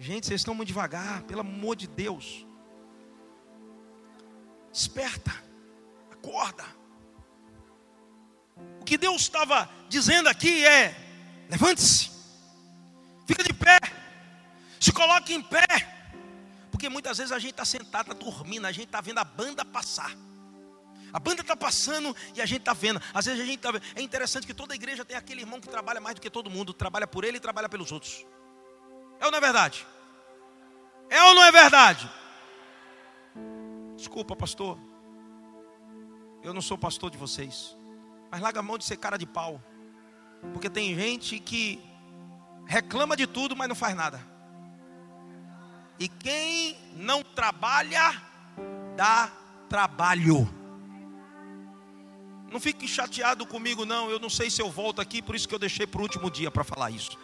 Gente, 0.00 0.26
vocês 0.26 0.40
estão 0.40 0.54
muito 0.54 0.68
devagar, 0.68 1.22
pelo 1.24 1.42
amor 1.42 1.76
de 1.76 1.86
Deus. 1.86 2.46
Desperta, 4.72 5.30
acorda. 6.10 6.64
O 8.80 8.84
que 8.84 8.96
Deus 8.96 9.20
estava 9.20 9.68
dizendo 9.90 10.30
aqui 10.30 10.64
é: 10.64 10.96
levante-se, 11.50 12.10
fica 13.26 13.44
de 13.44 13.52
pé, 13.52 13.78
se 14.80 14.90
coloque 14.90 15.34
em 15.34 15.42
pé, 15.42 15.66
porque 16.70 16.88
muitas 16.88 17.18
vezes 17.18 17.30
a 17.30 17.38
gente 17.38 17.50
está 17.50 17.66
sentado, 17.66 18.12
está 18.12 18.24
dormindo, 18.24 18.66
a 18.66 18.72
gente 18.72 18.86
está 18.86 19.02
vendo 19.02 19.18
a 19.18 19.24
banda 19.24 19.66
passar. 19.66 20.16
A 21.12 21.18
banda 21.18 21.42
está 21.42 21.54
passando 21.54 22.16
e 22.34 22.40
a 22.40 22.46
gente 22.46 22.60
está 22.60 22.72
vendo. 22.72 23.02
Às 23.12 23.26
vezes 23.26 23.38
a 23.42 23.44
gente 23.44 23.56
está 23.56 23.70
vendo. 23.70 23.82
É 23.94 24.00
interessante 24.00 24.46
que 24.46 24.54
toda 24.54 24.74
igreja 24.74 25.04
tem 25.04 25.16
aquele 25.16 25.42
irmão 25.42 25.60
que 25.60 25.68
trabalha 25.68 26.00
mais 26.00 26.14
do 26.14 26.22
que 26.22 26.30
todo 26.30 26.48
mundo, 26.48 26.72
trabalha 26.72 27.06
por 27.06 27.22
ele 27.22 27.36
e 27.36 27.40
trabalha 27.40 27.68
pelos 27.68 27.92
outros. 27.92 28.24
É 29.20 29.26
ou 29.26 29.30
não 29.30 29.38
é 29.38 29.40
verdade? 29.40 29.86
É 31.10 31.22
ou 31.24 31.34
não 31.34 31.44
é 31.44 31.52
verdade? 31.52 32.10
Desculpa, 33.96 34.34
pastor. 34.34 34.78
Eu 36.42 36.54
não 36.54 36.62
sou 36.62 36.78
pastor 36.78 37.10
de 37.10 37.18
vocês. 37.18 37.76
Mas 38.30 38.40
larga 38.40 38.60
a 38.60 38.62
mão 38.62 38.78
de 38.78 38.84
ser 38.84 38.96
cara 38.96 39.18
de 39.18 39.26
pau. 39.26 39.62
Porque 40.54 40.70
tem 40.70 40.94
gente 40.94 41.38
que 41.38 41.78
reclama 42.66 43.14
de 43.14 43.26
tudo, 43.26 43.54
mas 43.54 43.68
não 43.68 43.76
faz 43.76 43.94
nada. 43.94 44.26
E 45.98 46.08
quem 46.08 46.78
não 46.96 47.22
trabalha, 47.22 48.22
dá 48.96 49.30
trabalho. 49.68 50.48
Não 52.50 52.58
fique 52.58 52.88
chateado 52.88 53.44
comigo, 53.46 53.84
não. 53.84 54.10
Eu 54.10 54.18
não 54.18 54.30
sei 54.30 54.48
se 54.48 54.62
eu 54.62 54.70
volto 54.70 55.00
aqui, 55.00 55.20
por 55.20 55.36
isso 55.36 55.46
que 55.46 55.54
eu 55.54 55.58
deixei 55.58 55.86
para 55.86 55.98
o 55.98 56.02
último 56.02 56.30
dia 56.30 56.50
para 56.50 56.64
falar 56.64 56.90
isso. 56.90 57.18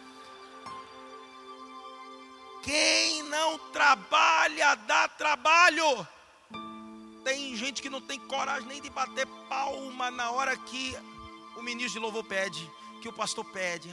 Quem 2.67 3.23
não 3.23 3.57
trabalha, 3.71 4.75
dá 4.75 5.07
trabalho. 5.07 6.05
Tem 7.23 7.55
gente 7.55 7.81
que 7.81 7.89
não 7.89 8.01
tem 8.01 8.19
coragem 8.19 8.67
nem 8.67 8.81
de 8.81 8.89
bater 8.89 9.25
palma 9.47 10.11
na 10.11 10.31
hora 10.31 10.57
que 10.57 10.93
o 11.55 11.61
ministro 11.61 11.93
de 11.93 11.99
louvor 11.99 12.25
pede, 12.25 12.69
que 13.01 13.07
o 13.07 13.13
pastor 13.13 13.45
pede. 13.45 13.89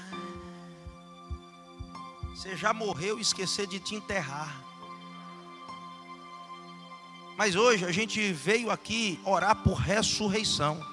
Você 2.35 2.57
já 2.57 2.75
morreu 2.75 3.17
e 3.17 3.23
esquecer 3.23 3.69
de 3.69 3.79
te 3.79 3.95
enterrar. 3.95 4.53
Mas 7.37 7.55
hoje 7.55 7.85
a 7.85 7.93
gente 7.93 8.33
veio 8.33 8.73
aqui 8.73 9.21
orar 9.25 9.55
por 9.63 9.75
ressurreição. 9.75 10.85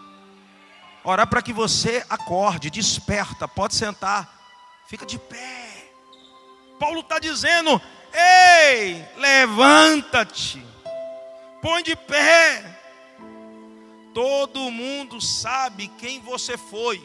Orar 1.03 1.27
para 1.27 1.41
que 1.41 1.51
você 1.51 2.05
acorde, 2.07 2.69
desperta, 2.69 3.47
pode 3.47 3.73
sentar, 3.73 4.31
fica 4.87 5.03
de 5.03 5.17
pé. 5.17 5.60
Paulo 6.81 6.99
está 6.99 7.19
dizendo: 7.19 7.81
ei, 8.11 9.07
levanta-te 9.15 10.71
põe 11.61 11.83
de 11.83 11.95
pé. 11.95 12.63
Todo 14.13 14.71
mundo 14.71 15.21
sabe 15.21 15.87
quem 15.97 16.19
você 16.19 16.57
foi. 16.57 17.01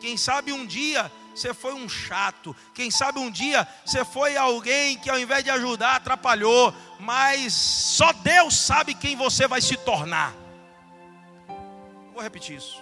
Quem 0.00 0.16
sabe 0.16 0.52
um 0.52 0.66
dia 0.66 1.10
você 1.34 1.52
foi 1.52 1.72
um 1.74 1.88
chato. 1.88 2.54
Quem 2.74 2.90
sabe 2.90 3.18
um 3.18 3.30
dia 3.30 3.66
você 3.84 4.04
foi 4.04 4.36
alguém 4.36 4.96
que 4.98 5.10
ao 5.10 5.18
invés 5.18 5.42
de 5.42 5.50
ajudar 5.50 5.96
atrapalhou. 5.96 6.72
Mas 7.00 7.52
só 7.54 8.12
Deus 8.12 8.54
sabe 8.56 8.94
quem 8.94 9.16
você 9.16 9.48
vai 9.48 9.60
se 9.60 9.76
tornar. 9.76 10.32
Vou 12.12 12.22
repetir 12.22 12.56
isso. 12.56 12.80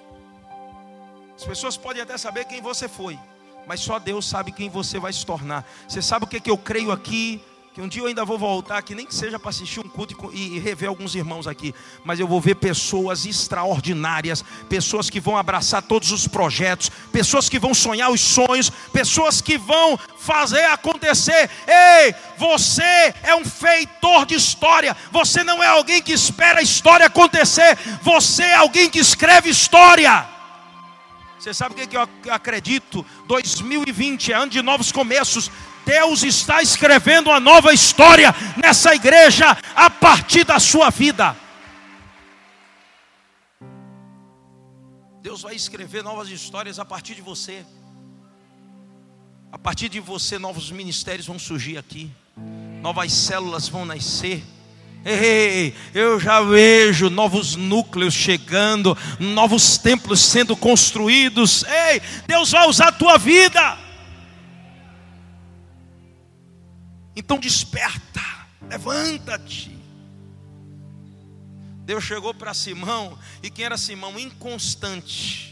As 1.34 1.44
pessoas 1.44 1.76
podem 1.78 2.02
até 2.02 2.18
saber 2.18 2.44
quem 2.44 2.60
você 2.60 2.88
foi, 2.88 3.18
mas 3.66 3.80
só 3.80 3.98
Deus 3.98 4.26
sabe 4.26 4.52
quem 4.52 4.68
você 4.68 4.98
vai 4.98 5.12
se 5.12 5.24
tornar. 5.24 5.66
Você 5.88 6.02
sabe 6.02 6.24
o 6.24 6.28
que, 6.28 6.36
é 6.36 6.40
que 6.40 6.50
eu 6.50 6.58
creio 6.58 6.90
aqui 6.90 7.40
que 7.74 7.80
um 7.80 7.88
dia 7.88 8.02
eu 8.02 8.06
ainda 8.06 8.22
vou 8.22 8.38
voltar 8.38 8.76
aqui, 8.76 8.94
nem 8.94 9.06
que 9.06 9.14
seja 9.14 9.38
para 9.38 9.48
assistir 9.48 9.80
um 9.80 9.88
culto 9.88 10.30
e, 10.34 10.58
rever 10.58 10.90
alguns 10.90 11.14
irmãos 11.14 11.46
aqui, 11.46 11.74
mas 12.04 12.20
eu 12.20 12.28
vou 12.28 12.38
ver 12.38 12.56
pessoas 12.56 13.24
extraordinárias, 13.24 14.44
pessoas 14.68 15.08
que 15.08 15.18
vão 15.18 15.38
abraçar 15.38 15.80
todos 15.80 16.12
os 16.12 16.28
projetos, 16.28 16.90
pessoas 17.10 17.48
que 17.48 17.58
vão 17.58 17.72
sonhar 17.72 18.10
os 18.10 18.20
sonhos, 18.20 18.68
pessoas 18.92 19.40
que 19.40 19.56
vão 19.56 19.98
fazer 20.18 20.66
acontecer. 20.66 21.48
Ei, 21.66 22.14
você 22.36 23.14
é 23.22 23.34
um 23.34 23.44
feitor 23.44 24.26
de 24.26 24.34
história, 24.34 24.94
você 25.10 25.42
não 25.42 25.62
é 25.62 25.68
alguém 25.68 26.02
que 26.02 26.12
espera 26.12 26.58
a 26.58 26.62
história 26.62 27.06
acontecer, 27.06 27.78
você 28.02 28.42
é 28.42 28.56
alguém 28.56 28.90
que 28.90 28.98
escreve 28.98 29.48
história. 29.48 30.31
Você 31.42 31.52
sabe 31.52 31.74
o 31.74 31.88
que 31.88 31.96
eu 31.96 32.08
acredito? 32.32 33.04
2020 33.26 34.30
é 34.30 34.36
ano 34.36 34.52
de 34.52 34.62
novos 34.62 34.92
começos. 34.92 35.50
Deus 35.84 36.22
está 36.22 36.62
escrevendo 36.62 37.30
uma 37.30 37.40
nova 37.40 37.74
história 37.74 38.32
nessa 38.56 38.94
igreja 38.94 39.58
a 39.74 39.90
partir 39.90 40.44
da 40.44 40.60
sua 40.60 40.88
vida. 40.88 41.36
Deus 45.20 45.42
vai 45.42 45.56
escrever 45.56 46.04
novas 46.04 46.28
histórias 46.28 46.78
a 46.78 46.84
partir 46.84 47.16
de 47.16 47.22
você. 47.22 47.66
A 49.50 49.58
partir 49.58 49.88
de 49.88 49.98
você, 49.98 50.38
novos 50.38 50.70
ministérios 50.70 51.26
vão 51.26 51.40
surgir 51.40 51.76
aqui, 51.76 52.08
novas 52.80 53.12
células 53.12 53.68
vão 53.68 53.84
nascer. 53.84 54.44
Ei, 55.04 55.74
eu 55.92 56.20
já 56.20 56.40
vejo 56.40 57.10
novos 57.10 57.56
núcleos 57.56 58.14
chegando, 58.14 58.96
novos 59.18 59.76
templos 59.76 60.20
sendo 60.20 60.56
construídos. 60.56 61.64
Ei, 61.64 62.00
Deus 62.26 62.50
vai 62.52 62.68
usar 62.68 62.88
a 62.88 62.92
tua 62.92 63.18
vida. 63.18 63.78
Então 67.16 67.38
desperta, 67.38 68.22
levanta-te. 68.68 69.76
Deus 71.84 72.04
chegou 72.04 72.32
para 72.32 72.54
Simão, 72.54 73.18
e 73.42 73.50
quem 73.50 73.64
era 73.64 73.76
Simão? 73.76 74.18
Inconstante. 74.18 75.51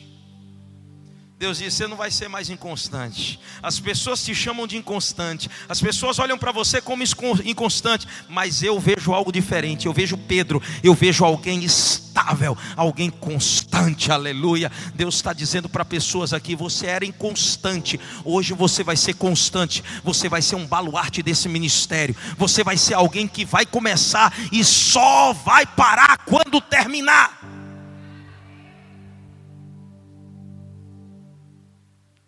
Deus 1.40 1.56
disse: 1.56 1.78
Você 1.78 1.86
não 1.86 1.96
vai 1.96 2.10
ser 2.10 2.28
mais 2.28 2.50
inconstante. 2.50 3.40
As 3.62 3.80
pessoas 3.80 4.22
te 4.22 4.34
chamam 4.34 4.66
de 4.66 4.76
inconstante. 4.76 5.48
As 5.70 5.80
pessoas 5.80 6.18
olham 6.18 6.36
para 6.36 6.52
você 6.52 6.82
como 6.82 7.02
inconstante. 7.42 8.06
Mas 8.28 8.62
eu 8.62 8.78
vejo 8.78 9.14
algo 9.14 9.32
diferente. 9.32 9.86
Eu 9.86 9.92
vejo 9.94 10.18
Pedro. 10.18 10.62
Eu 10.82 10.92
vejo 10.92 11.24
alguém 11.24 11.64
estável. 11.64 12.54
Alguém 12.76 13.08
constante. 13.08 14.12
Aleluia. 14.12 14.70
Deus 14.94 15.14
está 15.14 15.32
dizendo 15.32 15.66
para 15.66 15.82
pessoas 15.82 16.34
aqui: 16.34 16.54
Você 16.54 16.86
era 16.86 17.06
inconstante. 17.06 17.98
Hoje 18.22 18.52
você 18.52 18.84
vai 18.84 18.98
ser 18.98 19.14
constante. 19.14 19.82
Você 20.04 20.28
vai 20.28 20.42
ser 20.42 20.56
um 20.56 20.66
baluarte 20.66 21.22
desse 21.22 21.48
ministério. 21.48 22.14
Você 22.36 22.62
vai 22.62 22.76
ser 22.76 22.92
alguém 22.92 23.26
que 23.26 23.46
vai 23.46 23.64
começar 23.64 24.30
e 24.52 24.62
só 24.62 25.32
vai 25.32 25.64
parar 25.64 26.18
quando 26.18 26.60
terminar. 26.60 27.59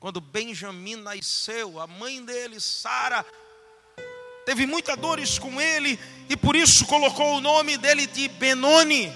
Quando 0.02 0.20
Benjamim 0.20 0.96
nasceu, 0.96 1.78
a 1.80 1.86
mãe 1.86 2.24
dele, 2.24 2.58
Sara, 2.58 3.24
teve 4.44 4.66
muitas 4.66 4.96
dores 4.96 5.38
com 5.38 5.60
ele 5.60 5.96
e 6.28 6.36
por 6.36 6.56
isso 6.56 6.84
colocou 6.86 7.36
o 7.36 7.40
nome 7.40 7.76
dele 7.76 8.08
de 8.08 8.26
Benoni. 8.26 9.12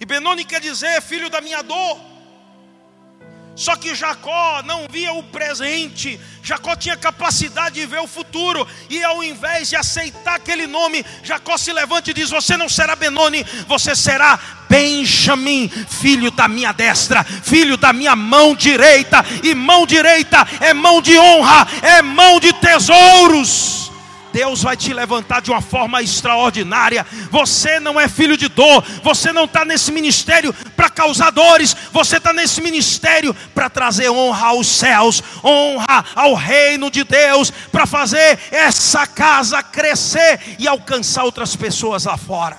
E 0.00 0.06
Benoni 0.06 0.46
quer 0.46 0.58
dizer 0.58 1.02
filho 1.02 1.28
da 1.28 1.42
minha 1.42 1.60
dor. 1.60 2.00
Só 3.54 3.76
que 3.76 3.94
Jacó 3.94 4.62
não 4.64 4.86
via 4.88 5.12
o 5.12 5.22
presente, 5.22 6.18
Jacó 6.42 6.74
tinha 6.74 6.96
capacidade 6.96 7.74
de 7.74 7.86
ver 7.86 8.00
o 8.00 8.06
futuro, 8.06 8.66
e 8.88 9.04
ao 9.04 9.22
invés 9.22 9.68
de 9.68 9.76
aceitar 9.76 10.36
aquele 10.36 10.66
nome, 10.66 11.04
Jacó 11.22 11.58
se 11.58 11.72
levanta 11.72 12.10
e 12.10 12.14
diz: 12.14 12.30
Você 12.30 12.56
não 12.56 12.68
será 12.68 12.96
Benoni, 12.96 13.44
você 13.68 13.94
será 13.94 14.38
Benjamim, 14.70 15.68
filho 15.68 16.30
da 16.30 16.48
minha 16.48 16.72
destra, 16.72 17.22
filho 17.22 17.76
da 17.76 17.92
minha 17.92 18.16
mão 18.16 18.54
direita, 18.54 19.22
e 19.42 19.54
mão 19.54 19.86
direita 19.86 20.46
é 20.60 20.72
mão 20.72 21.02
de 21.02 21.18
honra, 21.18 21.68
é 21.82 22.00
mão 22.00 22.40
de 22.40 22.54
tesouros. 22.54 23.81
Deus 24.32 24.62
vai 24.62 24.76
te 24.76 24.92
levantar 24.92 25.40
de 25.42 25.50
uma 25.50 25.60
forma 25.60 26.02
extraordinária. 26.02 27.06
Você 27.30 27.78
não 27.78 28.00
é 28.00 28.08
filho 28.08 28.36
de 28.36 28.48
dor, 28.48 28.84
você 29.02 29.32
não 29.32 29.44
está 29.44 29.64
nesse 29.64 29.92
ministério 29.92 30.54
para 30.76 30.88
causar 30.88 31.30
dores, 31.30 31.76
você 31.92 32.16
está 32.16 32.32
nesse 32.32 32.60
ministério 32.60 33.34
para 33.54 33.68
trazer 33.68 34.10
honra 34.10 34.48
aos 34.48 34.66
céus, 34.66 35.22
honra 35.44 36.04
ao 36.14 36.34
reino 36.34 36.90
de 36.90 37.04
Deus, 37.04 37.50
para 37.50 37.86
fazer 37.86 38.38
essa 38.50 39.06
casa 39.06 39.62
crescer 39.62 40.56
e 40.58 40.66
alcançar 40.66 41.24
outras 41.24 41.54
pessoas 41.54 42.04
lá 42.04 42.16
fora. 42.16 42.58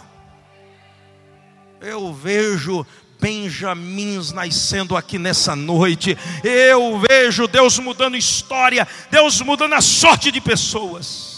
Eu 1.81 2.13
vejo 2.13 2.85
benjamins 3.19 4.33
nascendo 4.33 4.97
aqui 4.97 5.17
nessa 5.17 5.55
noite. 5.55 6.17
Eu 6.43 7.01
vejo 7.09 7.47
Deus 7.47 7.79
mudando 7.79 8.17
história, 8.17 8.85
Deus 9.09 9.39
mudando 9.41 9.73
a 9.73 9.81
sorte 9.81 10.29
de 10.29 10.41
pessoas. 10.41 11.32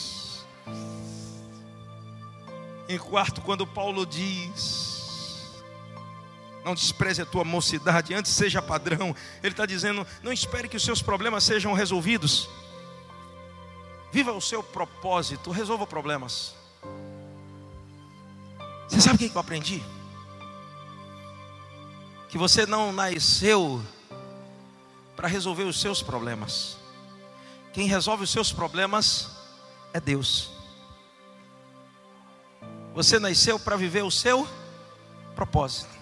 Em 2.87 2.97
quarto, 2.97 3.41
quando 3.41 3.65
Paulo 3.65 4.05
diz: 4.05 5.63
Não 6.63 6.75
despreze 6.75 7.21
a 7.21 7.25
tua 7.25 7.43
mocidade, 7.43 8.13
antes 8.13 8.31
seja 8.31 8.61
padrão. 8.61 9.15
Ele 9.41 9.53
está 9.53 9.65
dizendo: 9.65 10.05
Não 10.21 10.31
espere 10.31 10.67
que 10.67 10.77
os 10.77 10.83
seus 10.83 11.01
problemas 11.01 11.43
sejam 11.43 11.73
resolvidos. 11.73 12.47
Viva 14.11 14.31
o 14.31 14.41
seu 14.41 14.63
propósito, 14.63 15.51
resolva 15.51 15.85
problemas. 15.85 16.55
Você 18.87 19.01
sabe 19.01 19.15
o 19.15 19.29
que 19.29 19.35
eu 19.35 19.41
aprendi? 19.41 19.83
Que 22.29 22.37
você 22.37 22.65
não 22.65 22.93
nasceu 22.93 23.83
para 25.15 25.27
resolver 25.27 25.63
os 25.63 25.81
seus 25.81 26.01
problemas. 26.03 26.77
Quem 27.73 27.87
resolve 27.87 28.23
os 28.23 28.29
seus 28.29 28.53
problemas 28.53 29.31
é 29.91 29.99
Deus. 29.99 30.54
Você 32.95 33.19
nasceu 33.19 33.59
para 33.59 33.75
viver 33.75 34.03
o 34.03 34.09
seu 34.09 34.47
propósito. 35.35 35.93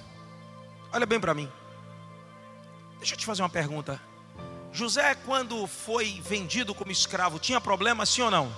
Olha 0.91 1.07
bem 1.07 1.19
para 1.19 1.33
mim. 1.33 1.51
Deixa 2.99 3.15
eu 3.15 3.17
te 3.17 3.25
fazer 3.25 3.41
uma 3.41 3.49
pergunta. 3.49 3.99
José, 4.71 5.15
quando 5.15 5.65
foi 5.65 6.21
vendido 6.21 6.75
como 6.75 6.91
escravo, 6.91 7.39
tinha 7.39 7.59
problema 7.59 8.05
sim 8.05 8.21
ou 8.21 8.29
não? 8.29 8.55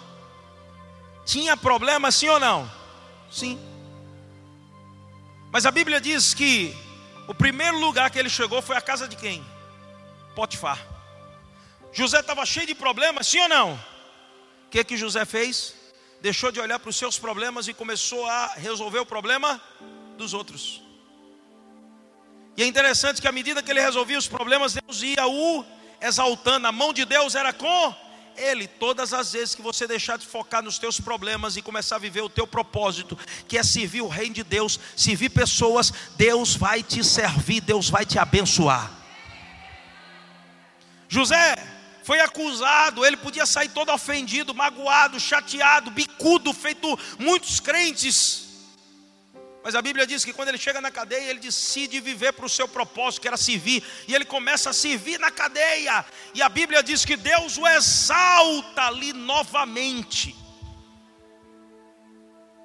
Tinha 1.25 1.55
problema 1.55 2.11
sim 2.11 2.27
ou 2.27 2.37
não? 2.37 2.69
Sim. 3.31 3.57
Mas 5.49 5.65
a 5.65 5.71
Bíblia 5.71 6.01
diz 6.01 6.33
que 6.33 6.75
o 7.29 7.33
primeiro 7.33 7.79
lugar 7.79 8.11
que 8.11 8.19
ele 8.19 8.29
chegou 8.29 8.61
foi 8.61 8.75
a 8.75 8.81
casa 8.81 9.07
de 9.07 9.15
quem? 9.15 9.45
Potifar. 10.35 10.85
José 11.93 12.19
estava 12.19 12.45
cheio 12.45 12.67
de 12.67 12.75
problemas, 12.75 13.27
sim 13.27 13.39
ou 13.39 13.47
não? 13.47 13.75
O 13.75 14.69
que 14.69 14.83
que 14.83 14.97
José 14.97 15.23
fez? 15.23 15.84
Deixou 16.25 16.51
de 16.51 16.59
olhar 16.59 16.79
para 16.79 16.89
os 16.89 16.95
seus 16.95 17.19
problemas 17.19 17.67
e 17.67 17.73
começou 17.73 18.25
a 18.25 18.53
resolver 18.55 18.97
o 18.97 19.05
problema 19.05 19.61
dos 20.17 20.33
outros. 20.33 20.81
E 22.57 22.63
é 22.63 22.65
interessante 22.65 23.21
que 23.21 23.27
à 23.27 23.31
medida 23.31 23.61
que 23.61 23.69
ele 23.69 23.79
resolvia 23.79 24.17
os 24.17 24.27
problemas, 24.27 24.73
Deus 24.73 25.03
ia 25.03 25.27
o 25.27 25.63
exaltando. 26.01 26.65
A 26.65 26.71
mão 26.71 26.91
de 26.91 27.05
Deus 27.05 27.35
era 27.35 27.53
com 27.53 27.95
ele. 28.35 28.65
Todas 28.67 29.13
as 29.13 29.33
vezes 29.33 29.53
que 29.53 29.61
você 29.61 29.85
deixar 29.85 30.17
de 30.17 30.25
focar 30.25 30.63
nos 30.63 30.79
teus 30.79 30.99
problemas 30.99 31.57
e 31.57 31.61
começar 31.61 31.97
a 31.97 31.99
viver 31.99 32.21
o 32.21 32.29
teu 32.29 32.47
propósito, 32.47 33.15
que 33.47 33.55
é 33.55 33.61
servir 33.61 34.01
o 34.01 34.07
reino 34.07 34.33
de 34.33 34.43
Deus, 34.43 34.79
servir 34.97 35.29
pessoas, 35.29 35.93
Deus 36.17 36.55
vai 36.55 36.81
te 36.81 37.03
servir, 37.03 37.61
Deus 37.61 37.87
vai 37.87 38.03
te 38.03 38.17
abençoar. 38.17 38.91
José 41.07 41.74
foi 42.05 42.19
acusado, 42.19 43.03
ele 43.03 43.17
podia 43.17 43.47
sair 43.47 43.69
todo 43.69 43.91
ofendido, 43.91 44.53
magoado, 44.53 45.19
chateado, 45.19 45.89
bicudo, 45.89 46.53
feito 46.53 46.87
muitos 47.17 47.59
crentes. 47.59 48.45
Mas 49.63 49.73
a 49.73 49.81
Bíblia 49.81 50.05
diz 50.05 50.23
que 50.23 50.31
quando 50.31 50.49
ele 50.49 50.59
chega 50.59 50.79
na 50.79 50.91
cadeia, 50.91 51.31
ele 51.31 51.39
decide 51.39 51.99
viver 51.99 52.31
para 52.33 52.45
o 52.45 52.49
seu 52.49 52.67
propósito, 52.67 53.21
que 53.21 53.27
era 53.27 53.37
servir, 53.37 53.83
e 54.07 54.13
ele 54.13 54.23
começa 54.23 54.69
a 54.69 54.73
servir 54.73 55.19
na 55.19 55.31
cadeia, 55.31 56.05
e 56.35 56.43
a 56.43 56.47
Bíblia 56.47 56.83
diz 56.83 57.03
que 57.03 57.17
Deus 57.17 57.57
o 57.57 57.65
exalta 57.65 58.83
ali 58.83 59.11
novamente. 59.11 60.35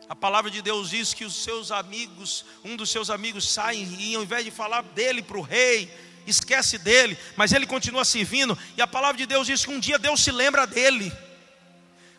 A 0.06 0.14
palavra 0.14 0.50
de 0.50 0.60
Deus 0.60 0.90
diz 0.90 1.14
que 1.14 1.24
os 1.24 1.42
seus 1.42 1.72
amigos, 1.72 2.44
um 2.62 2.76
dos 2.76 2.90
seus 2.90 3.08
amigos 3.08 3.48
sai 3.48 3.76
e 3.76 4.14
ao 4.14 4.22
invés 4.22 4.44
de 4.44 4.50
falar 4.50 4.82
dele 4.82 5.22
para 5.22 5.38
o 5.38 5.40
rei, 5.40 5.90
esquece 6.30 6.78
dele, 6.78 7.18
mas 7.36 7.52
ele 7.52 7.66
continua 7.66 8.04
servindo, 8.04 8.56
e 8.76 8.82
a 8.82 8.86
palavra 8.86 9.18
de 9.18 9.26
Deus 9.26 9.46
diz 9.46 9.64
que 9.64 9.70
um 9.70 9.80
dia 9.80 9.98
Deus 9.98 10.22
se 10.22 10.30
lembra 10.30 10.66
dele, 10.66 11.12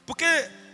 porque 0.05 0.26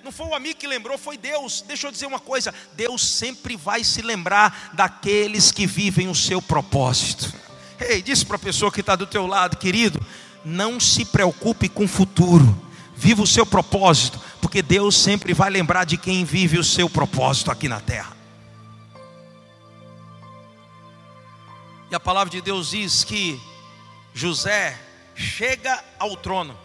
não 0.03 0.11
foi 0.11 0.27
o 0.27 0.35
amigo 0.35 0.57
que 0.57 0.67
lembrou, 0.67 0.97
foi 0.97 1.17
Deus. 1.17 1.63
Deixa 1.67 1.85
eu 1.85 1.91
dizer 1.91 2.05
uma 2.05 2.19
coisa: 2.19 2.53
Deus 2.75 3.17
sempre 3.17 3.55
vai 3.57 3.83
se 3.83 4.01
lembrar 4.01 4.71
daqueles 4.73 5.51
que 5.51 5.67
vivem 5.67 6.07
o 6.07 6.15
seu 6.15 6.41
propósito. 6.41 7.33
Ei, 7.79 8.01
disse 8.01 8.25
para 8.25 8.37
a 8.37 8.39
pessoa 8.39 8.71
que 8.71 8.79
está 8.79 8.95
do 8.95 9.05
teu 9.05 9.27
lado, 9.27 9.57
querido, 9.57 10.03
não 10.43 10.79
se 10.79 11.05
preocupe 11.05 11.69
com 11.69 11.83
o 11.83 11.87
futuro, 11.87 12.59
viva 12.95 13.21
o 13.21 13.27
seu 13.27 13.45
propósito, 13.45 14.19
porque 14.41 14.61
Deus 14.61 14.95
sempre 14.95 15.33
vai 15.33 15.49
lembrar 15.49 15.83
de 15.83 15.97
quem 15.97 16.25
vive 16.25 16.57
o 16.57 16.63
seu 16.63 16.89
propósito 16.89 17.51
aqui 17.51 17.67
na 17.67 17.79
terra. 17.79 18.16
E 21.89 21.95
a 21.95 21.99
palavra 21.99 22.29
de 22.29 22.41
Deus 22.41 22.69
diz 22.71 23.03
que 23.03 23.39
José 24.13 24.77
chega 25.15 25.83
ao 25.97 26.15
trono. 26.17 26.57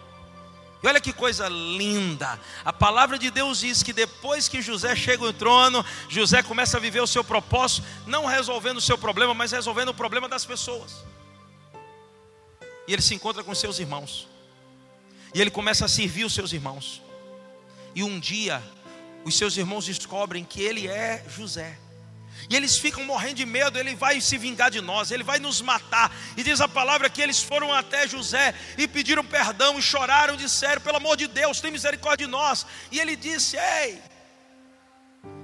E 0.83 0.87
olha 0.87 1.01
que 1.01 1.13
coisa 1.13 1.49
linda. 1.49 2.41
A 2.65 2.73
palavra 2.73 3.17
de 3.17 3.31
Deus 3.31 3.61
diz 3.61 3.83
que 3.85 3.93
depois 3.93 4.49
que 4.49 4.61
José 4.61 4.97
chega 4.97 5.25
ao 5.25 5.33
trono, 5.33 5.85
José 6.09 6.43
começa 6.43 6.77
a 6.77 6.81
viver 6.81 7.01
o 7.01 7.07
seu 7.07 7.23
propósito, 7.23 7.87
não 8.05 8.27
resolvendo 8.27 8.79
o 8.79 8.81
seu 8.81 8.99
problema, 8.99 9.33
mas 9.33 9.53
resolvendo 9.53 9.91
o 9.91 9.95
problema 9.95 10.29
das 10.29 10.45
pessoas. 10.45 11.05
E 12.89 12.93
ele 12.93 13.03
se 13.03 13.15
encontra 13.15 13.45
com 13.45 13.55
seus 13.55 13.79
irmãos. 13.79 14.27
E 15.33 15.41
ele 15.41 15.51
começa 15.51 15.85
a 15.85 15.89
servir 15.89 16.25
os 16.25 16.35
seus 16.35 16.53
irmãos. 16.53 17.01
E 17.95 18.03
um 18.03 18.19
dia, 18.19 18.61
os 19.25 19.39
seus 19.39 19.57
irmãos 19.57 19.85
descobrem 19.85 20.45
que 20.45 20.61
ele 20.61 20.89
é 20.89 21.25
José. 21.29 21.79
E 22.49 22.57
eles 22.57 22.77
ficam 22.77 23.05
morrendo 23.05 23.35
de 23.35 23.47
medo, 23.47 23.79
ele 23.79 23.95
vai 23.95 24.21
se 24.21 24.37
vingar 24.37 24.71
de 24.71 24.81
nós, 24.81 25.11
ele 25.11 25.23
vai 25.23 25.39
nos 25.39 25.61
matar. 25.61 26.15
E 26.37 26.43
diz 26.43 26.61
a 26.61 26.69
palavra 26.69 27.09
que 27.09 27.21
eles 27.21 27.43
foram 27.43 27.73
até 27.73 28.07
José 28.07 28.55
e 28.77 28.87
pediram 28.89 29.25
perdão 29.25 29.79
e 29.79 29.83
choraram, 29.83 30.37
disseram: 30.37 30.81
pelo 30.81 30.97
amor 30.97 31.17
de 31.17 31.27
Deus, 31.27 31.61
tem 31.61 31.71
misericórdia 31.71 32.27
de 32.27 32.31
nós. 32.31 32.67
E 32.91 32.99
ele 32.99 33.17
disse: 33.17 33.57
Ei, 33.57 34.03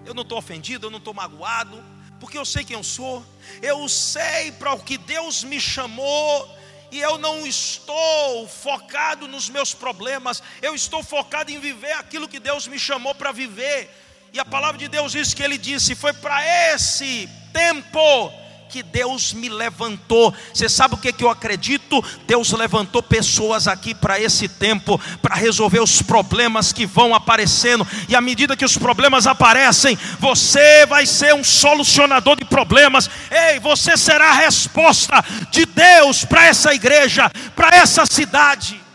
eu 0.05 0.15
não 0.15 0.23
estou 0.23 0.39
ofendido, 0.39 0.87
eu 0.87 0.91
não 0.91 0.99
estou 0.99 1.15
magoado, 1.15 1.83
porque 2.21 2.39
eu 2.39 2.45
sei 2.45 2.65
quem 2.65 2.77
eu 2.77 2.85
sou, 2.85 3.25
eu 3.63 3.89
sei 3.89 4.53
para 4.53 4.73
o 4.73 4.83
que 4.83 4.99
Deus 4.99 5.45
me 5.45 5.61
chamou. 5.61 6.59
E 6.91 7.01
eu 7.01 7.19
não 7.19 7.47
estou 7.47 8.49
focado 8.49 9.29
nos 9.29 9.51
meus 9.51 9.75
problemas, 9.75 10.43
eu 10.63 10.75
estou 10.75 11.03
focado 11.03 11.51
em 11.51 11.61
viver 11.61 11.93
aquilo 11.93 12.27
que 12.27 12.41
Deus 12.41 12.67
me 12.67 12.79
chamou 12.79 13.15
para 13.15 13.31
viver. 13.31 13.91
E 14.33 14.39
a 14.39 14.45
palavra 14.45 14.79
de 14.79 14.89
Deus 14.89 15.13
diz 15.13 15.33
que 15.33 15.43
ele 15.43 15.57
disse: 15.57 15.95
Foi 15.95 16.13
para 16.13 16.45
esse 16.73 17.29
tempo 17.53 18.33
que 18.69 18.83
Deus 18.83 19.33
me 19.33 19.49
levantou. 19.49 20.35
Você 20.53 20.69
sabe 20.69 20.95
o 20.95 20.99
que, 20.99 21.13
que 21.13 21.25
eu 21.25 21.31
acredito? 21.31 22.05
Deus 22.27 22.53
levantou 22.53 23.03
pessoas 23.03 23.67
aqui 23.67 23.95
para 23.95 24.21
esse 24.21 24.47
tempo, 24.47 25.01
para 25.23 25.35
resolver 25.35 25.81
os 25.81 26.03
problemas 26.03 26.73
que 26.73 26.85
vão 26.85 27.15
aparecendo. 27.15 27.87
E 28.09 28.15
à 28.15 28.21
medida 28.21 28.57
que 28.57 28.65
os 28.65 28.77
problemas 28.77 29.27
aparecem, 29.27 29.99
você 30.19 30.85
vai 30.87 31.07
ser 31.07 31.35
um 31.35 31.43
solucionador 31.43 32.37
de 32.37 32.45
problemas. 32.45 33.09
Ei, 33.31 33.59
você 33.59 33.97
será 33.97 34.31
a 34.31 34.35
resposta 34.35 35.25
de 35.51 35.65
Deus 35.65 36.25
para 36.25 36.47
essa 36.47 36.75
igreja, 36.75 37.31
para 37.57 37.77
essa 37.77 38.05
cidade. 38.05 38.88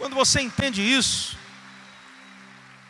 Quando 0.00 0.14
você 0.14 0.40
entende 0.40 0.80
isso, 0.80 1.36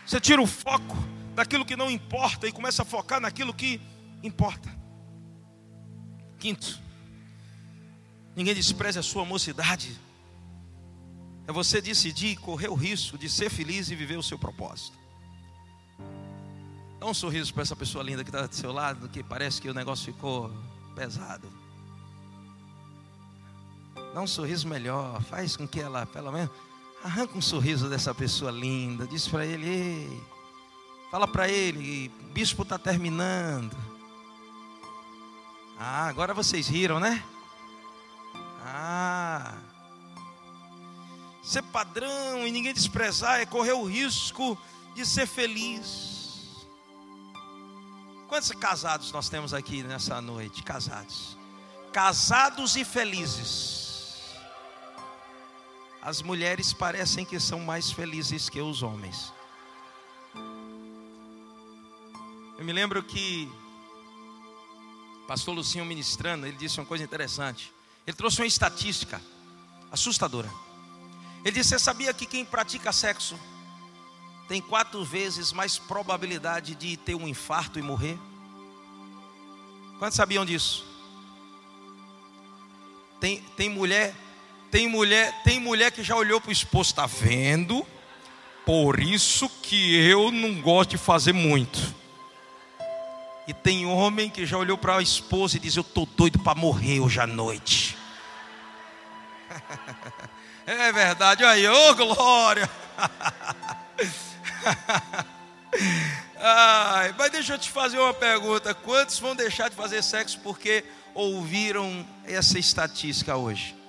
você 0.07 0.21
tira 0.21 0.41
o 0.41 0.47
foco 0.47 0.97
daquilo 1.35 1.65
que 1.65 1.75
não 1.75 1.91
importa 1.91 2.47
e 2.47 2.53
começa 2.53 2.83
a 2.83 2.85
focar 2.85 3.21
naquilo 3.21 3.53
que 3.53 3.81
importa. 4.23 4.73
Quinto, 6.39 6.81
ninguém 8.37 8.55
despreze 8.55 8.97
a 8.97 9.03
sua 9.03 9.25
mocidade. 9.25 9.99
É 11.49 11.53
você 11.53 11.81
decidir 11.81 12.37
correr 12.37 12.69
o 12.69 12.75
risco 12.75 13.19
de 13.19 13.29
ser 13.29 13.51
feliz 13.51 13.91
e 13.91 13.97
viver 13.97 14.17
o 14.17 14.23
seu 14.23 14.39
propósito. 14.39 14.97
Dá 17.01 17.07
um 17.07 17.15
sorriso 17.15 17.53
para 17.53 17.65
essa 17.65 17.75
pessoa 17.75 18.05
linda 18.05 18.23
que 18.23 18.31
está 18.31 18.47
do 18.47 18.55
seu 18.55 18.71
lado, 18.71 19.09
que 19.09 19.21
parece 19.21 19.61
que 19.61 19.69
o 19.69 19.75
negócio 19.75 20.13
ficou 20.13 20.49
pesado. 20.95 21.53
Dá 24.15 24.21
um 24.21 24.29
sorriso 24.29 24.69
melhor, 24.69 25.21
faz 25.23 25.57
com 25.57 25.67
que 25.67 25.81
ela, 25.81 26.07
pelo 26.07 26.31
menos, 26.31 26.70
arranca 27.03 27.37
um 27.37 27.43
sorriso 27.43 27.89
dessa 27.89 28.15
pessoa 28.15 28.51
linda. 28.51 29.07
Diz 29.07 29.27
para 29.27 29.45
ele, 29.45 29.69
ei, 29.69 30.23
fala 31.11 31.27
para 31.27 31.49
ele, 31.49 32.09
bispo 32.33 32.63
está 32.63 32.79
terminando. 32.79 33.77
Ah, 35.79 36.07
agora 36.07 36.35
vocês 36.35 36.69
riram, 36.69 37.01
né? 37.01 37.25
Ah. 38.63 39.57
Ser 41.43 41.63
padrão 41.63 42.47
e 42.47 42.51
ninguém 42.51 42.75
desprezar 42.75 43.41
é 43.41 43.47
correr 43.47 43.73
o 43.73 43.85
risco 43.85 44.59
de 44.95 45.07
ser 45.07 45.27
feliz. 45.27 46.11
Quantos 48.29 48.51
casados 48.53 49.11
nós 49.11 49.29
temos 49.29 49.53
aqui 49.53 49.83
nessa 49.83 50.21
noite? 50.21 50.63
Casados. 50.63 51.37
Casados 51.93 52.77
e 52.77 52.85
felizes. 52.85 53.80
As 56.03 56.23
mulheres 56.23 56.73
parecem 56.73 57.25
que 57.25 57.39
são 57.39 57.61
mais 57.61 57.91
felizes 57.91 58.49
que 58.49 58.61
os 58.61 58.83
homens. 58.83 59.33
Eu 62.59 62.65
me 62.65 62.73
lembro 62.73 63.03
que 63.03 63.51
pastor 65.27 65.55
Lucinho 65.55 65.85
ministrando, 65.85 66.47
ele 66.47 66.57
disse 66.57 66.81
uma 66.81 66.87
coisa 66.87 67.05
interessante. 67.05 67.73
Ele 68.07 68.17
trouxe 68.17 68.41
uma 68.41 68.47
estatística 68.47 69.21
assustadora. 69.93 70.51
Ele 71.45 71.53
disse: 71.53 71.71
Você 71.71 71.79
sabia 71.79 72.13
que 72.13 72.27
quem 72.27 72.45
pratica 72.45 72.93
sexo 72.93 73.39
tem 74.49 74.61
quatro 74.61 75.05
vezes 75.05 75.53
mais 75.53 75.79
probabilidade 75.79 76.75
de 76.75 76.97
ter 76.97 77.15
um 77.15 77.29
infarto 77.29 77.79
e 77.79 77.83
morrer? 77.83 78.19
Quantos 79.99 80.17
sabiam 80.17 80.45
disso? 80.45 80.85
Tem, 83.21 83.43
tem 83.57 83.69
mulher, 83.69 84.15
tem 84.71 84.89
mulher, 84.89 85.35
tem 85.43 85.59
mulher 85.59 85.91
que 85.91 86.03
já 86.03 86.15
olhou 86.15 86.41
para 86.41 86.51
o 86.51 86.53
esposo, 86.53 86.91
está 86.91 87.07
vendo? 87.07 87.85
Por 88.65 89.01
isso 89.01 89.49
que 89.63 89.97
eu 90.07 90.31
não 90.31 90.61
gosto 90.61 90.91
de 90.91 90.99
fazer 90.99 91.33
muito. 91.33 91.79
E 93.49 93.53
tem 93.53 93.85
homem 93.85 94.31
que 94.31 94.47
já 94.47 94.57
olhou 94.57 94.79
para 94.79 94.99
a 94.99 95.03
esposa 95.03 95.57
e 95.57 95.61
diz: 95.61 95.77
Eu 95.77 95.81
estou 95.81 96.07
doido 96.07 96.39
para 96.39 96.55
morrer 96.55 97.01
hoje 97.01 97.19
à 97.19 97.27
noite. 97.27 97.99
é 100.67 100.93
verdade, 100.93 101.45
aí, 101.45 101.67
ô 101.67 101.91
oh, 101.91 101.95
glória. 101.95 102.71
Ai, 106.39 107.15
mas 107.19 107.33
deixa 107.33 107.55
eu 107.55 107.59
te 107.59 107.71
fazer 107.71 107.99
uma 107.99 108.15
pergunta: 108.15 108.73
quantos 108.73 109.19
vão 109.19 109.35
deixar 109.35 109.69
de 109.69 109.75
fazer 109.75 110.01
sexo 110.03 110.39
porque 110.41 110.85
ouviram 111.13 112.07
essa 112.25 112.57
estatística 112.57 113.37
hoje? 113.37 113.80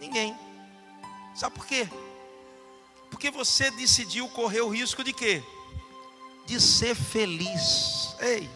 Ninguém. 0.00 0.36
Sabe 1.34 1.54
por 1.54 1.66
quê? 1.66 1.86
Porque 3.10 3.30
você 3.30 3.70
decidiu 3.70 4.26
correr 4.28 4.62
o 4.62 4.68
risco 4.68 5.04
de 5.04 5.12
quê? 5.12 5.42
De 6.46 6.60
ser 6.60 6.94
feliz. 6.96 8.16
Ei, 8.18 8.48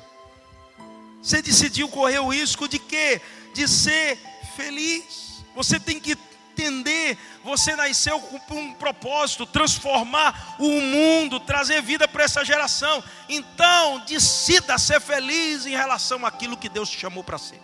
você 1.22 1.40
decidiu 1.40 1.88
correr 1.88 2.18
o 2.18 2.28
risco 2.28 2.66
de 2.66 2.78
quê? 2.78 3.20
De 3.55 3.68
ser 3.68 4.18
feliz. 4.57 5.45
Você 5.55 5.78
tem 5.78 6.01
que 6.01 6.18
entender, 6.53 7.18
você 7.42 7.74
nasceu 7.74 8.20
com 8.20 8.61
um 8.61 8.74
propósito, 8.74 9.45
transformar 9.45 10.57
o 10.59 10.80
mundo, 10.80 11.40
trazer 11.40 11.82
vida 11.82 12.07
para 12.07 12.24
essa 12.24 12.45
geração. 12.45 13.03
Então, 13.28 14.01
decida 14.07 14.78
ser 14.78 15.01
feliz 15.01 15.66
em 15.66 15.70
relação 15.70 16.24
àquilo 16.24 16.57
que 16.57 16.68
Deus 16.68 16.88
te 16.88 16.99
chamou 16.99 17.24
para 17.24 17.38
ser. 17.38 17.61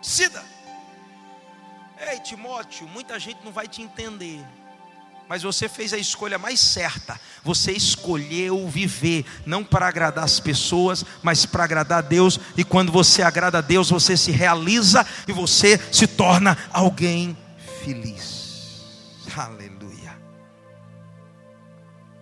Decida. 0.00 0.51
Ei, 2.10 2.20
Timóteo, 2.20 2.88
muita 2.88 3.18
gente 3.18 3.44
não 3.44 3.52
vai 3.52 3.66
te 3.68 3.80
entender 3.80 4.44
mas 5.32 5.42
você 5.42 5.66
fez 5.66 5.94
a 5.94 5.96
escolha 5.96 6.38
mais 6.38 6.60
certa. 6.60 7.18
Você 7.42 7.72
escolheu 7.72 8.68
viver, 8.68 9.24
não 9.46 9.64
para 9.64 9.88
agradar 9.88 10.24
as 10.24 10.38
pessoas, 10.38 11.02
mas 11.22 11.46
para 11.46 11.64
agradar 11.64 12.00
a 12.00 12.02
Deus. 12.02 12.38
E 12.54 12.62
quando 12.62 12.92
você 12.92 13.22
agrada 13.22 13.56
a 13.56 13.62
Deus, 13.62 13.88
você 13.88 14.14
se 14.14 14.30
realiza 14.30 15.06
e 15.26 15.32
você 15.32 15.78
se 15.90 16.06
torna 16.06 16.58
alguém 16.70 17.34
feliz. 17.82 18.82
Aleluia. 19.34 20.20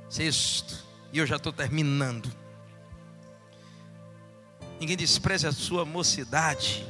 Sexto, 0.08 0.76
e 1.12 1.18
eu 1.18 1.26
já 1.26 1.34
estou 1.34 1.52
terminando. 1.52 2.30
Ninguém 4.78 4.96
despreze 4.96 5.48
a 5.48 5.52
sua 5.52 5.84
mocidade. 5.84 6.86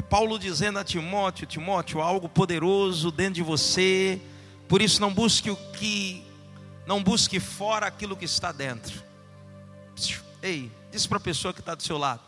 É 0.00 0.02
Paulo 0.02 0.38
dizendo 0.38 0.78
a 0.78 0.84
Timóteo: 0.84 1.46
Timóteo, 1.46 2.00
algo 2.00 2.26
poderoso 2.26 3.10
dentro 3.10 3.34
de 3.34 3.42
você 3.42 4.18
por 4.66 4.80
isso 4.80 4.98
não 4.98 5.12
busque 5.12 5.50
o 5.50 5.56
que 5.56 6.24
não 6.86 7.02
busque 7.02 7.38
fora 7.38 7.86
aquilo 7.86 8.16
que 8.16 8.24
está 8.24 8.50
dentro. 8.50 9.02
Ei, 10.40 10.72
diz 10.90 11.06
para 11.06 11.18
a 11.18 11.20
pessoa 11.20 11.52
que 11.52 11.60
está 11.60 11.74
do 11.74 11.82
seu 11.82 11.98
lado. 11.98 12.22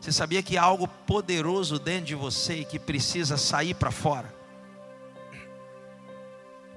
Você 0.00 0.10
sabia 0.10 0.42
que 0.42 0.58
há 0.58 0.62
algo 0.62 0.88
poderoso 0.88 1.78
dentro 1.78 2.06
de 2.06 2.14
você 2.16 2.60
e 2.60 2.64
que 2.64 2.80
precisa 2.80 3.36
sair 3.36 3.74
para 3.74 3.92
fora? 3.92 4.34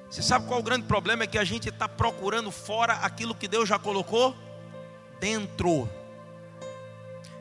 Você 0.07 0.21
sabe 0.21 0.45
qual 0.45 0.59
o 0.59 0.63
grande 0.63 0.85
problema? 0.85 1.23
É 1.23 1.27
que 1.27 1.39
a 1.39 1.43
gente 1.43 1.69
está 1.69 1.89
procurando 1.89 2.51
fora 2.51 2.93
aquilo 2.95 3.33
que 3.33 3.47
Deus 3.47 3.67
já 3.67 3.79
colocou 3.79 4.35
dentro. 5.19 5.89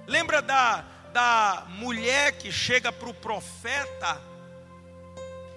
Lembra 0.07 0.41
da, 0.41 0.85
da 1.17 1.65
mulher 1.71 2.33
que 2.33 2.53
chega 2.53 2.93
para 2.93 3.09
o 3.09 3.15
profeta 3.15 4.21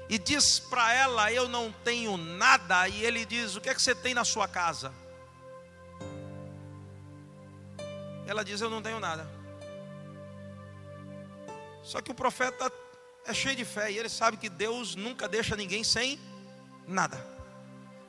e 0.07 0.18
diz 0.18 0.57
para 0.57 0.93
ela: 0.93 1.34
Eu 1.34 1.49
não 1.49 1.70
tenho 1.84 2.16
nada. 2.16 2.88
E 2.88 3.03
ele 3.03 3.26
diz: 3.26 3.57
O 3.57 3.62
que 3.62 3.68
é 3.68 3.76
que 3.76 3.82
você 3.82 3.93
tem 3.93 4.14
na 4.14 4.24
sua 4.24 4.47
casa? 4.47 4.93
Ela 8.26 8.41
diz: 8.41 8.62
Eu 8.62 8.70
não 8.70 8.82
tenho 8.82 9.01
nada. 9.01 9.30
Só 11.84 11.99
que 11.99 12.10
o 12.10 12.16
profeta 12.16 12.72
é 13.26 13.34
cheio 13.34 13.57
de 13.57 13.66
fé 13.66 13.91
e 13.91 13.97
ele 13.97 14.07
sabe 14.07 14.38
que 14.38 14.47
Deus 14.47 14.95
nunca 14.95 15.28
deixa 15.28 15.57
ninguém 15.57 15.84
sem 15.84 16.18
nada. 16.88 17.18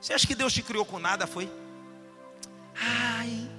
Você 0.00 0.12
acha 0.12 0.24
que 0.24 0.36
Deus 0.36 0.52
te 0.52 0.62
criou 0.62 0.84
com 0.84 1.00
nada? 1.00 1.26
Foi? 1.26 1.50
Ai, 2.76 3.50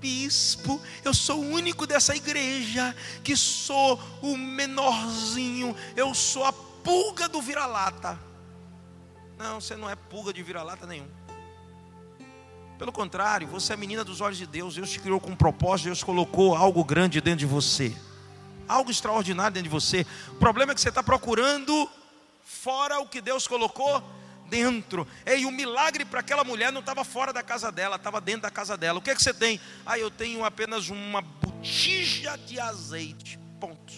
bispo, 0.00 0.80
eu 1.04 1.14
sou 1.14 1.40
o 1.40 1.48
único 1.48 1.86
dessa 1.86 2.14
igreja 2.14 2.94
que 3.22 3.36
sou 3.36 4.00
o 4.22 4.36
menorzinho, 4.36 5.74
eu 5.96 6.14
sou 6.14 6.44
a 6.44 6.52
pulga 6.52 7.28
do 7.28 7.40
vira-lata. 7.40 8.18
Não, 9.38 9.60
você 9.60 9.76
não 9.76 9.88
é 9.88 9.94
pulga 9.94 10.32
de 10.32 10.42
vira-lata 10.42 10.86
nenhum. 10.86 11.08
Pelo 12.78 12.92
contrário, 12.92 13.48
você 13.48 13.72
é 13.72 13.76
menina 13.76 14.04
dos 14.04 14.20
olhos 14.20 14.36
de 14.36 14.46
Deus. 14.46 14.74
Deus 14.74 14.90
te 14.90 15.00
criou 15.00 15.18
com 15.18 15.30
um 15.30 15.36
propósito, 15.36 15.86
Deus 15.86 16.04
colocou 16.04 16.54
algo 16.54 16.84
grande 16.84 17.20
dentro 17.20 17.40
de 17.40 17.46
você. 17.46 17.96
Algo 18.68 18.90
extraordinário 18.90 19.54
dentro 19.54 19.68
de 19.68 19.74
você. 19.74 20.06
O 20.32 20.34
problema 20.36 20.72
é 20.72 20.74
que 20.74 20.80
você 20.80 20.90
está 20.90 21.02
procurando 21.02 21.88
fora 22.44 23.00
o 23.00 23.06
que 23.06 23.20
Deus 23.20 23.46
colocou 23.46 24.02
dentro. 24.48 25.06
E 25.26 25.44
o 25.44 25.50
milagre 25.50 26.04
para 26.04 26.20
aquela 26.20 26.44
mulher 26.44 26.72
não 26.72 26.80
estava 26.80 27.04
fora 27.04 27.32
da 27.32 27.42
casa 27.42 27.70
dela, 27.70 27.96
estava 27.96 28.20
dentro 28.20 28.42
da 28.42 28.50
casa 28.50 28.76
dela. 28.76 28.98
O 28.98 29.02
que 29.02 29.10
é 29.10 29.14
que 29.14 29.22
você 29.22 29.34
tem? 29.34 29.60
Ah, 29.84 29.98
eu 29.98 30.10
tenho 30.10 30.44
apenas 30.44 30.88
uma 30.88 31.20
botija 31.20 32.36
de 32.38 32.58
azeite. 32.58 33.38
Ponto. 33.60 33.92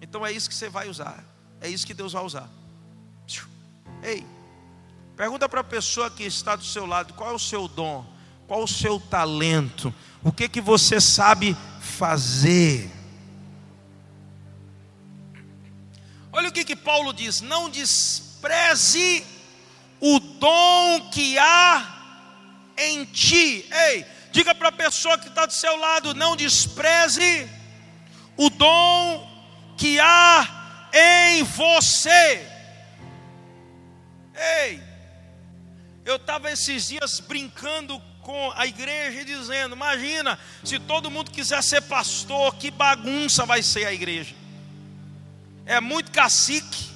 Então 0.00 0.26
é 0.26 0.32
isso 0.32 0.48
que 0.48 0.54
você 0.54 0.68
vai 0.68 0.88
usar. 0.88 1.24
É 1.60 1.68
isso 1.68 1.86
que 1.86 1.94
Deus 1.94 2.12
vai 2.12 2.24
usar. 2.24 2.48
Ei, 4.02 4.26
pergunta 5.16 5.48
para 5.48 5.60
a 5.60 5.64
pessoa 5.64 6.10
que 6.10 6.24
está 6.24 6.56
do 6.56 6.64
seu 6.64 6.84
lado: 6.84 7.14
qual 7.14 7.30
é 7.30 7.34
o 7.34 7.38
seu 7.38 7.68
dom? 7.68 8.04
Qual 8.48 8.64
o 8.64 8.68
seu 8.68 8.98
talento? 8.98 9.94
O 10.22 10.32
que 10.32 10.48
que 10.48 10.60
você 10.60 11.00
sabe 11.00 11.56
fazer? 11.80 12.90
Olha 16.32 16.48
o 16.48 16.52
que 16.52 16.64
que 16.64 16.74
Paulo 16.74 17.12
diz: 17.12 17.40
não 17.40 17.70
despreze 17.70 19.24
o 20.04 20.18
dom 20.18 21.10
que 21.12 21.38
há 21.38 22.72
em 22.76 23.04
ti. 23.04 23.64
Ei, 23.70 24.04
diga 24.32 24.52
para 24.52 24.68
a 24.68 24.72
pessoa 24.72 25.16
que 25.16 25.28
está 25.28 25.46
do 25.46 25.52
seu 25.52 25.76
lado: 25.76 26.12
não 26.12 26.34
despreze 26.34 27.48
o 28.36 28.50
dom 28.50 29.30
que 29.78 30.00
há 30.00 30.88
em 30.92 31.44
você. 31.44 32.44
Ei, 34.34 34.82
eu 36.04 36.16
estava 36.16 36.50
esses 36.50 36.88
dias 36.88 37.20
brincando 37.20 38.02
com 38.22 38.52
a 38.56 38.66
igreja 38.66 39.20
e 39.20 39.24
dizendo: 39.24 39.76
imagina, 39.76 40.36
se 40.64 40.80
todo 40.80 41.12
mundo 41.12 41.30
quiser 41.30 41.62
ser 41.62 41.82
pastor, 41.82 42.56
que 42.56 42.72
bagunça 42.72 43.46
vai 43.46 43.62
ser 43.62 43.86
a 43.86 43.92
igreja. 43.92 44.34
É 45.64 45.80
muito 45.80 46.10
cacique 46.10 46.90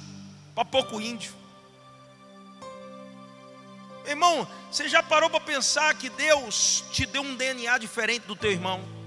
para 0.53 0.65
pouco 0.65 0.99
índio. 0.99 1.36
Irmão, 4.07 4.47
você 4.71 4.87
já 4.87 5.03
parou 5.03 5.29
para 5.29 5.39
pensar 5.39 5.93
que 5.95 6.09
Deus 6.09 6.83
te 6.91 7.05
deu 7.05 7.21
um 7.21 7.35
DNA 7.35 7.77
diferente 7.77 8.25
do 8.25 8.35
teu 8.35 8.51
irmão? 8.51 8.97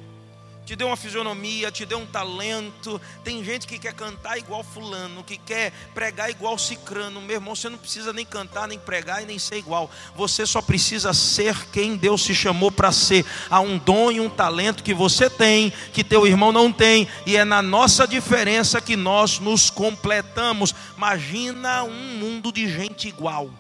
te 0.71 0.77
deu 0.77 0.87
uma 0.87 0.97
fisionomia, 0.97 1.69
te 1.69 1.85
deu 1.85 1.99
um 1.99 2.07
talento. 2.07 3.01
Tem 3.25 3.43
gente 3.43 3.67
que 3.67 3.77
quer 3.77 3.93
cantar 3.93 4.39
igual 4.39 4.63
fulano, 4.63 5.25
que 5.25 5.37
quer 5.37 5.73
pregar 5.93 6.31
igual 6.31 6.57
cicrano. 6.57 7.21
Meu 7.21 7.39
irmão, 7.39 7.57
você 7.57 7.69
não 7.69 7.77
precisa 7.77 8.13
nem 8.13 8.25
cantar, 8.25 8.69
nem 8.69 8.79
pregar 8.79 9.21
e 9.21 9.27
nem 9.27 9.37
ser 9.37 9.57
igual. 9.57 9.91
Você 10.15 10.47
só 10.47 10.63
precisa 10.63 11.13
ser 11.13 11.57
quem 11.73 11.97
Deus 11.97 12.23
se 12.23 12.37
chamou 12.37 12.71
para 12.71 12.93
ser. 12.93 13.27
Há 13.51 13.59
um 13.59 13.79
dom 13.79 14.13
e 14.13 14.21
um 14.21 14.31
talento 14.31 14.85
que 14.85 14.95
você 14.95 15.29
tem, 15.29 15.73
que 15.93 16.05
teu 16.05 16.25
irmão 16.25 16.53
não 16.53 16.73
tem, 16.73 17.09
e 17.27 17.37
é 17.37 17.45
na 17.45 17.61
nossa 17.61 18.07
diferença 18.07 18.81
que 18.81 18.95
nós 18.95 19.41
nos 19.41 19.71
completamos. 19.71 20.73
Imagina 20.97 21.83
um 21.83 22.17
mundo 22.17 22.53
de 22.53 22.69
gente 22.69 23.09
igual. 23.09 23.51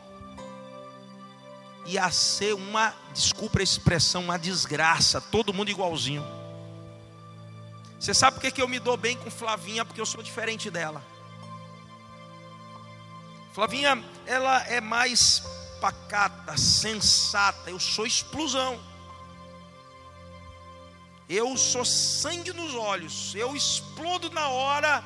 Ia 1.87 2.11
ser 2.11 2.55
uma, 2.55 2.95
desculpa 3.13 3.61
a 3.61 3.63
expressão, 3.63 4.25
uma 4.25 4.39
desgraça, 4.39 5.21
todo 5.21 5.53
mundo 5.53 5.71
igualzinho. 5.71 6.25
Você 7.99 8.15
sabe 8.15 8.41
por 8.41 8.51
que 8.51 8.63
eu 8.63 8.69
me 8.69 8.79
dou 8.79 8.97
bem 8.97 9.17
com 9.17 9.31
Flavinha? 9.31 9.85
Porque 9.85 10.01
eu 10.01 10.07
sou 10.07 10.23
diferente 10.23 10.71
dela. 10.71 11.03
Flavinha, 13.53 14.03
ela 14.27 14.63
é 14.69 14.81
mais 14.81 15.43
pacata, 15.81 16.57
sensata. 16.57 17.69
Eu 17.69 17.79
sou 17.79 18.07
explosão. 18.07 18.81
Eu 21.29 21.57
sou 21.57 21.85
sangue 21.85 22.53
nos 22.53 22.75
olhos. 22.75 23.35
Eu 23.35 23.55
explodo 23.55 24.31
na 24.31 24.49
hora. 24.49 25.05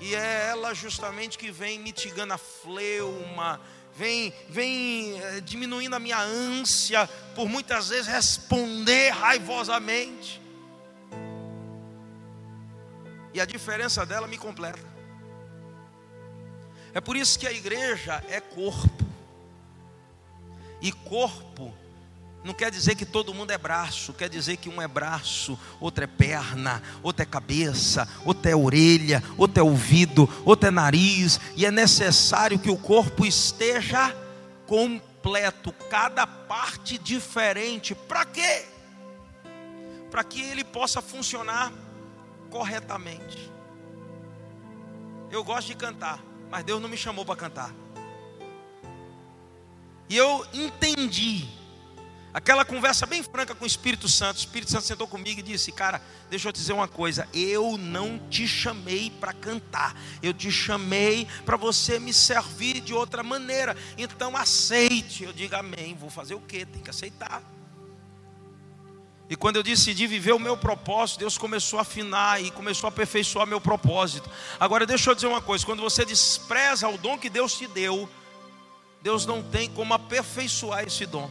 E 0.00 0.14
é 0.14 0.48
ela 0.48 0.72
justamente 0.72 1.36
que 1.36 1.50
vem 1.50 1.78
mitigando 1.78 2.32
a 2.32 2.38
fleuma, 2.38 3.60
vem, 4.00 4.32
vem 4.48 5.20
eh, 5.20 5.40
diminuindo 5.42 5.94
a 5.94 5.98
minha 5.98 6.18
ânsia 6.18 7.06
por 7.34 7.50
muitas 7.50 7.90
vezes 7.90 8.06
responder 8.06 9.10
raivosamente. 9.10 10.40
E 13.34 13.40
a 13.40 13.44
diferença 13.44 14.06
dela 14.06 14.26
me 14.26 14.38
completa. 14.38 14.88
É 16.94 17.00
por 17.00 17.14
isso 17.14 17.38
que 17.38 17.46
a 17.46 17.52
igreja 17.52 18.24
é 18.30 18.40
corpo. 18.40 19.04
E 20.80 20.90
corpo 20.90 21.74
não 22.42 22.54
quer 22.54 22.70
dizer 22.70 22.94
que 22.94 23.04
todo 23.04 23.34
mundo 23.34 23.50
é 23.50 23.58
braço, 23.58 24.14
quer 24.14 24.28
dizer 24.28 24.56
que 24.56 24.68
um 24.68 24.80
é 24.80 24.88
braço, 24.88 25.58
outro 25.78 26.04
é 26.04 26.06
perna, 26.06 26.82
outro 27.02 27.22
é 27.22 27.26
cabeça, 27.26 28.08
outro 28.24 28.50
é 28.50 28.56
orelha, 28.56 29.22
outro 29.36 29.60
é 29.60 29.62
ouvido, 29.62 30.28
outro 30.44 30.68
é 30.68 30.70
nariz, 30.70 31.38
e 31.54 31.66
é 31.66 31.70
necessário 31.70 32.58
que 32.58 32.70
o 32.70 32.78
corpo 32.78 33.26
esteja 33.26 34.14
completo, 34.66 35.70
cada 35.90 36.26
parte 36.26 36.96
diferente. 36.96 37.94
Para 37.94 38.24
quê? 38.24 38.64
Para 40.10 40.24
que 40.24 40.40
ele 40.40 40.64
possa 40.64 41.02
funcionar 41.02 41.70
corretamente. 42.48 43.52
Eu 45.30 45.44
gosto 45.44 45.68
de 45.68 45.76
cantar, 45.76 46.24
mas 46.50 46.64
Deus 46.64 46.80
não 46.80 46.88
me 46.88 46.96
chamou 46.96 47.24
para 47.24 47.36
cantar. 47.36 47.74
E 50.08 50.16
eu 50.16 50.44
entendi 50.54 51.59
aquela 52.32 52.64
conversa 52.64 53.06
bem 53.06 53.22
franca 53.22 53.54
com 53.54 53.64
o 53.64 53.66
Espírito 53.66 54.08
Santo. 54.08 54.36
O 54.36 54.40
Espírito 54.40 54.70
Santo 54.70 54.84
sentou 54.84 55.06
comigo 55.06 55.40
e 55.40 55.42
disse: 55.42 55.72
Cara, 55.72 56.00
deixa 56.28 56.48
eu 56.48 56.52
te 56.52 56.56
dizer 56.56 56.72
uma 56.72 56.88
coisa. 56.88 57.28
Eu 57.32 57.76
não 57.76 58.18
te 58.30 58.46
chamei 58.46 59.10
para 59.10 59.32
cantar, 59.32 59.96
eu 60.22 60.32
te 60.32 60.50
chamei 60.50 61.26
para 61.44 61.56
você 61.56 61.98
me 61.98 62.12
servir 62.12 62.80
de 62.80 62.94
outra 62.94 63.22
maneira. 63.22 63.76
Então 63.98 64.36
aceite. 64.36 65.24
Eu 65.24 65.32
digo 65.32 65.54
amém. 65.56 65.94
Vou 65.94 66.10
fazer 66.10 66.34
o 66.34 66.40
quê? 66.40 66.64
Tem 66.64 66.82
que 66.82 66.90
aceitar. 66.90 67.42
E 69.30 69.36
quando 69.36 69.54
eu 69.54 69.62
decidi 69.62 70.08
viver 70.08 70.32
o 70.32 70.40
meu 70.40 70.56
propósito, 70.56 71.20
Deus 71.20 71.38
começou 71.38 71.78
a 71.78 71.82
afinar 71.82 72.42
e 72.42 72.50
começou 72.50 72.88
a 72.88 72.90
aperfeiçoar 72.90 73.46
meu 73.46 73.60
propósito. 73.60 74.28
Agora 74.58 74.84
deixa 74.84 75.08
eu 75.08 75.14
dizer 75.14 75.28
uma 75.28 75.40
coisa: 75.40 75.64
quando 75.64 75.80
você 75.80 76.04
despreza 76.04 76.88
o 76.88 76.98
dom 76.98 77.16
que 77.16 77.30
Deus 77.30 77.56
te 77.56 77.68
deu, 77.68 78.08
Deus 79.00 79.24
não 79.26 79.40
tem 79.40 79.70
como 79.70 79.94
aperfeiçoar 79.94 80.84
esse 80.84 81.06
dom. 81.06 81.30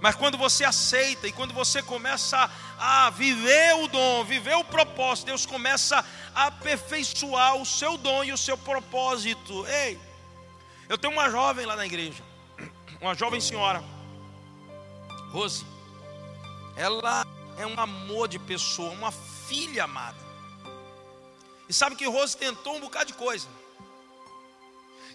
Mas 0.00 0.14
quando 0.14 0.38
você 0.38 0.64
aceita 0.64 1.28
e 1.28 1.32
quando 1.32 1.52
você 1.52 1.82
começa 1.82 2.50
a 2.78 3.10
viver 3.10 3.74
o 3.76 3.86
dom, 3.86 4.24
viver 4.24 4.54
o 4.54 4.64
propósito, 4.64 5.26
Deus 5.26 5.44
começa 5.44 6.04
a 6.34 6.46
aperfeiçoar 6.46 7.56
o 7.56 7.66
seu 7.66 7.98
dom 7.98 8.24
e 8.24 8.32
o 8.32 8.38
seu 8.38 8.56
propósito. 8.56 9.66
Ei, 9.66 10.00
eu 10.88 10.96
tenho 10.96 11.12
uma 11.12 11.28
jovem 11.28 11.66
lá 11.66 11.76
na 11.76 11.84
igreja, 11.84 12.22
uma 13.00 13.14
jovem 13.14 13.40
senhora, 13.40 13.84
Rose. 15.30 15.66
Ela 16.76 17.26
é 17.58 17.66
um 17.66 17.78
amor 17.78 18.26
de 18.26 18.38
pessoa, 18.38 18.90
uma 18.92 19.12
filha 19.12 19.84
amada. 19.84 20.16
E 21.68 21.74
sabe 21.74 21.94
que 21.94 22.06
Rose 22.06 22.36
tentou 22.36 22.74
um 22.74 22.80
bocado 22.80 23.06
de 23.06 23.14
coisa. 23.14 23.46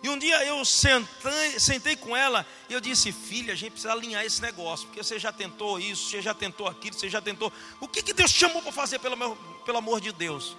E 0.06 0.10
um 0.10 0.20
dia 0.20 0.46
eu 0.46 0.64
sentei, 0.64 1.60
sentei 1.60 1.96
com 1.96 2.16
ela 2.16 2.46
e 2.70 2.74
eu 2.74 2.80
disse: 2.80 3.12
Filha, 3.12 3.54
a 3.54 3.56
gente 3.56 3.72
precisa 3.72 3.92
alinhar 3.92 4.24
esse 4.24 4.40
negócio, 4.40 4.86
porque 4.86 5.04
você 5.04 5.18
já 5.18 5.32
tentou 5.32 5.80
isso, 5.80 6.12
você 6.12 6.22
já 6.22 6.32
tentou 6.32 6.68
aquilo, 6.68 6.96
você 6.96 7.10
já 7.10 7.20
tentou. 7.20 7.52
O 7.82 7.88
que, 7.88 8.04
que 8.04 8.14
Deus 8.14 8.30
chamou 8.30 8.62
para 8.62 8.72
fazer, 8.72 9.00
pelo, 9.00 9.18
meu, 9.18 9.36
pelo 9.66 9.80
amor 9.80 10.00
de 10.00 10.12
Deus? 10.12 10.56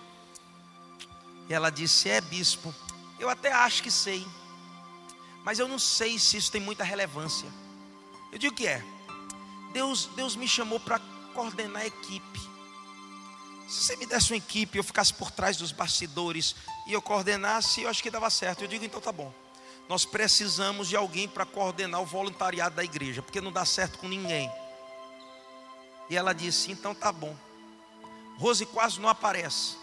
E 1.49 1.55
ela 1.55 1.71
disse: 1.71 2.09
É, 2.09 2.21
bispo, 2.21 2.75
eu 3.21 3.31
até 3.31 3.53
acho 3.53 3.85
que 3.85 3.91
sei, 3.91 4.27
mas 5.45 5.61
eu 5.61 5.69
não 5.69 5.79
sei 5.79 6.19
se 6.19 6.37
isso 6.37 6.51
tem 6.51 6.61
muita 6.61 6.83
relevância. 6.83 7.49
Eu 8.33 8.39
digo 8.41 8.53
que 8.53 8.67
é. 8.67 8.83
Deus, 9.73 10.07
Deus 10.17 10.35
me 10.35 10.49
chamou 10.49 10.81
para 10.81 10.99
coordenar 11.33 11.83
a 11.83 11.87
equipe. 11.87 12.41
Se 13.69 13.85
você 13.85 13.97
me 13.97 14.07
desse 14.07 14.33
uma 14.33 14.39
equipe, 14.39 14.77
eu 14.77 14.83
ficasse 14.83 15.15
por 15.15 15.31
trás 15.31 15.57
dos 15.57 15.71
bastidores 15.71 16.57
e 16.87 16.93
eu 16.93 17.03
coordenasse, 17.03 17.83
eu 17.83 17.89
acho 17.89 18.03
que 18.03 18.11
dava 18.11 18.31
certo. 18.31 18.63
Eu 18.63 18.69
digo, 18.69 18.85
então 18.85 19.01
tá 19.01 19.13
bom. 19.13 19.33
Nós 19.89 20.05
precisamos 20.05 20.89
de 20.89 20.97
alguém 20.97 21.29
para 21.29 21.45
coordenar 21.45 22.01
o 22.01 22.07
voluntariado 22.07 22.77
da 22.77 22.85
igreja, 22.85 23.23
porque 23.23 23.41
não 23.41 23.53
dá 23.53 23.65
certo 23.65 23.99
com 23.99 24.09
ninguém. 24.09 24.51
E 26.09 26.17
ela 26.17 26.33
disse: 26.33 26.73
então 26.73 26.95
tá 26.95 27.13
bom. 27.13 27.37
Rose 28.39 28.67
quase 28.67 29.01
não 29.01 29.09
aparece. 29.09 29.77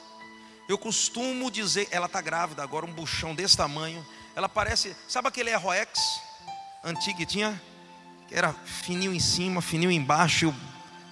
Eu 0.67 0.77
costumo 0.77 1.51
dizer, 1.51 1.87
ela 1.91 2.05
está 2.05 2.21
grávida 2.21 2.63
agora, 2.63 2.85
um 2.85 2.93
buchão 2.93 3.35
desse 3.35 3.57
tamanho. 3.57 4.05
Ela 4.35 4.47
parece, 4.47 4.95
sabe 5.07 5.27
aquele 5.27 5.49
Erroex 5.49 5.99
antigo 6.83 7.17
que 7.17 7.25
tinha? 7.25 7.61
era 8.33 8.51
fininho 8.51 9.13
em 9.13 9.19
cima, 9.19 9.61
fininho 9.61 9.91
embaixo, 9.91 10.53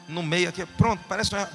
no 0.08 0.24
meio 0.24 0.50
aqui. 0.50 0.66
Pronto, 0.66 1.04
parece. 1.08 1.32
Não 1.34 1.48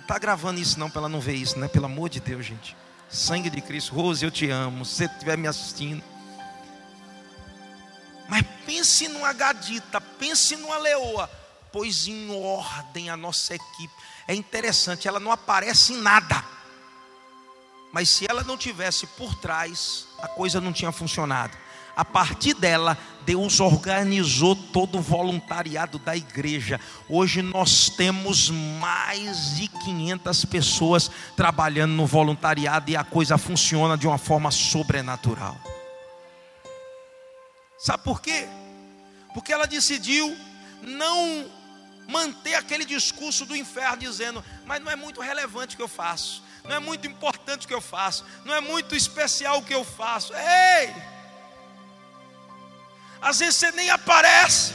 está 0.00 0.18
gravando 0.18 0.60
isso 0.60 0.78
não, 0.78 0.90
para 0.90 1.02
ela 1.02 1.08
não 1.08 1.20
ver 1.20 1.34
isso, 1.34 1.58
né? 1.58 1.68
Pelo 1.68 1.86
amor 1.86 2.08
de 2.08 2.18
Deus, 2.18 2.44
gente. 2.44 2.76
Sangue 3.08 3.50
de 3.50 3.60
Cristo. 3.60 3.94
Rose, 3.94 4.24
eu 4.24 4.30
te 4.30 4.50
amo. 4.50 4.84
Se 4.84 4.94
você 4.96 5.04
estiver 5.04 5.36
me 5.36 5.48
assistindo. 5.48 6.02
Mas 8.28 8.44
pense 8.64 9.08
numa 9.08 9.32
gadita, 9.32 10.00
pense 10.00 10.56
numa 10.56 10.78
leoa. 10.78 11.30
Pois 11.72 12.06
em 12.06 12.30
ordem 12.30 13.10
a 13.10 13.16
nossa 13.16 13.54
equipe. 13.54 13.94
É 14.26 14.34
interessante, 14.34 15.06
ela 15.06 15.20
não 15.20 15.30
aparece 15.30 15.92
em 15.92 16.00
nada. 16.00 16.44
Mas 17.92 18.08
se 18.08 18.26
ela 18.28 18.42
não 18.42 18.56
tivesse 18.56 19.06
por 19.06 19.34
trás, 19.36 20.06
a 20.18 20.28
coisa 20.28 20.60
não 20.60 20.72
tinha 20.72 20.90
funcionado 20.90 21.56
a 21.96 22.04
partir 22.04 22.52
dela, 22.52 22.98
Deus 23.24 23.58
organizou 23.58 24.54
todo 24.54 24.98
o 24.98 25.00
voluntariado 25.00 25.98
da 25.98 26.14
igreja. 26.14 26.78
Hoje 27.08 27.40
nós 27.40 27.88
temos 27.88 28.50
mais 28.50 29.56
de 29.56 29.66
500 29.66 30.44
pessoas 30.44 31.10
trabalhando 31.34 31.92
no 31.92 32.06
voluntariado 32.06 32.90
e 32.90 32.96
a 32.96 33.02
coisa 33.02 33.38
funciona 33.38 33.96
de 33.96 34.06
uma 34.06 34.18
forma 34.18 34.50
sobrenatural. 34.50 35.56
Sabe 37.78 38.04
por 38.04 38.20
quê? 38.20 38.46
Porque 39.32 39.52
ela 39.52 39.66
decidiu 39.66 40.36
não 40.82 41.46
manter 42.08 42.54
aquele 42.54 42.84
discurso 42.84 43.46
do 43.46 43.56
inferno 43.56 43.96
dizendo: 43.96 44.44
"Mas 44.66 44.82
não 44.82 44.92
é 44.92 44.96
muito 44.96 45.22
relevante 45.22 45.74
o 45.74 45.76
que 45.78 45.82
eu 45.82 45.88
faço, 45.88 46.42
não 46.62 46.76
é 46.76 46.78
muito 46.78 47.06
importante 47.06 47.64
o 47.64 47.68
que 47.68 47.74
eu 47.74 47.80
faço, 47.80 48.22
não 48.44 48.52
é 48.52 48.60
muito 48.60 48.94
especial 48.94 49.58
o 49.58 49.62
que 49.62 49.74
eu 49.74 49.84
faço". 49.84 50.34
Ei! 50.34 51.15
Às 53.20 53.38
vezes 53.38 53.56
você 53.56 53.70
nem 53.72 53.90
aparece. 53.90 54.74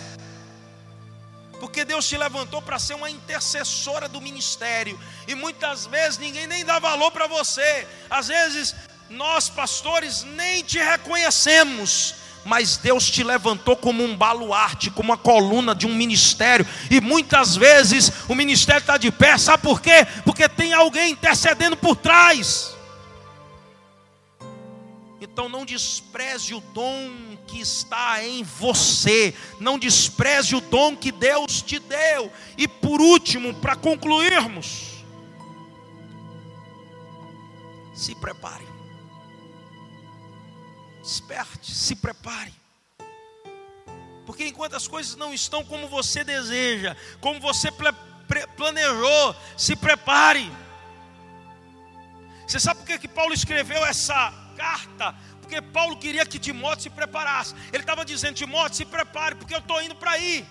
Porque 1.60 1.86
Deus 1.86 2.08
te 2.08 2.18
levantou 2.18 2.60
para 2.62 2.80
ser 2.80 2.96
uma 2.96 3.10
intercessora 3.10 4.08
do 4.08 4.20
ministério. 4.20 5.00
E 5.28 5.36
muitas 5.36 5.86
vezes 5.86 6.18
ninguém 6.18 6.48
nem 6.48 6.66
dá 6.66 6.80
valor 6.80 7.12
para 7.12 7.28
você. 7.28 7.88
Às 8.10 8.30
vezes 8.30 8.76
nós, 9.10 9.50
pastores, 9.50 10.24
nem 10.24 10.64
te 10.64 10.80
reconhecemos. 10.80 12.16
Mas 12.44 12.78
Deus 12.78 13.10
te 13.10 13.24
levantou 13.24 13.78
como 13.78 14.04
um 14.04 14.18
baluarte, 14.18 14.90
como 14.90 15.12
uma 15.12 15.18
coluna 15.18 15.76
de 15.76 15.86
um 15.86 15.94
ministério. 15.94 16.66
E 16.90 17.00
muitas 17.00 17.56
vezes 17.56 18.12
o 18.28 18.34
ministério 18.34 18.80
está 18.80 18.98
de 18.98 19.12
pé. 19.12 19.38
Sabe 19.38 19.62
por 19.62 19.80
quê? 19.80 20.08
Porque 20.26 20.50
tem 20.50 20.74
alguém 20.74 21.12
intercedendo 21.12 21.78
por 21.78 21.96
trás. 21.96 22.76
Então 25.22 25.48
não 25.48 25.64
despreze 25.64 26.56
o 26.56 26.60
dom 26.60 27.31
que 27.52 27.60
está 27.60 28.24
em 28.24 28.44
você. 28.44 29.36
Não 29.60 29.78
despreze 29.78 30.56
o 30.56 30.62
dom 30.62 30.96
que 30.96 31.12
Deus 31.12 31.62
te 31.62 31.78
deu. 31.80 32.32
E 32.58 32.68
por 32.68 33.02
último, 33.02 33.54
para 33.54 33.76
concluirmos, 33.76 35.04
se 37.94 38.16
prepare. 38.16 38.66
Desperte, 41.02 41.72
se 41.72 41.96
prepare. 41.96 42.54
Porque 44.26 44.48
enquanto 44.48 44.76
as 44.76 44.88
coisas 44.88 45.18
não 45.18 45.34
estão 45.34 45.64
como 45.66 45.90
você 45.90 46.24
deseja, 46.24 46.96
como 47.20 47.40
você 47.42 47.70
planejou, 48.56 49.36
se 49.58 49.76
prepare. 49.76 50.50
Você 52.48 52.60
sabe 52.60 52.80
por 52.80 52.88
que, 52.88 53.00
que 53.00 53.08
Paulo 53.08 53.34
escreveu 53.34 53.86
essa 53.86 54.34
carta? 54.56 55.16
Porque 55.52 55.62
Paulo 55.62 55.98
queria 55.98 56.26
que 56.26 56.40
Timóteo 56.40 56.84
se 56.84 56.90
preparasse. 56.90 57.54
Ele 57.74 57.84
estava 57.84 58.06
dizendo: 58.06 58.36
Timóteo, 58.36 58.78
se 58.78 58.86
prepare, 58.86 59.36
porque 59.36 59.54
eu 59.54 59.60
estou 59.60 59.82
indo 59.82 59.94
para 59.96 60.12
aí 60.12 60.48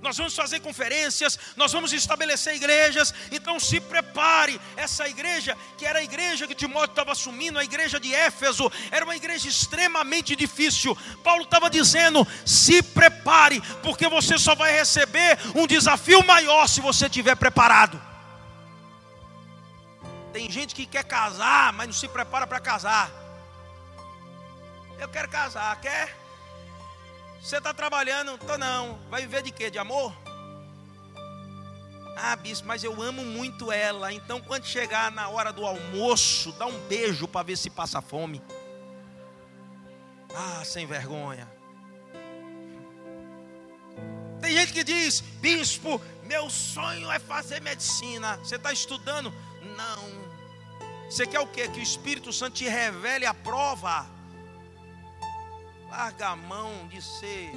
nós 0.00 0.18
vamos 0.18 0.36
fazer 0.36 0.60
conferências, 0.60 1.38
nós 1.56 1.72
vamos 1.72 1.90
estabelecer 1.90 2.54
igrejas, 2.54 3.14
então 3.32 3.58
se 3.58 3.80
prepare. 3.80 4.60
Essa 4.76 5.08
igreja, 5.08 5.56
que 5.78 5.86
era 5.86 6.00
a 6.00 6.02
igreja 6.02 6.46
que 6.46 6.54
Timóteo 6.54 6.92
estava 6.92 7.12
assumindo, 7.12 7.58
a 7.58 7.64
igreja 7.64 7.98
de 7.98 8.14
Éfeso, 8.14 8.70
era 8.90 9.02
uma 9.02 9.16
igreja 9.16 9.48
extremamente 9.48 10.36
difícil. 10.36 10.94
Paulo 11.22 11.44
estava 11.44 11.70
dizendo: 11.70 12.26
se 12.44 12.82
prepare, 12.82 13.62
porque 13.82 14.06
você 14.06 14.36
só 14.36 14.54
vai 14.54 14.72
receber 14.72 15.38
um 15.54 15.66
desafio 15.66 16.22
maior 16.22 16.68
se 16.68 16.82
você 16.82 17.06
estiver 17.06 17.34
preparado. 17.34 17.98
Tem 20.34 20.50
gente 20.50 20.74
que 20.74 20.84
quer 20.84 21.04
casar, 21.04 21.72
mas 21.72 21.86
não 21.86 21.94
se 21.94 22.08
prepara 22.08 22.46
para 22.46 22.60
casar. 22.60 23.23
Eu 24.98 25.08
quero 25.08 25.28
casar, 25.28 25.80
quer? 25.80 26.16
Você 27.40 27.58
está 27.58 27.74
trabalhando? 27.74 28.38
Tô 28.38 28.56
não. 28.56 28.98
Vai 29.10 29.22
viver 29.22 29.42
de 29.42 29.50
quê? 29.50 29.70
De 29.70 29.78
amor? 29.78 30.14
Ah, 32.16 32.36
bispo, 32.36 32.66
mas 32.66 32.82
eu 32.84 33.02
amo 33.02 33.24
muito 33.24 33.72
ela. 33.72 34.12
Então, 34.12 34.40
quando 34.40 34.64
chegar 34.64 35.10
na 35.10 35.28
hora 35.28 35.52
do 35.52 35.66
almoço, 35.66 36.52
dá 36.52 36.66
um 36.66 36.78
beijo 36.86 37.26
para 37.26 37.44
ver 37.44 37.56
se 37.56 37.68
passa 37.68 38.00
fome. 38.00 38.40
Ah, 40.34 40.64
sem 40.64 40.86
vergonha. 40.86 41.48
Tem 44.40 44.52
gente 44.52 44.72
que 44.72 44.84
diz, 44.84 45.20
bispo, 45.20 46.00
meu 46.24 46.48
sonho 46.48 47.10
é 47.10 47.18
fazer 47.18 47.60
medicina. 47.60 48.36
Você 48.38 48.56
está 48.56 48.72
estudando? 48.72 49.32
Não. 49.76 50.24
Você 51.10 51.26
quer 51.26 51.40
o 51.40 51.46
quê? 51.46 51.68
Que 51.68 51.80
o 51.80 51.82
Espírito 51.82 52.32
Santo 52.32 52.54
te 52.54 52.68
revele 52.68 53.26
a 53.26 53.34
prova. 53.34 54.06
Larga 55.96 56.30
a 56.30 56.36
mão 56.36 56.88
de 56.88 57.00
ser 57.00 57.54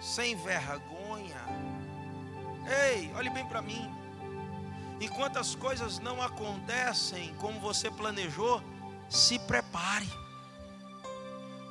sem 0.00 0.34
vergonha. 0.34 1.40
Ei, 2.92 3.08
olhe 3.14 3.30
bem 3.30 3.46
para 3.46 3.62
mim. 3.62 3.88
Enquanto 5.00 5.38
as 5.38 5.54
coisas 5.54 6.00
não 6.00 6.20
acontecem 6.20 7.32
como 7.38 7.60
você 7.60 7.88
planejou, 7.88 8.60
se 9.08 9.38
prepare. 9.38 10.08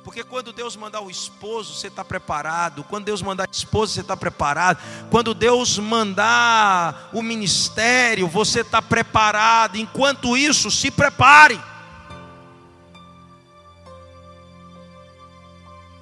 Porque 0.02 0.24
quando 0.24 0.50
Deus 0.50 0.76
mandar 0.76 1.02
o 1.02 1.10
esposo, 1.10 1.74
você 1.74 1.88
está 1.88 2.02
preparado. 2.02 2.82
Quando 2.84 3.04
Deus 3.04 3.20
mandar 3.20 3.46
a 3.46 3.52
esposa, 3.52 3.92
você 3.92 4.00
está 4.00 4.16
preparado. 4.16 4.78
Quando 5.10 5.34
Deus 5.34 5.78
mandar 5.78 7.10
o 7.12 7.20
ministério, 7.20 8.26
você 8.26 8.62
está 8.62 8.80
preparado. 8.80 9.76
Enquanto 9.76 10.38
isso, 10.38 10.70
se 10.70 10.90
prepare. 10.90 11.60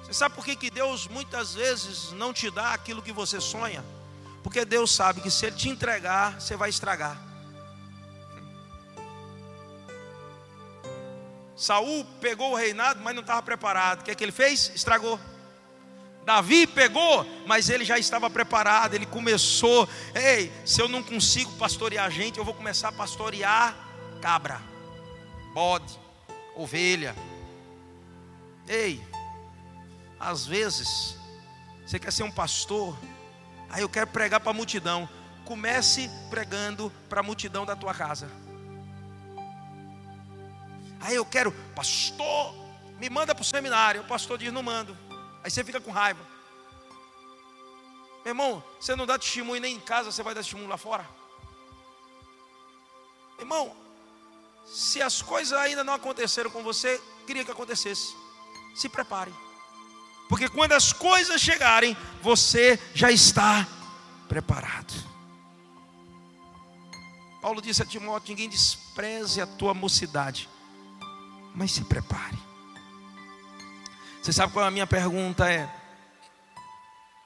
Você 0.09 0.15
sabe 0.15 0.33
por 0.33 0.43
que, 0.43 0.55
que 0.55 0.71
Deus 0.71 1.07
muitas 1.07 1.53
vezes 1.53 2.11
não 2.13 2.33
te 2.33 2.49
dá 2.49 2.73
aquilo 2.73 2.99
que 2.99 3.13
você 3.13 3.39
sonha? 3.39 3.85
Porque 4.41 4.65
Deus 4.65 4.91
sabe 4.91 5.21
que 5.21 5.29
se 5.29 5.45
Ele 5.45 5.55
te 5.55 5.69
entregar, 5.69 6.41
você 6.41 6.55
vai 6.55 6.71
estragar. 6.71 7.29
Saul 11.55 12.03
pegou 12.19 12.53
o 12.53 12.55
reinado, 12.55 13.01
mas 13.03 13.13
não 13.13 13.21
estava 13.21 13.43
preparado. 13.43 13.99
O 13.99 14.03
que 14.03 14.09
é 14.09 14.15
que 14.15 14.23
ele 14.23 14.31
fez? 14.31 14.71
Estragou. 14.73 15.19
Davi 16.25 16.65
pegou, 16.65 17.25
mas 17.45 17.69
ele 17.69 17.83
já 17.85 17.99
estava 17.99 18.29
preparado. 18.29 18.95
Ele 18.95 19.05
começou. 19.05 19.87
Ei, 20.15 20.51
se 20.65 20.81
eu 20.81 20.87
não 20.87 21.03
consigo 21.03 21.51
pastorear 21.57 22.09
gente, 22.09 22.39
eu 22.39 22.45
vou 22.45 22.53
começar 22.53 22.87
a 22.87 22.93
pastorear 22.93 23.77
cabra, 24.21 24.61
bode, 25.53 25.99
ovelha. 26.55 27.13
Ei, 28.65 29.08
às 30.19 30.45
vezes, 30.45 31.15
você 31.85 31.97
quer 31.97 32.11
ser 32.11 32.23
um 32.23 32.31
pastor, 32.31 32.97
aí 33.69 33.81
eu 33.81 33.89
quero 33.89 34.07
pregar 34.07 34.39
para 34.39 34.51
a 34.51 34.53
multidão. 34.53 35.07
Comece 35.45 36.09
pregando 36.29 36.91
para 37.07 37.21
a 37.21 37.23
multidão 37.23 37.65
da 37.65 37.75
tua 37.75 37.93
casa. 37.93 38.29
Aí 40.99 41.15
eu 41.15 41.25
quero, 41.25 41.51
pastor, 41.73 42.53
me 42.99 43.09
manda 43.09 43.33
para 43.33 43.41
o 43.41 43.45
seminário. 43.45 44.01
O 44.01 44.07
pastor 44.07 44.37
diz: 44.37 44.51
não 44.51 44.61
mando. 44.61 44.95
Aí 45.43 45.49
você 45.49 45.63
fica 45.63 45.79
com 45.79 45.89
raiva. 45.89 46.21
Meu 48.25 48.31
irmão, 48.31 48.63
você 48.79 48.95
não 48.95 49.05
dá 49.05 49.17
testemunho 49.17 49.61
nem 49.61 49.75
em 49.75 49.79
casa, 49.79 50.11
você 50.11 50.21
vai 50.21 50.35
dar 50.35 50.41
testemunho 50.41 50.69
lá 50.69 50.77
fora. 50.77 51.07
Irmão, 53.39 53.73
se 54.65 55.01
as 55.01 55.21
coisas 55.21 55.57
ainda 55.57 55.83
não 55.83 55.93
aconteceram 55.93 56.51
com 56.51 56.61
você, 56.61 57.01
queria 57.25 57.45
que 57.45 57.51
acontecesse. 57.51 58.13
Se 58.75 58.89
prepare. 58.89 59.33
Porque 60.29 60.47
quando 60.47 60.73
as 60.73 60.93
coisas 60.93 61.41
chegarem, 61.41 61.97
você 62.21 62.79
já 62.93 63.11
está 63.11 63.67
preparado. 64.27 64.93
Paulo 67.41 67.59
disse 67.59 67.81
a 67.81 67.85
Timóteo: 67.85 68.29
ninguém 68.29 68.47
despreze 68.47 69.41
a 69.41 69.47
tua 69.47 69.73
mocidade, 69.73 70.47
mas 71.55 71.71
se 71.71 71.83
prepare. 71.83 72.37
Você 74.21 74.31
sabe 74.31 74.53
qual 74.53 74.65
é 74.65 74.67
a 74.67 74.71
minha 74.71 74.85
pergunta? 74.85 75.51
É: 75.51 75.67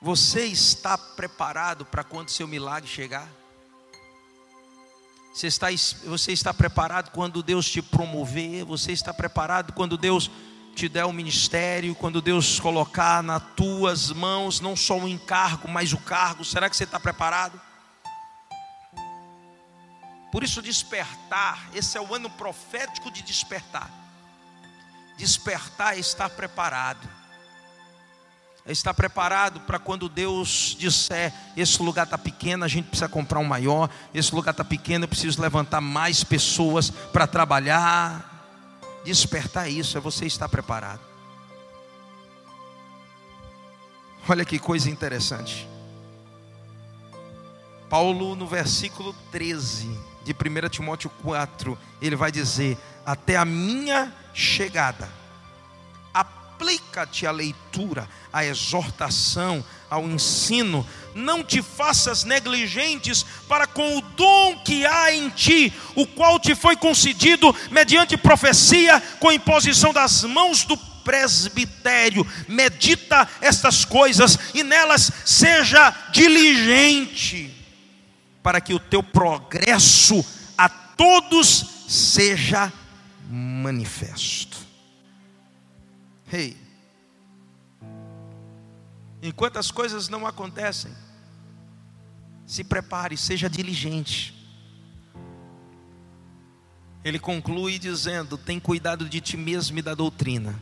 você 0.01 0.45
está 0.45 0.97
preparado 0.97 1.86
para 1.86 2.06
quando 2.06 2.30
seu 2.30 2.47
milagre 2.47 2.89
chegar? 2.89 3.28
Você 5.34 5.47
está, 5.47 5.68
você 6.06 6.32
está 6.32 6.54
preparado 6.54 7.12
quando 7.12 7.43
Deus 7.43 7.70
te 7.70 7.82
promover? 7.82 8.64
Você 8.64 8.93
está 8.93 9.14
preparado 9.14 9.74
quando 9.74 9.97
Deus 9.97 10.32
te 10.76 10.89
der 10.89 11.05
um 11.05 11.13
ministério, 11.13 11.95
quando 11.95 12.21
Deus 12.21 12.59
colocar 12.59 13.21
nas 13.21 13.41
tuas 13.55 14.11
mãos 14.11 14.59
não 14.59 14.76
só 14.76 14.97
o 14.97 15.07
encargo, 15.07 15.67
mas 15.67 15.93
o 15.93 15.97
cargo, 15.97 16.43
será 16.43 16.69
que 16.69 16.76
você 16.76 16.84
está 16.84 16.99
preparado? 16.99 17.59
Por 20.32 20.43
isso, 20.43 20.63
despertar, 20.63 21.69
esse 21.76 21.95
é 21.95 22.01
o 22.01 22.15
ano 22.15 22.30
profético 22.30 23.11
de 23.11 23.21
despertar. 23.21 23.89
Despertar 25.15 25.95
é 25.95 25.99
estar 25.99 26.28
preparado. 26.30 27.07
É 28.65 28.71
estar 28.71 28.95
preparado 28.95 29.59
para 29.59 29.78
quando 29.78 30.09
Deus 30.09 30.76
disser: 30.80 31.32
esse 31.55 31.84
lugar 31.84 32.05
está 32.05 32.17
pequeno, 32.17 32.65
a 32.65 32.67
gente 32.67 32.88
precisa 32.88 33.07
comprar 33.07 33.39
um 33.39 33.45
maior. 33.45 33.89
Esse 34.11 34.34
lugar 34.34 34.51
está 34.51 34.63
pequeno, 34.63 35.03
eu 35.03 35.09
preciso 35.09 35.39
levantar 35.39 35.82
mais 35.82 36.24
pessoas 36.24 36.89
para 36.89 37.28
trabalhar 37.28 38.32
despertar 39.04 39.70
isso, 39.70 39.97
é 39.97 40.01
você 40.01 40.26
estar 40.26 40.47
preparado. 40.49 41.01
Olha 44.28 44.45
que 44.45 44.58
coisa 44.58 44.89
interessante. 44.89 45.68
Paulo, 47.89 48.36
no 48.36 48.47
versículo 48.47 49.14
13 49.32 49.88
de 50.24 50.32
1 50.32 50.70
Timóteo 50.70 51.12
4, 51.22 51.78
ele 52.01 52.16
vai 52.16 52.32
dizer: 52.32 52.78
Até 53.06 53.36
a 53.36 53.45
minha 53.45 54.14
chegada, 54.34 55.10
aplica-te 56.74 57.28
a 57.28 57.32
leitura, 57.32 58.09
a 58.32 58.43
exortação, 58.45 59.63
ao 59.89 60.07
ensino, 60.07 60.88
não 61.13 61.43
te 61.43 61.61
faças 61.61 62.24
negligentes 62.24 63.24
para 63.47 63.67
com 63.67 63.97
o 63.97 64.01
dom 64.01 64.57
que 64.63 64.86
há 64.86 65.13
em 65.13 65.30
ti, 65.30 65.71
o 65.95 66.07
qual 66.07 66.39
te 66.39 66.55
foi 66.55 66.76
concedido 66.76 67.55
mediante 67.69 68.17
profecia, 68.17 68.99
com 69.19 69.32
imposição 69.32 69.93
das 69.93 70.24
mãos 70.24 70.63
do 70.63 70.76
presbitério. 70.76 72.26
Medita 72.47 73.28
estas 73.39 73.86
coisas 73.86 74.39
e 74.53 74.63
nelas 74.63 75.11
seja 75.26 75.91
diligente, 76.11 77.53
para 78.41 78.59
que 78.59 78.74
o 78.74 78.80
teu 78.80 79.03
progresso 79.03 80.26
a 80.57 80.67
todos 80.67 81.65
seja 81.88 82.74
manifesto. 83.30 84.57
Hey, 86.32 86.62
Enquanto 89.26 89.55
as 89.55 89.71
coisas 89.71 90.09
não 90.09 90.28
acontecem, 90.28 90.91
se 92.45 92.61
prepare, 92.61 93.15
seja 93.15 93.49
diligente. 93.49 94.34
Ele 97.05 97.17
conclui 97.17 97.80
dizendo: 97.80 98.38
tem 98.38 98.59
cuidado 98.59 99.07
de 99.07 99.21
ti 99.21 99.38
mesmo 99.38 99.80
e 99.80 99.82
da 99.82 99.95
doutrina. 99.95 100.61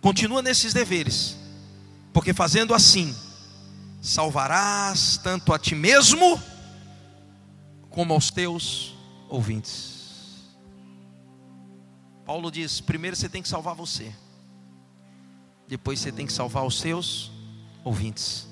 Continua 0.00 0.40
nesses 0.40 0.72
deveres, 0.72 1.36
porque 2.14 2.32
fazendo 2.32 2.72
assim, 2.72 3.14
salvarás 4.00 5.18
tanto 5.18 5.52
a 5.52 5.58
ti 5.58 5.74
mesmo, 5.74 6.42
como 7.90 8.14
aos 8.14 8.30
teus 8.30 8.94
ouvintes. 9.28 10.48
Paulo 12.24 12.50
diz: 12.50 12.80
primeiro 12.80 13.14
você 13.14 13.28
tem 13.28 13.42
que 13.42 13.50
salvar 13.50 13.74
você, 13.74 14.14
depois 15.68 16.00
você 16.00 16.10
tem 16.10 16.24
que 16.24 16.32
salvar 16.32 16.64
os 16.64 16.80
seus 16.80 17.30
ouvintes. 17.84 18.48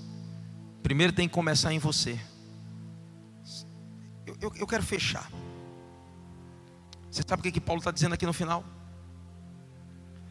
Primeiro 0.83 1.13
tem 1.13 1.29
que 1.29 1.35
começar 1.35 1.73
em 1.73 1.79
você. 1.79 2.19
Eu, 4.27 4.37
eu, 4.41 4.53
eu 4.57 4.67
quero 4.67 4.83
fechar. 4.83 5.31
Você 7.11 7.23
sabe 7.27 7.41
o 7.41 7.43
que, 7.43 7.53
que 7.53 7.61
Paulo 7.61 7.81
está 7.81 7.91
dizendo 7.91 8.15
aqui 8.15 8.25
no 8.25 8.33
final? 8.33 8.65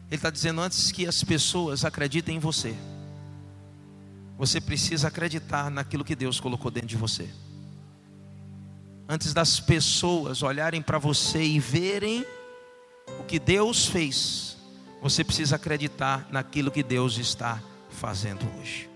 Ele 0.08 0.16
está 0.16 0.30
dizendo 0.30 0.60
antes 0.60 0.90
que 0.90 1.06
as 1.06 1.22
pessoas 1.22 1.84
acreditem 1.84 2.36
em 2.36 2.40
você. 2.40 2.74
Você 4.36 4.60
precisa 4.60 5.08
acreditar 5.08 5.70
naquilo 5.70 6.04
que 6.04 6.16
Deus 6.16 6.40
colocou 6.40 6.70
dentro 6.70 6.88
de 6.88 6.96
você. 6.96 7.30
Antes 9.08 9.32
das 9.32 9.60
pessoas 9.60 10.42
olharem 10.42 10.82
para 10.82 10.98
você 10.98 11.42
e 11.42 11.60
verem 11.60 12.24
o 13.20 13.24
que 13.24 13.38
Deus 13.38 13.86
fez, 13.86 14.56
você 15.00 15.22
precisa 15.22 15.56
acreditar 15.56 16.26
naquilo 16.30 16.70
que 16.70 16.82
Deus 16.82 17.18
está 17.18 17.62
fazendo 17.90 18.44
hoje. 18.58 18.89